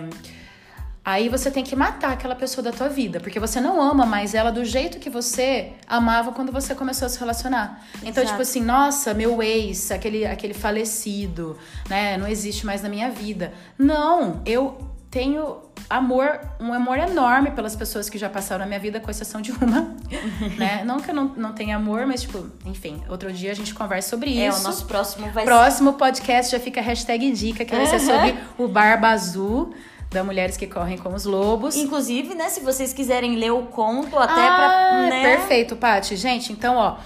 aí 1.09 1.29
você 1.31 1.51
tem 1.51 1.65
que 1.65 1.75
matar 1.75 2.13
aquela 2.13 2.35
pessoa 2.35 2.63
da 2.63 2.71
tua 2.71 2.89
vida, 2.89 3.19
porque 3.19 3.41
você 3.41 3.61
não 3.61 3.81
ama 3.81 4.05
mais 4.05 4.35
ela 4.35 4.51
do 4.51 4.63
jeito 4.63 4.99
que 4.99 5.09
você 5.09 5.73
amava 5.87 6.33
quando 6.33 6.53
você 6.53 6.75
começou 6.75 7.07
a 7.07 7.09
se 7.09 7.19
relacionar. 7.19 7.83
Então, 8.03 8.23
Exato. 8.23 8.27
tipo 8.29 8.43
assim, 8.43 8.63
nossa, 8.63 9.15
meu 9.15 9.43
ex, 9.43 9.91
aquele, 9.91 10.27
aquele 10.27 10.53
falecido, 10.53 11.57
né, 11.89 12.19
não 12.19 12.29
existe 12.29 12.67
mais 12.67 12.83
na 12.83 12.91
minha 12.91 13.11
vida. 13.11 13.55
Não, 13.79 14.43
eu 14.45 14.77
tenho 15.11 15.57
amor, 15.89 16.39
um 16.61 16.75
amor 16.75 16.99
enorme 16.99 17.53
pelas 17.53 17.75
pessoas 17.75 18.11
que 18.11 18.19
já 18.19 18.29
passaram 18.29 18.61
na 18.61 18.67
minha 18.67 18.81
vida, 18.81 19.01
com 19.01 19.11
exceção 19.11 19.41
de 19.41 19.51
uma, 19.51 19.97
né? 20.59 20.83
Não 20.85 21.01
que 21.01 21.11
eu 21.11 21.15
não, 21.15 21.29
não 21.35 21.53
tenha 21.55 21.77
amor, 21.77 22.07
mas, 22.07 22.21
tipo, 22.21 22.47
enfim, 22.67 23.03
outro 23.09 23.33
dia 23.33 23.51
a 23.51 23.55
gente 23.55 23.75
conversa 23.75 24.11
sobre 24.11 24.39
É, 24.39 24.49
isso. 24.49 24.61
o 24.61 24.65
nosso 24.65 24.85
próximo 24.85 25.31
vai 25.31 25.47
Próximo 25.47 25.95
podcast 25.95 26.53
já 26.53 26.61
fica 26.61 26.81
a 26.81 26.85
hashtag 26.85 27.33
dica, 27.33 27.65
que 27.65 27.75
vai 27.75 27.87
ser 27.87 28.01
sobre 28.01 28.37
o 28.59 28.69
Barba 28.69 29.09
Azul, 29.09 29.73
da 30.11 30.25
Mulheres 30.25 30.57
que 30.57 30.67
Correm 30.67 30.97
com 30.97 31.15
os 31.15 31.25
Lobos. 31.25 31.77
Inclusive, 31.77 32.35
né, 32.35 32.49
se 32.49 32.61
vocês 32.61 32.93
quiserem 32.93 33.37
ler 33.37 33.53
o 33.53 33.67
conto, 33.67 34.19
até 34.19 34.49
ah, 34.49 34.57
pra. 34.57 35.11
Né, 35.11 35.37
Perfeito, 35.37 35.77
Paty. 35.77 36.17
Gente, 36.17 36.53
então, 36.53 36.77
ó, 36.77 36.97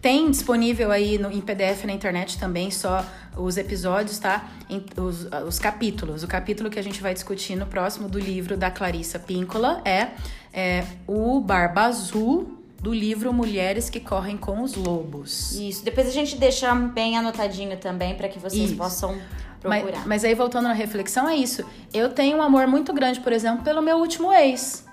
tem 0.00 0.30
disponível 0.30 0.90
aí 0.90 1.16
no, 1.16 1.30
em 1.30 1.40
PDF 1.40 1.84
na 1.84 1.92
internet 1.92 2.38
também 2.38 2.70
só 2.70 3.04
os 3.36 3.56
episódios, 3.56 4.18
tá? 4.18 4.48
Em- 4.68 4.84
os, 5.00 5.26
os 5.46 5.58
capítulos. 5.58 6.22
O 6.22 6.28
capítulo 6.28 6.68
que 6.68 6.78
a 6.78 6.82
gente 6.82 7.00
vai 7.00 7.14
discutir 7.14 7.56
no 7.56 7.66
próximo 7.66 8.08
do 8.08 8.18
livro 8.18 8.56
da 8.56 8.70
Clarissa 8.70 9.18
Píncola 9.18 9.80
é, 9.84 10.08
é 10.52 10.84
O 11.06 11.40
Barba 11.40 11.82
Azul 11.82 12.58
do 12.80 12.92
livro 12.92 13.32
Mulheres 13.32 13.88
que 13.88 14.00
Correm 14.00 14.36
com 14.36 14.60
os 14.60 14.74
Lobos. 14.74 15.52
Isso. 15.52 15.84
Depois 15.84 16.08
a 16.08 16.10
gente 16.10 16.36
deixa 16.36 16.74
bem 16.74 17.16
anotadinho 17.16 17.76
também 17.76 18.16
para 18.16 18.28
que 18.28 18.40
vocês 18.40 18.70
Isso. 18.70 18.76
possam 18.76 19.16
procurar. 19.62 20.06
mas 20.06 20.24
aí, 20.24 20.34
voltando 20.34 20.68
na 20.68 20.74
reflexão, 20.74 21.28
é 21.28 21.34
isso. 21.36 21.64
Eu 21.92 22.10
tenho 22.10 22.38
um 22.38 22.42
amor 22.42 22.66
muito 22.66 22.92
grande, 22.92 23.20
por 23.20 23.32
exemplo, 23.32 23.62
pelo 23.64 23.80
meu 23.82 23.96
último 23.98 24.32
ex. 24.32 24.84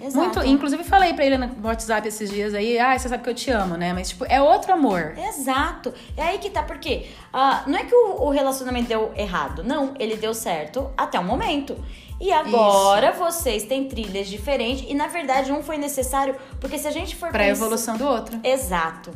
Exato. 0.00 0.18
Muito, 0.18 0.44
inclusive 0.46 0.84
falei 0.84 1.14
pra 1.14 1.24
ele 1.24 1.38
no 1.38 1.50
WhatsApp 1.66 2.06
esses 2.06 2.28
dias 2.28 2.52
aí, 2.52 2.78
ah, 2.78 2.98
você 2.98 3.08
sabe 3.08 3.22
que 3.22 3.30
eu 3.30 3.34
te 3.34 3.50
amo, 3.50 3.74
né? 3.74 3.94
Mas, 3.94 4.10
tipo, 4.10 4.26
é 4.28 4.40
outro 4.42 4.70
amor. 4.74 5.14
Exato. 5.16 5.94
É 6.14 6.22
aí 6.24 6.38
que 6.38 6.50
tá, 6.50 6.62
porque 6.62 7.06
ah, 7.32 7.62
não 7.66 7.78
é 7.78 7.84
que 7.84 7.94
o, 7.94 8.24
o 8.24 8.28
relacionamento 8.30 8.86
deu 8.88 9.12
errado, 9.16 9.64
não, 9.64 9.94
ele 9.98 10.16
deu 10.16 10.34
certo 10.34 10.90
até 10.94 11.18
o 11.18 11.24
momento. 11.24 11.74
E 12.20 12.30
agora 12.30 13.12
vocês 13.12 13.64
têm 13.64 13.88
trilhas 13.88 14.28
diferentes 14.28 14.84
e 14.88 14.94
na 14.94 15.06
verdade 15.06 15.50
um 15.50 15.62
foi 15.62 15.78
necessário, 15.78 16.36
porque 16.60 16.78
se 16.78 16.86
a 16.86 16.90
gente 16.90 17.16
for 17.16 17.30
Pra 17.30 17.38
pensar- 17.44 17.50
evolução 17.64 17.96
do 17.96 18.06
outro. 18.06 18.38
Exato. 18.44 19.10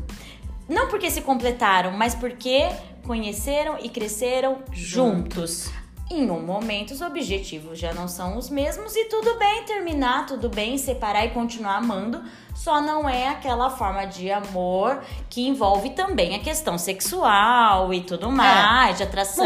Não 0.68 0.88
porque 0.88 1.10
se 1.10 1.20
completaram, 1.20 1.92
mas 1.92 2.14
porque 2.14 2.66
conheceram 3.04 3.78
e 3.80 3.88
cresceram 3.88 4.58
juntos. 4.72 5.70
Em 6.10 6.30
um 6.30 6.40
momento, 6.40 6.92
os 6.92 7.02
objetivos 7.02 7.78
já 7.78 7.92
não 7.92 8.08
são 8.08 8.38
os 8.38 8.48
mesmos 8.48 8.96
e 8.96 9.04
tudo 9.04 9.38
bem 9.38 9.64
terminar, 9.64 10.24
tudo 10.24 10.48
bem 10.48 10.78
separar 10.78 11.26
e 11.26 11.30
continuar 11.30 11.76
amando, 11.76 12.22
só 12.54 12.80
não 12.80 13.06
é 13.06 13.28
aquela 13.28 13.68
forma 13.68 14.06
de 14.06 14.32
amor 14.32 15.02
que 15.28 15.46
envolve 15.46 15.90
também 15.90 16.34
a 16.34 16.38
questão 16.38 16.78
sexual 16.78 17.92
e 17.92 18.00
tudo 18.00 18.32
mais, 18.32 18.96
de 18.96 19.02
atração. 19.02 19.44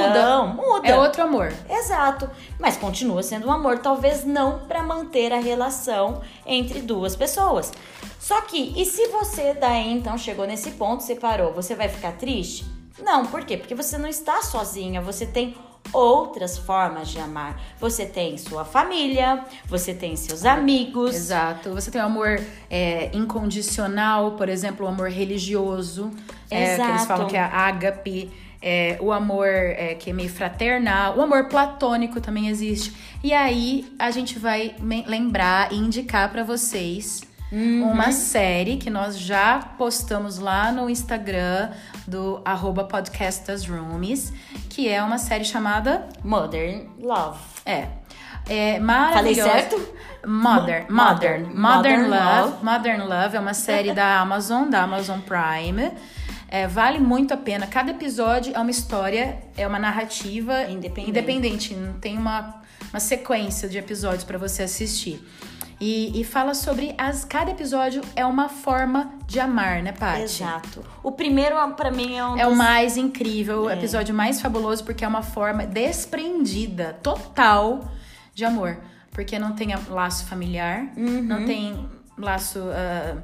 Muda. 0.55 0.87
É 0.87 0.97
outro 0.97 1.25
amor. 1.25 1.53
Exato, 1.69 2.31
mas 2.61 2.77
continua 2.77 3.25
sendo 3.25 3.49
um 3.49 3.53
amor, 3.53 3.81
talvez 3.81 4.25
não 4.25 4.61
para 4.61 4.85
manter 4.85 5.33
a 5.33 5.41
relação 5.41 6.21
entre 6.47 6.81
duas 6.81 7.17
pessoas. 7.17 7.73
Só 8.21 8.41
que, 8.43 8.73
e 8.81 8.85
se 8.85 9.09
você 9.09 9.53
daí 9.53 9.93
então 9.93 10.17
chegou 10.17 10.47
nesse 10.47 10.71
ponto, 10.71 11.03
separou, 11.03 11.53
você 11.53 11.75
vai 11.75 11.89
ficar 11.89 12.13
triste? 12.13 12.65
Não, 13.03 13.27
por 13.27 13.45
quê? 13.45 13.57
Porque 13.57 13.75
você 13.75 13.99
não 13.99 14.09
está 14.09 14.43
sozinha, 14.43 15.01
você 15.01 15.27
tem 15.27 15.55
outras 15.93 16.57
formas 16.57 17.09
de 17.09 17.19
amar. 17.19 17.61
Você 17.81 18.07
tem 18.07 18.39
sua 18.39 18.65
família, 18.65 19.45
você 19.67 19.93
tem 19.93 20.15
seus 20.17 20.45
amigos. 20.45 21.15
Exato. 21.15 21.71
Você 21.75 21.91
tem 21.91 22.01
o 22.01 22.05
amor 22.05 22.41
é, 22.71 23.11
incondicional, 23.13 24.33
por 24.33 24.49
exemplo, 24.49 24.87
o 24.87 24.89
amor 24.89 25.11
religioso, 25.11 26.11
é, 26.51 26.77
que 26.77 26.83
eles 26.83 26.95
Exato. 26.95 27.07
falam 27.07 27.27
que 27.27 27.37
é 27.37 27.41
a 27.41 27.49
ágape. 27.49 28.31
é, 28.63 28.97
o 29.01 29.11
amor 29.11 29.49
é, 29.49 29.97
que 29.97 30.11
é 30.11 30.13
meio 30.13 30.29
fraternal, 30.31 31.19
o 31.19 31.21
amor 31.21 31.49
platônico 31.49 32.21
também 32.21 32.49
existe. 32.49 32.95
E 33.23 33.33
aí 33.33 33.93
a 33.99 34.13
gente 34.13 34.39
vai 34.39 34.77
lembrar 34.81 35.73
e 35.73 35.77
indicar 35.77 36.31
pra 36.31 36.45
vocês 36.45 37.23
Uhum. 37.53 37.91
uma 37.93 38.13
série 38.13 38.79
que 38.79 38.89
nós 38.89 39.19
já 39.19 39.59
postamos 39.77 40.39
lá 40.39 40.73
no 40.73 40.89
Instagram 40.89 41.71
do 42.07 42.41
arroba 42.45 42.85
podcastasrooms, 42.85 44.33
que 44.71 44.89
é 44.89 45.03
uma 45.03 45.19
série 45.19 45.45
chamada 45.45 46.09
Modern 46.25 46.87
Love. 46.99 47.39
é. 47.67 47.89
É 48.49 48.81
maravilhosa. 48.81 49.49
Falei 49.49 49.63
certo? 49.63 49.89
Modern, 50.27 50.87
Mo- 50.91 50.97
Modern, 51.05 51.43
Modern. 51.45 51.55
Modern, 51.55 51.57
Modern 51.61 52.09
Love. 52.11 52.51
Love. 52.51 52.65
Modern 52.65 53.03
Love 53.03 53.37
é 53.37 53.41
uma 53.41 53.55
série 53.55 53.93
da 53.93 54.19
Amazon, 54.21 54.69
da 54.69 54.83
Amazon 54.83 55.21
Prime. 55.21 55.93
É, 56.49 56.67
vale 56.67 56.99
muito 56.99 57.33
a 57.33 57.37
pena. 57.37 57.69
Cada 57.69 57.93
episódio 57.93 58.53
é 58.53 58.59
uma 58.59 58.71
história, 58.71 59.39
é 59.57 59.65
uma 59.65 59.79
narrativa 59.79 60.65
Independente. 60.65 61.09
independente. 61.11 61.75
Não 61.75 61.93
tem 62.01 62.19
uma, 62.19 62.61
uma 62.93 62.99
sequência 62.99 63.69
de 63.69 63.79
episódios 63.79 64.25
para 64.25 64.39
você 64.39 64.65
assistir. 64.65 65.25
E, 65.85 66.21
e 66.21 66.23
fala 66.23 66.55
sobre 66.55 66.95
as. 66.97 67.25
Cada 67.25 67.51
episódio 67.51 68.03
é 68.15 68.25
uma 68.25 68.49
forma 68.49 69.13
de 69.27 69.41
amar, 69.41 69.83
né, 69.83 69.91
Paty? 69.91 70.23
Exato. 70.23 70.85
O 71.03 71.11
primeiro, 71.11 71.57
pra 71.75 71.91
mim, 71.91 72.15
é 72.17 72.25
um 72.25 72.39
É 72.39 72.47
o 72.47 72.51
dos- 72.51 72.59
mais 72.59 72.97
incrível, 72.97 73.63
o 73.65 73.69
É. 73.71 73.75
episódio 73.75 74.15
mais 74.15 74.41
fabuloso, 74.41 74.85
porque 74.85 75.05
é 75.05 75.09
uma 75.09 75.23
forma 75.23 75.67
desprendida, 75.67 76.97
total 77.03 77.81
de 78.33 78.45
amor. 78.45 78.79
Porque 79.11 79.39
não 79.41 79.53
tem 79.57 79.75
laço 79.89 80.25
familiar, 80.27 80.87
Uhum. 80.97 81.21
não 81.23 81.45
tem 81.45 81.87
laço 82.17 82.61
ah, 82.73 83.17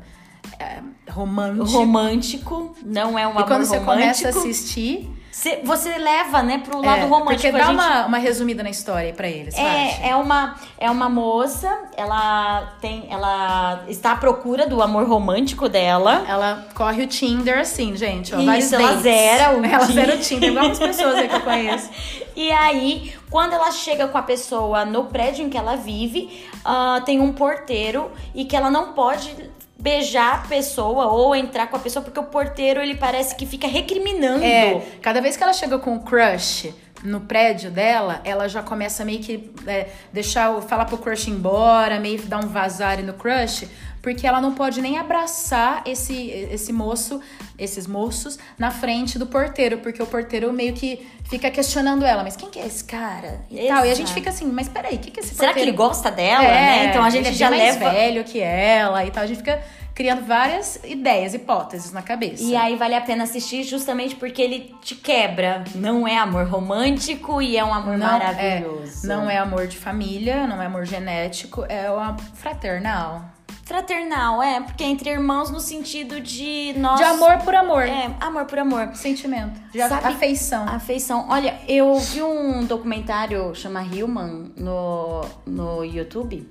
romântico. 1.10 1.66
romântico. 1.78 2.76
Não 2.84 3.18
é 3.18 3.24
um 3.26 3.30
e 3.30 3.32
amor 3.32 3.44
quando 3.46 3.64
você 3.64 3.78
romântico. 3.78 4.00
começa 4.02 4.26
a 4.26 4.30
assistir, 4.30 5.10
Cê- 5.30 5.60
você 5.62 5.96
leva, 5.98 6.42
né, 6.42 6.58
pro 6.64 6.80
lado 6.80 7.02
é, 7.02 7.04
romântico. 7.04 7.28
porque 7.34 7.52
dá 7.52 7.64
gente- 7.66 7.74
uma, 7.74 8.06
uma 8.06 8.18
resumida 8.18 8.62
na 8.62 8.70
história 8.70 9.12
pra 9.12 9.28
eles. 9.28 9.56
É, 9.56 10.08
é 10.08 10.16
uma, 10.16 10.56
é 10.78 10.90
uma 10.90 11.08
moça, 11.08 11.70
ela 11.96 12.74
tem, 12.80 13.06
ela 13.10 13.84
está 13.88 14.12
à 14.12 14.16
procura 14.16 14.66
do 14.66 14.82
amor 14.82 15.06
romântico 15.08 15.68
dela. 15.68 16.24
Ela 16.28 16.66
corre 16.74 17.02
o 17.04 17.06
Tinder 17.06 17.58
assim, 17.58 17.94
gente. 17.96 18.34
Ó, 18.34 18.40
Isso, 18.40 18.74
ela 18.74 18.88
dates. 18.88 19.02
zera 19.02 19.56
o 19.56 19.62
Ela 19.64 19.84
zera 19.84 20.14
o 20.16 20.18
Tinder, 20.18 20.50
igual 20.50 20.70
as 20.70 20.78
pessoas 20.78 21.14
aí 21.16 21.28
que 21.28 21.36
eu 21.36 21.40
conheço. 21.40 21.88
E 22.38 22.52
aí, 22.52 23.12
quando 23.30 23.52
ela 23.54 23.72
chega 23.72 24.06
com 24.06 24.16
a 24.16 24.22
pessoa 24.22 24.84
no 24.84 25.06
prédio 25.06 25.44
em 25.44 25.50
que 25.50 25.58
ela 25.58 25.74
vive, 25.74 26.46
ah, 26.64 27.02
tem 27.04 27.20
um 27.20 27.32
porteiro 27.32 28.12
e 28.32 28.44
que 28.44 28.54
ela 28.54 28.70
não 28.70 28.92
pode 28.92 29.34
beijar 29.78 30.34
a 30.34 30.48
pessoa 30.48 31.06
ou 31.06 31.34
entrar 31.34 31.68
com 31.68 31.76
a 31.76 31.78
pessoa 31.78 32.02
porque 32.02 32.18
o 32.18 32.24
porteiro 32.24 32.80
ele 32.80 32.96
parece 32.96 33.36
que 33.36 33.46
fica 33.46 33.68
recriminando. 33.68 34.42
É, 34.42 34.82
cada 35.00 35.20
vez 35.20 35.36
que 35.36 35.42
ela 35.42 35.52
chega 35.52 35.78
com 35.78 35.94
o 35.94 36.00
crush 36.00 36.74
no 37.02 37.20
prédio 37.20 37.70
dela, 37.70 38.20
ela 38.24 38.48
já 38.48 38.60
começa 38.60 39.04
meio 39.04 39.20
que 39.20 39.52
é, 39.66 39.88
deixar, 40.12 40.60
falar 40.62 40.84
pro 40.84 40.98
crush 40.98 41.28
embora, 41.28 42.00
meio 42.00 42.18
que 42.18 42.26
dar 42.26 42.38
um 42.44 42.48
vazare 42.48 43.02
no 43.02 43.12
crush, 43.12 43.68
porque 44.08 44.26
ela 44.26 44.40
não 44.40 44.54
pode 44.54 44.80
nem 44.80 44.96
abraçar 44.98 45.82
esse, 45.84 46.30
esse 46.50 46.72
moço, 46.72 47.20
esses 47.58 47.86
moços, 47.86 48.38
na 48.58 48.70
frente 48.70 49.18
do 49.18 49.26
porteiro, 49.26 49.78
porque 49.78 50.02
o 50.02 50.06
porteiro 50.06 50.50
meio 50.50 50.72
que 50.72 51.06
fica 51.24 51.50
questionando 51.50 52.06
ela, 52.06 52.22
mas 52.22 52.34
quem 52.34 52.48
que 52.48 52.58
é 52.58 52.66
esse 52.66 52.82
cara? 52.84 53.40
E 53.50 53.66
tal. 53.68 53.84
E 53.84 53.90
a 53.90 53.94
gente 53.94 54.10
fica 54.14 54.30
assim, 54.30 54.46
mas 54.46 54.66
peraí, 54.66 54.96
o 54.96 54.98
que, 54.98 55.10
que 55.10 55.20
é 55.20 55.22
esse 55.22 55.34
Será 55.34 55.52
que 55.52 55.60
ele 55.60 55.72
porteiro 55.72 55.90
gosta 55.94 56.10
dela, 56.10 56.42
é, 56.42 56.50
né? 56.54 56.84
Então 56.86 57.04
a 57.04 57.10
gente 57.10 57.26
ele 57.26 57.34
é 57.34 57.38
já 57.38 57.50
bem 57.50 57.58
mais 57.58 57.76
leva 57.78 57.90
velho 57.90 58.24
que 58.24 58.40
ela 58.40 59.04
e 59.04 59.10
tal. 59.10 59.24
A 59.24 59.26
gente 59.26 59.36
fica 59.38 59.62
criando 59.94 60.24
várias 60.24 60.80
ideias, 60.84 61.34
hipóteses 61.34 61.92
na 61.92 62.00
cabeça. 62.00 62.42
E 62.42 62.56
aí 62.56 62.76
vale 62.76 62.94
a 62.94 63.00
pena 63.02 63.24
assistir 63.24 63.62
justamente 63.64 64.14
porque 64.14 64.40
ele 64.40 64.74
te 64.80 64.94
quebra. 64.94 65.64
Não 65.74 66.08
é 66.08 66.16
amor 66.16 66.46
romântico 66.48 67.42
e 67.42 67.58
é 67.58 67.64
um 67.64 67.74
amor 67.74 67.98
maravilhoso. 67.98 69.04
É, 69.04 69.06
não 69.08 69.28
é 69.28 69.36
amor 69.36 69.66
de 69.66 69.76
família, 69.76 70.46
não 70.46 70.62
é 70.62 70.66
amor 70.66 70.86
genético, 70.86 71.66
é 71.68 71.90
o 71.90 71.98
am- 71.98 72.16
fraternal. 72.34 73.36
Fraternal, 73.68 74.42
é, 74.42 74.60
porque 74.62 74.82
é 74.82 74.86
entre 74.86 75.10
irmãos 75.10 75.50
no 75.50 75.60
sentido 75.60 76.22
de 76.22 76.72
nós. 76.78 76.96
De 76.96 77.04
amor 77.04 77.36
por 77.44 77.54
amor. 77.54 77.82
É, 77.82 78.10
amor 78.18 78.46
por 78.46 78.58
amor. 78.58 78.96
Sentimento. 78.96 79.60
De 79.70 79.78
Sabe- 79.86 80.06
afeição. 80.06 80.66
Afeição. 80.66 81.26
Olha, 81.28 81.60
eu 81.68 81.94
vi 81.98 82.22
um 82.22 82.64
documentário 82.64 83.54
chama 83.54 83.82
Human 83.82 84.52
no, 84.56 85.20
no 85.44 85.84
YouTube 85.84 86.48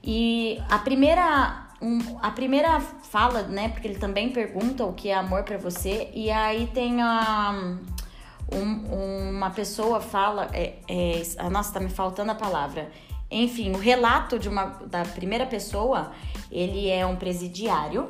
e 0.00 0.62
a 0.70 0.78
primeira 0.78 1.66
um, 1.82 1.98
a 2.22 2.30
primeira 2.30 2.78
fala, 2.80 3.42
né, 3.42 3.70
porque 3.70 3.88
ele 3.88 3.98
também 3.98 4.30
pergunta 4.30 4.84
o 4.84 4.92
que 4.92 5.08
é 5.08 5.14
amor 5.14 5.42
pra 5.42 5.58
você 5.58 6.08
e 6.14 6.30
aí 6.30 6.68
tem 6.68 7.02
a 7.02 7.52
um- 8.52 9.30
uma 9.38 9.50
pessoa 9.50 10.00
fala 10.00 10.48
é, 10.52 10.74
é, 10.86 11.48
nossa, 11.50 11.72
tá 11.74 11.80
me 11.80 11.90
faltando 11.90 12.30
a 12.30 12.34
palavra. 12.36 12.92
Enfim, 13.30 13.72
o 13.72 13.78
relato 13.78 14.38
de 14.38 14.48
uma 14.48 14.66
da 14.86 15.02
primeira 15.02 15.46
pessoa, 15.46 16.12
ele 16.50 16.88
é 16.88 17.04
um 17.06 17.16
presidiário. 17.16 18.08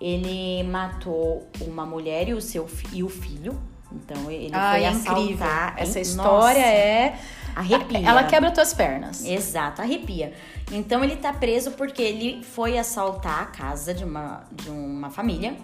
Ele 0.00 0.62
matou 0.64 1.48
uma 1.60 1.86
mulher 1.86 2.28
e 2.28 2.34
o 2.34 2.40
seu 2.40 2.68
e 2.92 3.02
o 3.02 3.08
filho. 3.08 3.56
Então 3.92 4.30
ele 4.30 4.50
Ai, 4.52 4.80
foi 4.80 4.84
é 4.84 4.88
assaltar. 4.88 5.74
Essa 5.76 5.98
hein? 5.98 6.02
história 6.02 6.60
Nossa, 6.60 6.60
é. 6.60 7.18
arrepia. 7.54 8.08
Ela 8.08 8.24
quebra 8.24 8.50
tuas 8.50 8.72
pernas. 8.74 9.24
Exato, 9.24 9.82
arrepia. 9.82 10.32
Então 10.70 11.04
ele 11.04 11.16
tá 11.16 11.32
preso 11.32 11.72
porque 11.72 12.02
ele 12.02 12.42
foi 12.42 12.78
assaltar 12.78 13.42
a 13.42 13.46
casa 13.46 13.92
de 13.92 14.04
uma, 14.04 14.44
de 14.50 14.70
uma 14.70 15.10
família 15.10 15.56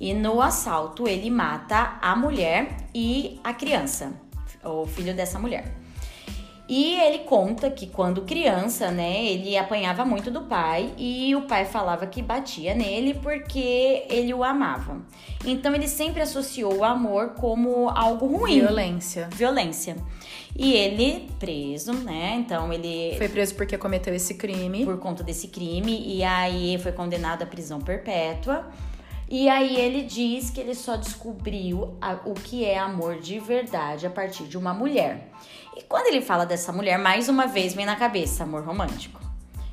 e 0.00 0.12
no 0.14 0.40
assalto 0.40 1.08
ele 1.08 1.30
mata 1.30 1.98
a 2.00 2.14
mulher 2.16 2.76
e 2.94 3.40
a 3.42 3.52
criança, 3.52 4.12
o 4.64 4.86
filho 4.86 5.14
dessa 5.14 5.38
mulher. 5.38 5.72
E 6.68 7.00
ele 7.00 7.20
conta 7.20 7.70
que 7.70 7.86
quando 7.86 8.22
criança, 8.22 8.90
né, 8.90 9.24
ele 9.24 9.56
apanhava 9.56 10.04
muito 10.04 10.30
do 10.30 10.42
pai 10.42 10.92
e 10.98 11.34
o 11.34 11.42
pai 11.46 11.64
falava 11.64 12.06
que 12.06 12.20
batia 12.20 12.74
nele 12.74 13.14
porque 13.14 14.04
ele 14.10 14.34
o 14.34 14.44
amava. 14.44 15.00
Então 15.46 15.74
ele 15.74 15.88
sempre 15.88 16.20
associou 16.20 16.74
o 16.76 16.84
amor 16.84 17.30
como 17.30 17.88
algo 17.88 18.26
ruim, 18.26 18.60
Violência. 18.60 19.28
violência. 19.32 19.96
E 20.54 20.74
ele 20.74 21.30
preso, 21.38 21.92
né? 21.94 22.34
Então 22.38 22.70
ele 22.70 23.14
Foi 23.16 23.28
preso 23.30 23.54
porque 23.54 23.78
cometeu 23.78 24.14
esse 24.14 24.34
crime. 24.34 24.84
por 24.84 24.98
conta 24.98 25.22
desse 25.22 25.48
crime 25.48 26.02
e 26.06 26.22
aí 26.22 26.76
foi 26.78 26.92
condenado 26.92 27.42
à 27.42 27.46
prisão 27.46 27.80
perpétua. 27.80 28.66
E 29.30 29.48
aí 29.48 29.76
ele 29.76 30.02
diz 30.02 30.50
que 30.50 30.58
ele 30.60 30.74
só 30.74 30.96
descobriu 30.96 31.96
a- 32.00 32.18
o 32.24 32.32
que 32.34 32.64
é 32.64 32.78
amor 32.78 33.16
de 33.20 33.38
verdade 33.38 34.06
a 34.06 34.10
partir 34.10 34.44
de 34.44 34.56
uma 34.58 34.72
mulher. 34.74 35.30
E 35.78 35.82
quando 35.84 36.08
ele 36.08 36.20
fala 36.20 36.44
dessa 36.44 36.72
mulher, 36.72 36.98
mais 36.98 37.28
uma 37.28 37.46
vez 37.46 37.72
vem 37.72 37.86
na 37.86 37.96
cabeça 37.96 38.44
amor 38.44 38.64
romântico. 38.64 39.20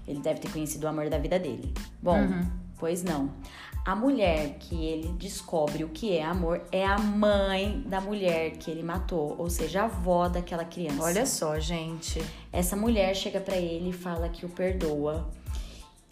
Ele 0.07 0.19
deve 0.19 0.39
ter 0.39 0.51
conhecido 0.51 0.85
o 0.85 0.87
amor 0.87 1.09
da 1.09 1.17
vida 1.17 1.39
dele. 1.39 1.73
Bom, 2.01 2.15
Pois 2.77 3.03
não. 3.03 3.31
A 3.85 3.95
mulher 3.95 4.57
que 4.59 4.75
ele 4.85 5.09
descobre 5.13 5.83
o 5.83 5.89
que 5.89 6.17
é 6.17 6.23
amor 6.23 6.61
é 6.71 6.85
a 6.85 6.97
mãe 6.97 7.83
da 7.85 8.01
mulher 8.01 8.51
que 8.57 8.69
ele 8.69 8.81
matou, 8.81 9.35
ou 9.37 9.49
seja, 9.49 9.81
a 9.81 9.85
avó 9.85 10.27
daquela 10.27 10.65
criança. 10.65 11.03
Olha 11.03 11.25
só, 11.25 11.59
gente. 11.59 12.21
Essa 12.51 12.75
mulher 12.75 13.15
chega 13.15 13.39
para 13.39 13.55
ele 13.55 13.89
e 13.89 13.93
fala 13.93 14.27
que 14.27 14.45
o 14.45 14.49
perdoa. 14.49 15.29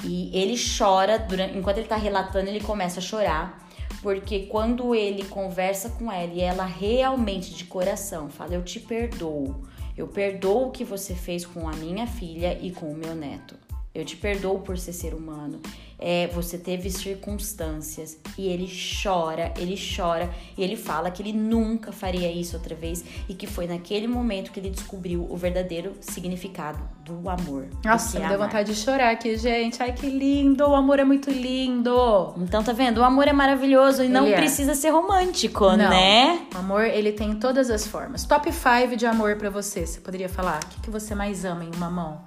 E 0.04 0.30
ele 0.38 0.56
chora, 0.56 1.18
durante, 1.18 1.58
enquanto 1.58 1.78
ele 1.78 1.88
tá 1.88 1.96
relatando, 1.96 2.50
ele 2.50 2.62
começa 2.62 3.00
a 3.00 3.04
chorar. 3.04 3.68
Porque 4.02 4.48
quando 4.48 4.94
ele 4.94 5.24
conversa 5.26 5.90
com 5.90 6.12
ela 6.12 6.34
e 6.34 6.42
ela 6.42 6.66
realmente 6.66 7.54
de 7.54 7.66
coração 7.66 8.30
fala: 8.30 8.54
Eu 8.54 8.64
te 8.64 8.80
perdoo, 8.80 9.64
eu 9.96 10.08
perdoo 10.08 10.68
o 10.68 10.72
que 10.72 10.84
você 10.84 11.14
fez 11.14 11.46
com 11.46 11.68
a 11.68 11.74
minha 11.74 12.08
filha 12.08 12.58
e 12.62 12.72
com 12.72 12.92
o 12.92 12.96
meu 12.96 13.16
neto. 13.16 13.56
Eu 13.94 14.04
te 14.04 14.16
perdoo 14.16 14.60
por 14.60 14.78
ser 14.78 14.94
ser 14.94 15.14
humano. 15.14 15.62
É, 16.06 16.28
você 16.34 16.58
teve 16.58 16.90
circunstâncias 16.90 18.18
e 18.38 18.48
ele 18.48 18.70
chora, 19.02 19.54
ele 19.58 19.76
chora 19.96 20.30
e 20.58 20.62
ele 20.62 20.76
fala 20.76 21.10
que 21.10 21.22
ele 21.24 21.32
nunca 21.32 21.94
faria 21.94 22.30
isso 22.30 22.58
outra 22.58 22.76
vez 22.76 23.06
e 23.30 23.34
que 23.34 23.48
foi 23.48 23.68
naquele 23.68 24.06
momento 24.06 24.52
que 24.52 24.60
ele 24.60 24.70
descobriu 24.70 25.26
o 25.30 25.38
verdadeiro 25.38 25.94
significado 26.02 26.78
do 27.06 27.30
amor. 27.30 27.68
Nossa, 27.86 28.20
me 28.20 28.28
deu 28.28 28.38
vontade 28.38 28.74
de 28.74 28.78
chorar 28.80 29.12
aqui, 29.12 29.38
gente. 29.38 29.82
Ai, 29.82 29.94
que 29.94 30.08
lindo! 30.08 30.66
O 30.68 30.76
amor 30.76 31.00
é 31.00 31.06
muito 31.06 31.30
lindo. 31.32 32.34
Então, 32.38 32.62
tá 32.62 32.74
vendo? 32.74 32.98
O 32.98 33.04
amor 33.06 33.26
é 33.28 33.34
maravilhoso 33.34 34.04
e 34.04 34.10
não 34.10 34.26
Ele 34.26 34.34
é. 34.34 34.38
precisa 34.38 34.76
ser 34.76 34.90
romântico, 34.90 35.70
Não. 35.70 35.90
né? 35.90 36.46
O 36.54 36.58
amor, 36.58 36.84
ele 36.84 37.14
tem 37.14 37.34
todas 37.36 37.70
as 37.70 37.88
formas. 37.88 38.26
Top 38.26 38.52
5 38.52 38.98
de 38.98 39.06
amor 39.06 39.38
pra 39.38 39.50
você. 39.50 39.86
Você 39.86 40.02
poderia 40.02 40.28
falar? 40.28 40.60
O 40.64 40.68
que, 40.68 40.82
que 40.82 40.90
você 40.90 41.16
mais 41.16 41.46
ama 41.46 41.64
em 41.64 41.72
uma 41.78 41.90
mão? 41.90 42.22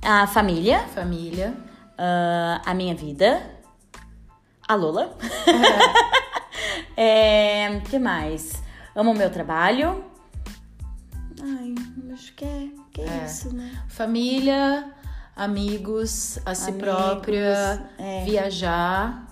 A 0.00 0.26
família, 0.28 0.80
Família. 0.94 1.52
Ah, 1.98 2.60
a 2.64 2.74
minha 2.74 2.94
vida, 2.94 3.42
a 4.66 4.74
Lola. 4.74 5.16
é, 6.96 7.80
que 7.88 7.98
mais? 7.98 8.62
Amo 8.94 9.12
o 9.12 9.14
meu 9.14 9.30
trabalho. 9.30 10.04
Ai, 11.42 11.74
acho 12.12 12.32
que 12.34 12.44
é, 12.44 12.68
que 12.92 13.00
é, 13.00 13.24
isso, 13.24 13.54
né? 13.54 13.82
Família, 13.88 14.92
amigos, 15.34 16.38
a 16.44 16.54
si 16.54 16.70
Amigos, 16.70 16.88
própria, 16.88 17.90
é. 17.98 18.24
viajar, 18.24 19.26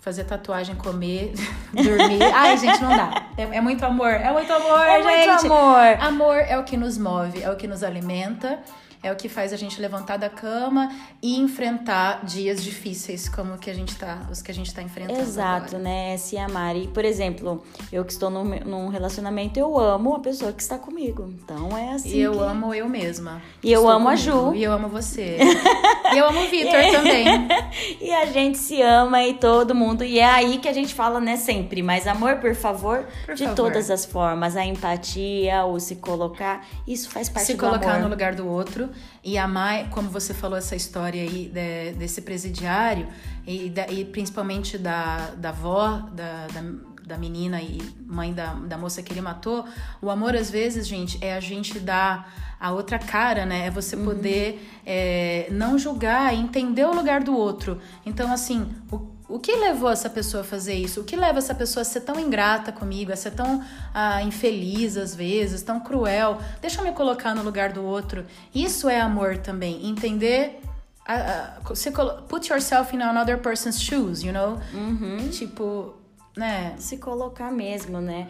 fazer 0.00 0.24
tatuagem, 0.24 0.76
comer, 0.76 1.34
dormir. 1.74 2.22
Ai, 2.32 2.56
gente, 2.56 2.80
não 2.80 2.96
dá. 2.96 3.26
É, 3.36 3.42
é 3.42 3.60
muito 3.60 3.84
amor. 3.84 4.08
É 4.08 4.32
muito 4.32 4.52
amor, 4.52 4.80
É 4.80 5.02
muito 5.02 5.32
gente. 5.32 5.46
amor. 5.46 6.00
Amor 6.00 6.36
é 6.36 6.56
o 6.58 6.64
que 6.64 6.76
nos 6.76 6.96
move, 6.96 7.42
é 7.42 7.50
o 7.50 7.56
que 7.56 7.66
nos 7.66 7.82
alimenta, 7.82 8.60
é 9.02 9.12
o 9.12 9.16
que 9.16 9.28
faz 9.28 9.52
a 9.52 9.56
gente 9.56 9.80
levantar 9.80 10.16
da 10.16 10.28
cama 10.28 10.90
e 11.22 11.36
enfrentar 11.38 12.24
dias 12.24 12.62
difíceis 12.62 13.28
como 13.28 13.56
que 13.58 13.70
a 13.70 13.74
gente 13.74 13.94
tá, 13.96 14.26
os 14.30 14.42
que 14.42 14.50
a 14.50 14.54
gente 14.54 14.72
tá 14.74 14.82
enfrentando. 14.82 15.20
Exato, 15.20 15.76
agora. 15.76 15.78
né? 15.78 16.16
Se 16.16 16.36
amar. 16.36 16.76
E, 16.76 16.88
por 16.88 17.04
exemplo, 17.04 17.62
eu 17.92 18.04
que 18.04 18.12
estou 18.12 18.30
num, 18.30 18.44
num 18.64 18.88
relacionamento, 18.88 19.58
eu 19.58 19.78
amo 19.78 20.14
a 20.14 20.20
pessoa 20.20 20.52
que 20.52 20.62
está 20.62 20.78
comigo. 20.78 21.32
Então 21.42 21.76
é 21.76 21.92
assim. 21.94 22.10
E 22.16 22.20
eu 22.20 22.32
que- 22.32 22.38
amo 22.42 22.74
eu 22.74 22.88
mesma. 22.88 23.40
E 23.62 23.72
eu 23.72 23.88
amo 23.88 24.08
a 24.08 24.12
comigo. 24.16 24.30
Ju. 24.50 24.54
E 24.54 24.62
eu 24.64 24.72
amo 24.72 24.88
você. 24.88 25.38
e 26.14 26.18
eu 26.18 26.26
amo 26.28 26.40
o 26.40 26.48
Vitor 26.48 26.80
também. 26.92 27.26
E 28.00 28.12
a 28.12 28.26
gente 28.26 28.56
se 28.58 28.80
ama 28.82 29.22
e 29.24 29.34
todo 29.34 29.74
mundo. 29.74 30.04
E 30.04 30.18
é 30.18 30.24
aí 30.24 30.58
que 30.58 30.68
a 30.68 30.72
gente 30.72 30.94
fala, 30.94 31.20
né, 31.20 31.36
sempre. 31.36 31.82
Mas 31.82 32.06
amor, 32.06 32.36
por 32.36 32.54
favor, 32.54 33.06
Por 33.24 33.34
de 33.34 33.44
favor. 33.44 33.56
todas 33.56 33.90
as 33.90 34.04
formas. 34.04 34.56
A 34.56 34.64
empatia, 34.64 35.64
o 35.64 35.78
se 35.78 35.96
colocar, 35.96 36.64
isso 36.86 37.10
faz 37.10 37.28
parte 37.28 37.46
se 37.46 37.54
do 37.54 37.58
colocar 37.60 37.90
amor. 37.92 38.02
no 38.04 38.08
lugar 38.08 38.34
do 38.34 38.46
outro 38.48 38.88
e 39.24 39.36
amar, 39.38 39.90
como 39.90 40.08
você 40.08 40.32
falou 40.34 40.56
essa 40.56 40.76
história 40.76 41.22
aí 41.22 41.50
de- 41.52 41.98
desse 41.98 42.22
presidiário 42.22 43.08
e, 43.46 43.70
da- 43.70 43.88
e 43.88 44.04
principalmente 44.04 44.78
da, 44.78 45.30
da 45.36 45.48
avó 45.50 46.08
da, 46.12 46.46
da, 46.48 46.62
da 47.06 47.18
menina 47.18 47.60
e 47.62 47.80
mãe 48.06 48.32
da, 48.32 48.54
da 48.54 48.76
moça 48.78 49.02
que 49.02 49.12
ele 49.12 49.20
matou, 49.20 49.64
o 50.02 50.10
amor 50.10 50.34
às 50.36 50.50
vezes, 50.50 50.86
gente, 50.86 51.18
é 51.24 51.34
a 51.34 51.40
gente 51.40 51.78
dar 51.78 52.32
a 52.58 52.72
outra 52.72 52.98
cara, 52.98 53.44
né? 53.44 53.66
É 53.66 53.70
você 53.70 53.96
poder 53.96 54.66
é, 54.84 55.46
não 55.50 55.78
julgar 55.78 56.34
e 56.34 56.38
entender 56.38 56.84
o 56.84 56.94
lugar 56.94 57.22
do 57.22 57.36
outro. 57.36 57.80
Então, 58.04 58.32
assim, 58.32 58.66
o, 58.90 59.10
o 59.28 59.38
que 59.38 59.54
levou 59.56 59.90
essa 59.90 60.08
pessoa 60.08 60.42
a 60.42 60.44
fazer 60.44 60.74
isso? 60.74 61.00
O 61.00 61.04
que 61.04 61.16
leva 61.16 61.38
essa 61.38 61.54
pessoa 61.54 61.82
a 61.82 61.84
ser 61.84 62.00
tão 62.02 62.18
ingrata 62.20 62.70
comigo, 62.72 63.12
a 63.12 63.16
ser 63.16 63.32
tão 63.32 63.62
ah, 63.92 64.22
infeliz 64.22 64.96
às 64.96 65.14
vezes, 65.14 65.62
tão 65.62 65.80
cruel? 65.80 66.38
Deixa 66.60 66.80
eu 66.80 66.84
me 66.84 66.92
colocar 66.92 67.34
no 67.34 67.42
lugar 67.42 67.72
do 67.72 67.82
outro. 67.84 68.24
Isso 68.54 68.88
é 68.88 69.00
amor 69.00 69.38
também. 69.38 69.86
Entender. 69.88 70.60
ah, 71.06 71.58
ah, 71.58 72.22
put 72.28 72.48
yourself 72.50 72.94
in 72.94 73.02
another 73.02 73.38
person's 73.38 73.80
shoes, 73.80 74.22
you 74.22 74.32
know? 74.32 74.58
Uhum. 74.72 75.28
Tipo, 75.30 75.94
né? 76.36 76.74
Se 76.78 76.96
colocar 76.98 77.50
mesmo, 77.50 78.00
né? 78.00 78.28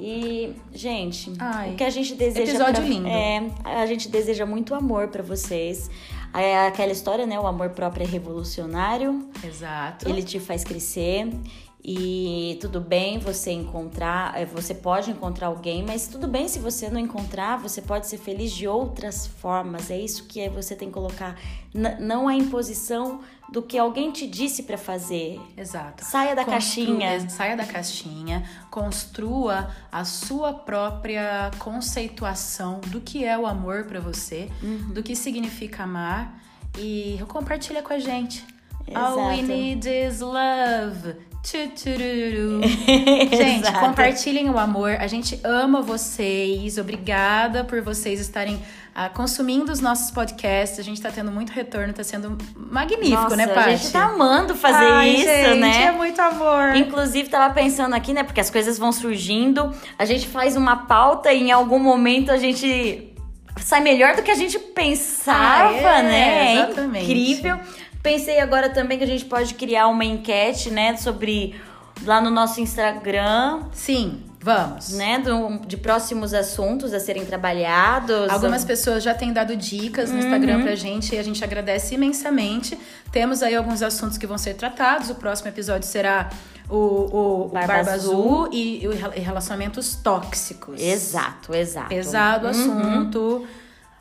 E, 0.00 0.54
gente, 0.72 1.32
Ai, 1.40 1.72
o 1.72 1.74
que 1.76 1.82
a 1.82 1.90
gente 1.90 2.14
deseja. 2.14 2.52
episódio 2.52 2.74
pra- 2.74 2.84
lindo. 2.84 3.08
É, 3.08 3.50
a 3.64 3.84
gente 3.86 4.08
deseja 4.08 4.46
muito 4.46 4.72
amor 4.74 5.08
pra 5.08 5.24
vocês. 5.24 5.90
É 6.34 6.66
aquela 6.66 6.92
história, 6.92 7.26
né? 7.26 7.38
O 7.38 7.46
amor 7.46 7.70
próprio 7.70 8.04
é 8.04 8.06
revolucionário. 8.06 9.28
Exato. 9.44 10.08
Ele 10.08 10.22
te 10.22 10.38
faz 10.38 10.62
crescer 10.64 11.28
e 11.84 12.58
tudo 12.60 12.80
bem 12.80 13.18
você 13.18 13.50
encontrar, 13.52 14.38
eh, 14.38 14.44
você 14.44 14.74
pode 14.74 15.10
encontrar 15.10 15.46
alguém, 15.46 15.84
mas 15.86 16.08
tudo 16.08 16.26
bem 16.26 16.48
se 16.48 16.58
você 16.58 16.90
não 16.90 16.98
encontrar, 17.00 17.56
você 17.58 17.80
pode 17.80 18.06
ser 18.06 18.18
feliz 18.18 18.52
de 18.52 18.66
outras 18.66 19.26
formas. 19.26 19.90
É 19.90 19.98
isso 19.98 20.24
que 20.24 20.48
você 20.50 20.74
tem 20.74 20.88
que 20.88 20.94
colocar, 20.94 21.36
N- 21.74 21.96
não 22.00 22.26
a 22.28 22.34
imposição 22.34 23.20
do 23.52 23.62
que 23.62 23.78
alguém 23.78 24.10
te 24.10 24.26
disse 24.26 24.64
pra 24.64 24.76
fazer. 24.76 25.40
Exato. 25.56 26.04
Saia 26.04 26.34
da 26.36 26.44
Constru- 26.44 26.84
caixinha. 26.84 27.14
ex- 27.14 27.32
Saia 27.32 27.56
da 27.56 27.64
caixinha, 27.64 28.42
construa 28.70 29.70
a 29.90 30.04
sua 30.04 30.52
própria 30.52 31.50
conceituação 31.58 32.80
do 32.88 33.00
que 33.00 33.24
é 33.24 33.38
o 33.38 33.46
amor 33.46 33.84
pra 33.84 34.00
você, 34.00 34.50
Uhum. 34.62 34.90
do 34.92 35.02
que 35.02 35.14
significa 35.16 35.84
amar 35.84 36.38
e 36.76 37.18
compartilha 37.28 37.82
com 37.82 37.92
a 37.94 37.98
gente. 37.98 38.44
All 38.94 39.16
we 39.28 39.34
Exato. 39.40 39.46
need 39.48 39.88
is 39.88 40.20
love. 40.20 41.14
Gente, 43.36 43.72
compartilhem 43.72 44.50
o 44.50 44.58
amor. 44.58 44.96
A 44.98 45.06
gente 45.06 45.40
ama 45.44 45.80
vocês. 45.80 46.78
Obrigada 46.78 47.64
por 47.64 47.80
vocês 47.80 48.20
estarem 48.20 48.60
ah, 48.94 49.08
consumindo 49.08 49.70
os 49.70 49.80
nossos 49.80 50.10
podcasts. 50.10 50.78
A 50.78 50.82
gente 50.82 51.00
tá 51.00 51.10
tendo 51.10 51.30
muito 51.30 51.50
retorno, 51.50 51.92
tá 51.92 52.02
sendo 52.02 52.36
magnífico, 52.56 53.22
Nossa, 53.22 53.36
né, 53.36 53.44
a 53.44 53.48
Paty? 53.48 53.70
gente 53.76 53.92
tá 53.92 54.04
amando 54.06 54.54
fazer 54.54 54.84
Ai, 54.84 55.10
isso, 55.10 55.24
gente, 55.24 55.60
né? 55.60 55.84
É 55.84 55.92
muito 55.92 56.20
amor. 56.20 56.74
Inclusive, 56.76 57.28
tava 57.28 57.54
pensando 57.54 57.94
aqui, 57.94 58.12
né? 58.12 58.24
Porque 58.24 58.40
as 58.40 58.50
coisas 58.50 58.78
vão 58.78 58.90
surgindo, 58.92 59.72
a 59.98 60.04
gente 60.04 60.26
faz 60.26 60.56
uma 60.56 60.76
pauta 60.86 61.32
e 61.32 61.44
em 61.44 61.52
algum 61.52 61.78
momento 61.78 62.30
a 62.30 62.36
gente 62.36 63.14
sai 63.60 63.80
melhor 63.80 64.14
do 64.14 64.22
que 64.22 64.30
a 64.30 64.34
gente 64.36 64.58
pensava, 64.58 65.68
Ah, 65.70 65.98
é, 65.98 66.02
né? 66.02 66.46
É 66.48 66.54
exatamente. 66.54 67.04
incrível. 67.04 67.58
Pensei 68.02 68.40
agora 68.40 68.68
também 68.70 68.98
que 68.98 69.04
a 69.04 69.06
gente 69.06 69.24
pode 69.24 69.54
criar 69.54 69.88
uma 69.88 70.04
enquete, 70.04 70.70
né? 70.70 70.96
Sobre 70.96 71.54
lá 72.04 72.20
no 72.20 72.30
nosso 72.30 72.60
Instagram, 72.60 73.62
Sim, 73.72 74.22
vamos. 74.40 74.90
né? 74.90 75.18
do- 75.18 75.58
de 75.66 75.76
próximos 75.76 76.32
assuntos 76.32 76.94
a 76.94 77.00
serem 77.00 77.24
trabalhados. 77.24 78.30
Algumas 78.30 78.64
pessoas 78.64 79.02
já 79.02 79.14
têm 79.14 79.32
dado 79.32 79.56
dicas 79.56 80.08
no 80.10 80.14
Uhum. 80.16 80.20
Instagram 80.24 80.62
pra 80.62 80.74
gente 80.76 81.14
e 81.14 81.18
a 81.18 81.22
gente 81.24 81.42
agradece 81.42 81.96
imensamente. 81.96 82.78
Temos 83.10 83.42
aí 83.42 83.54
alguns 83.56 83.82
assuntos 83.82 84.16
que 84.16 84.26
vão 84.28 84.38
ser 84.38 84.54
tratados. 84.54 85.10
O 85.10 85.16
próximo 85.16 85.48
episódio 85.48 85.88
será 85.88 86.30
o, 86.70 86.76
o 86.76 87.48
Barba 87.48 87.74
Barba, 87.74 87.90
Azul. 87.92 88.44
Azul 88.44 88.48
e, 88.52 88.84
e 89.16 89.20
relacionamentos 89.20 89.96
tóxicos. 89.96 90.80
Exato, 90.80 91.52
exato. 91.54 91.88
Pesado 91.88 92.44
Uhum. 92.46 92.50
assunto. 92.50 93.46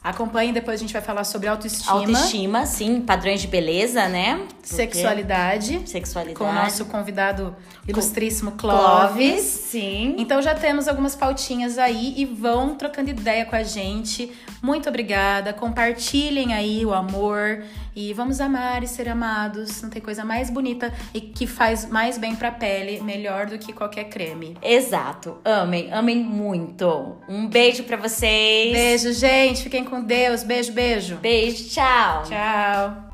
Acompanhem, 0.10 0.54
depois 0.54 0.80
a 0.80 0.82
gente 0.82 0.94
vai 0.94 1.02
falar 1.02 1.24
sobre 1.24 1.48
autoestima, 1.48 1.92
Autoestima, 1.92 2.66
sim, 2.66 3.02
padrões 3.02 3.42
de 3.42 3.48
beleza, 3.48 4.08
né? 4.08 4.38
Porque- 4.38 4.68
sexualidade, 4.68 5.82
Sexualidade. 5.86 6.38
com 6.38 6.46
o 6.46 6.54
nosso 6.54 6.86
convidado 6.86 7.56
ilustríssimo 7.88 8.52
Clóvis, 8.52 8.80
Clóvis. 8.80 9.42
sim. 9.44 10.16
Então 10.18 10.42
já 10.42 10.54
temos 10.54 10.88
algumas 10.88 11.16
pautinhas 11.16 11.78
aí 11.78 12.14
e 12.18 12.26
vão 12.26 12.76
trocando 12.76 13.10
ideia 13.10 13.46
com 13.46 13.56
a 13.56 13.64
gente. 13.64 14.32
Muito 14.62 14.90
obrigada. 14.90 15.54
Compartilhem 15.54 16.54
aí 16.54 16.86
o 16.86 16.94
amor 16.94 17.64
e 17.96 18.14
vamos 18.14 18.42
amar 18.42 18.84
e 18.84 18.88
ser 18.88 19.08
amados. 19.10 19.82
Não 19.82 19.90
tem 19.90 20.02
coisa 20.02 20.26
mais 20.26 20.50
bonita 20.50 20.94
e 21.14 21.22
que 21.22 21.48
faz 21.48 21.86
mais 21.90 22.18
bem 22.18 22.36
pra 22.36 22.52
pele, 22.52 23.02
melhor 23.02 23.46
do 23.46 23.58
que 23.58 23.72
qualquer 23.72 24.06
creme. 24.06 24.58
Exato. 24.62 25.38
Amem, 25.46 25.92
amem 25.94 26.18
muito. 26.24 27.16
Um 27.30 27.48
beijo 27.48 27.84
pra 27.84 27.98
vocês. 27.98 28.74
Beijo, 28.74 29.14
gente. 29.14 29.64
Fiquem 29.64 29.84
com 29.86 30.02
Deus. 30.04 30.44
Beijo, 30.44 30.72
beijo. 30.74 31.16
Beijo, 31.18 31.70
tchau. 31.70 32.24
Tchau. 32.24 33.07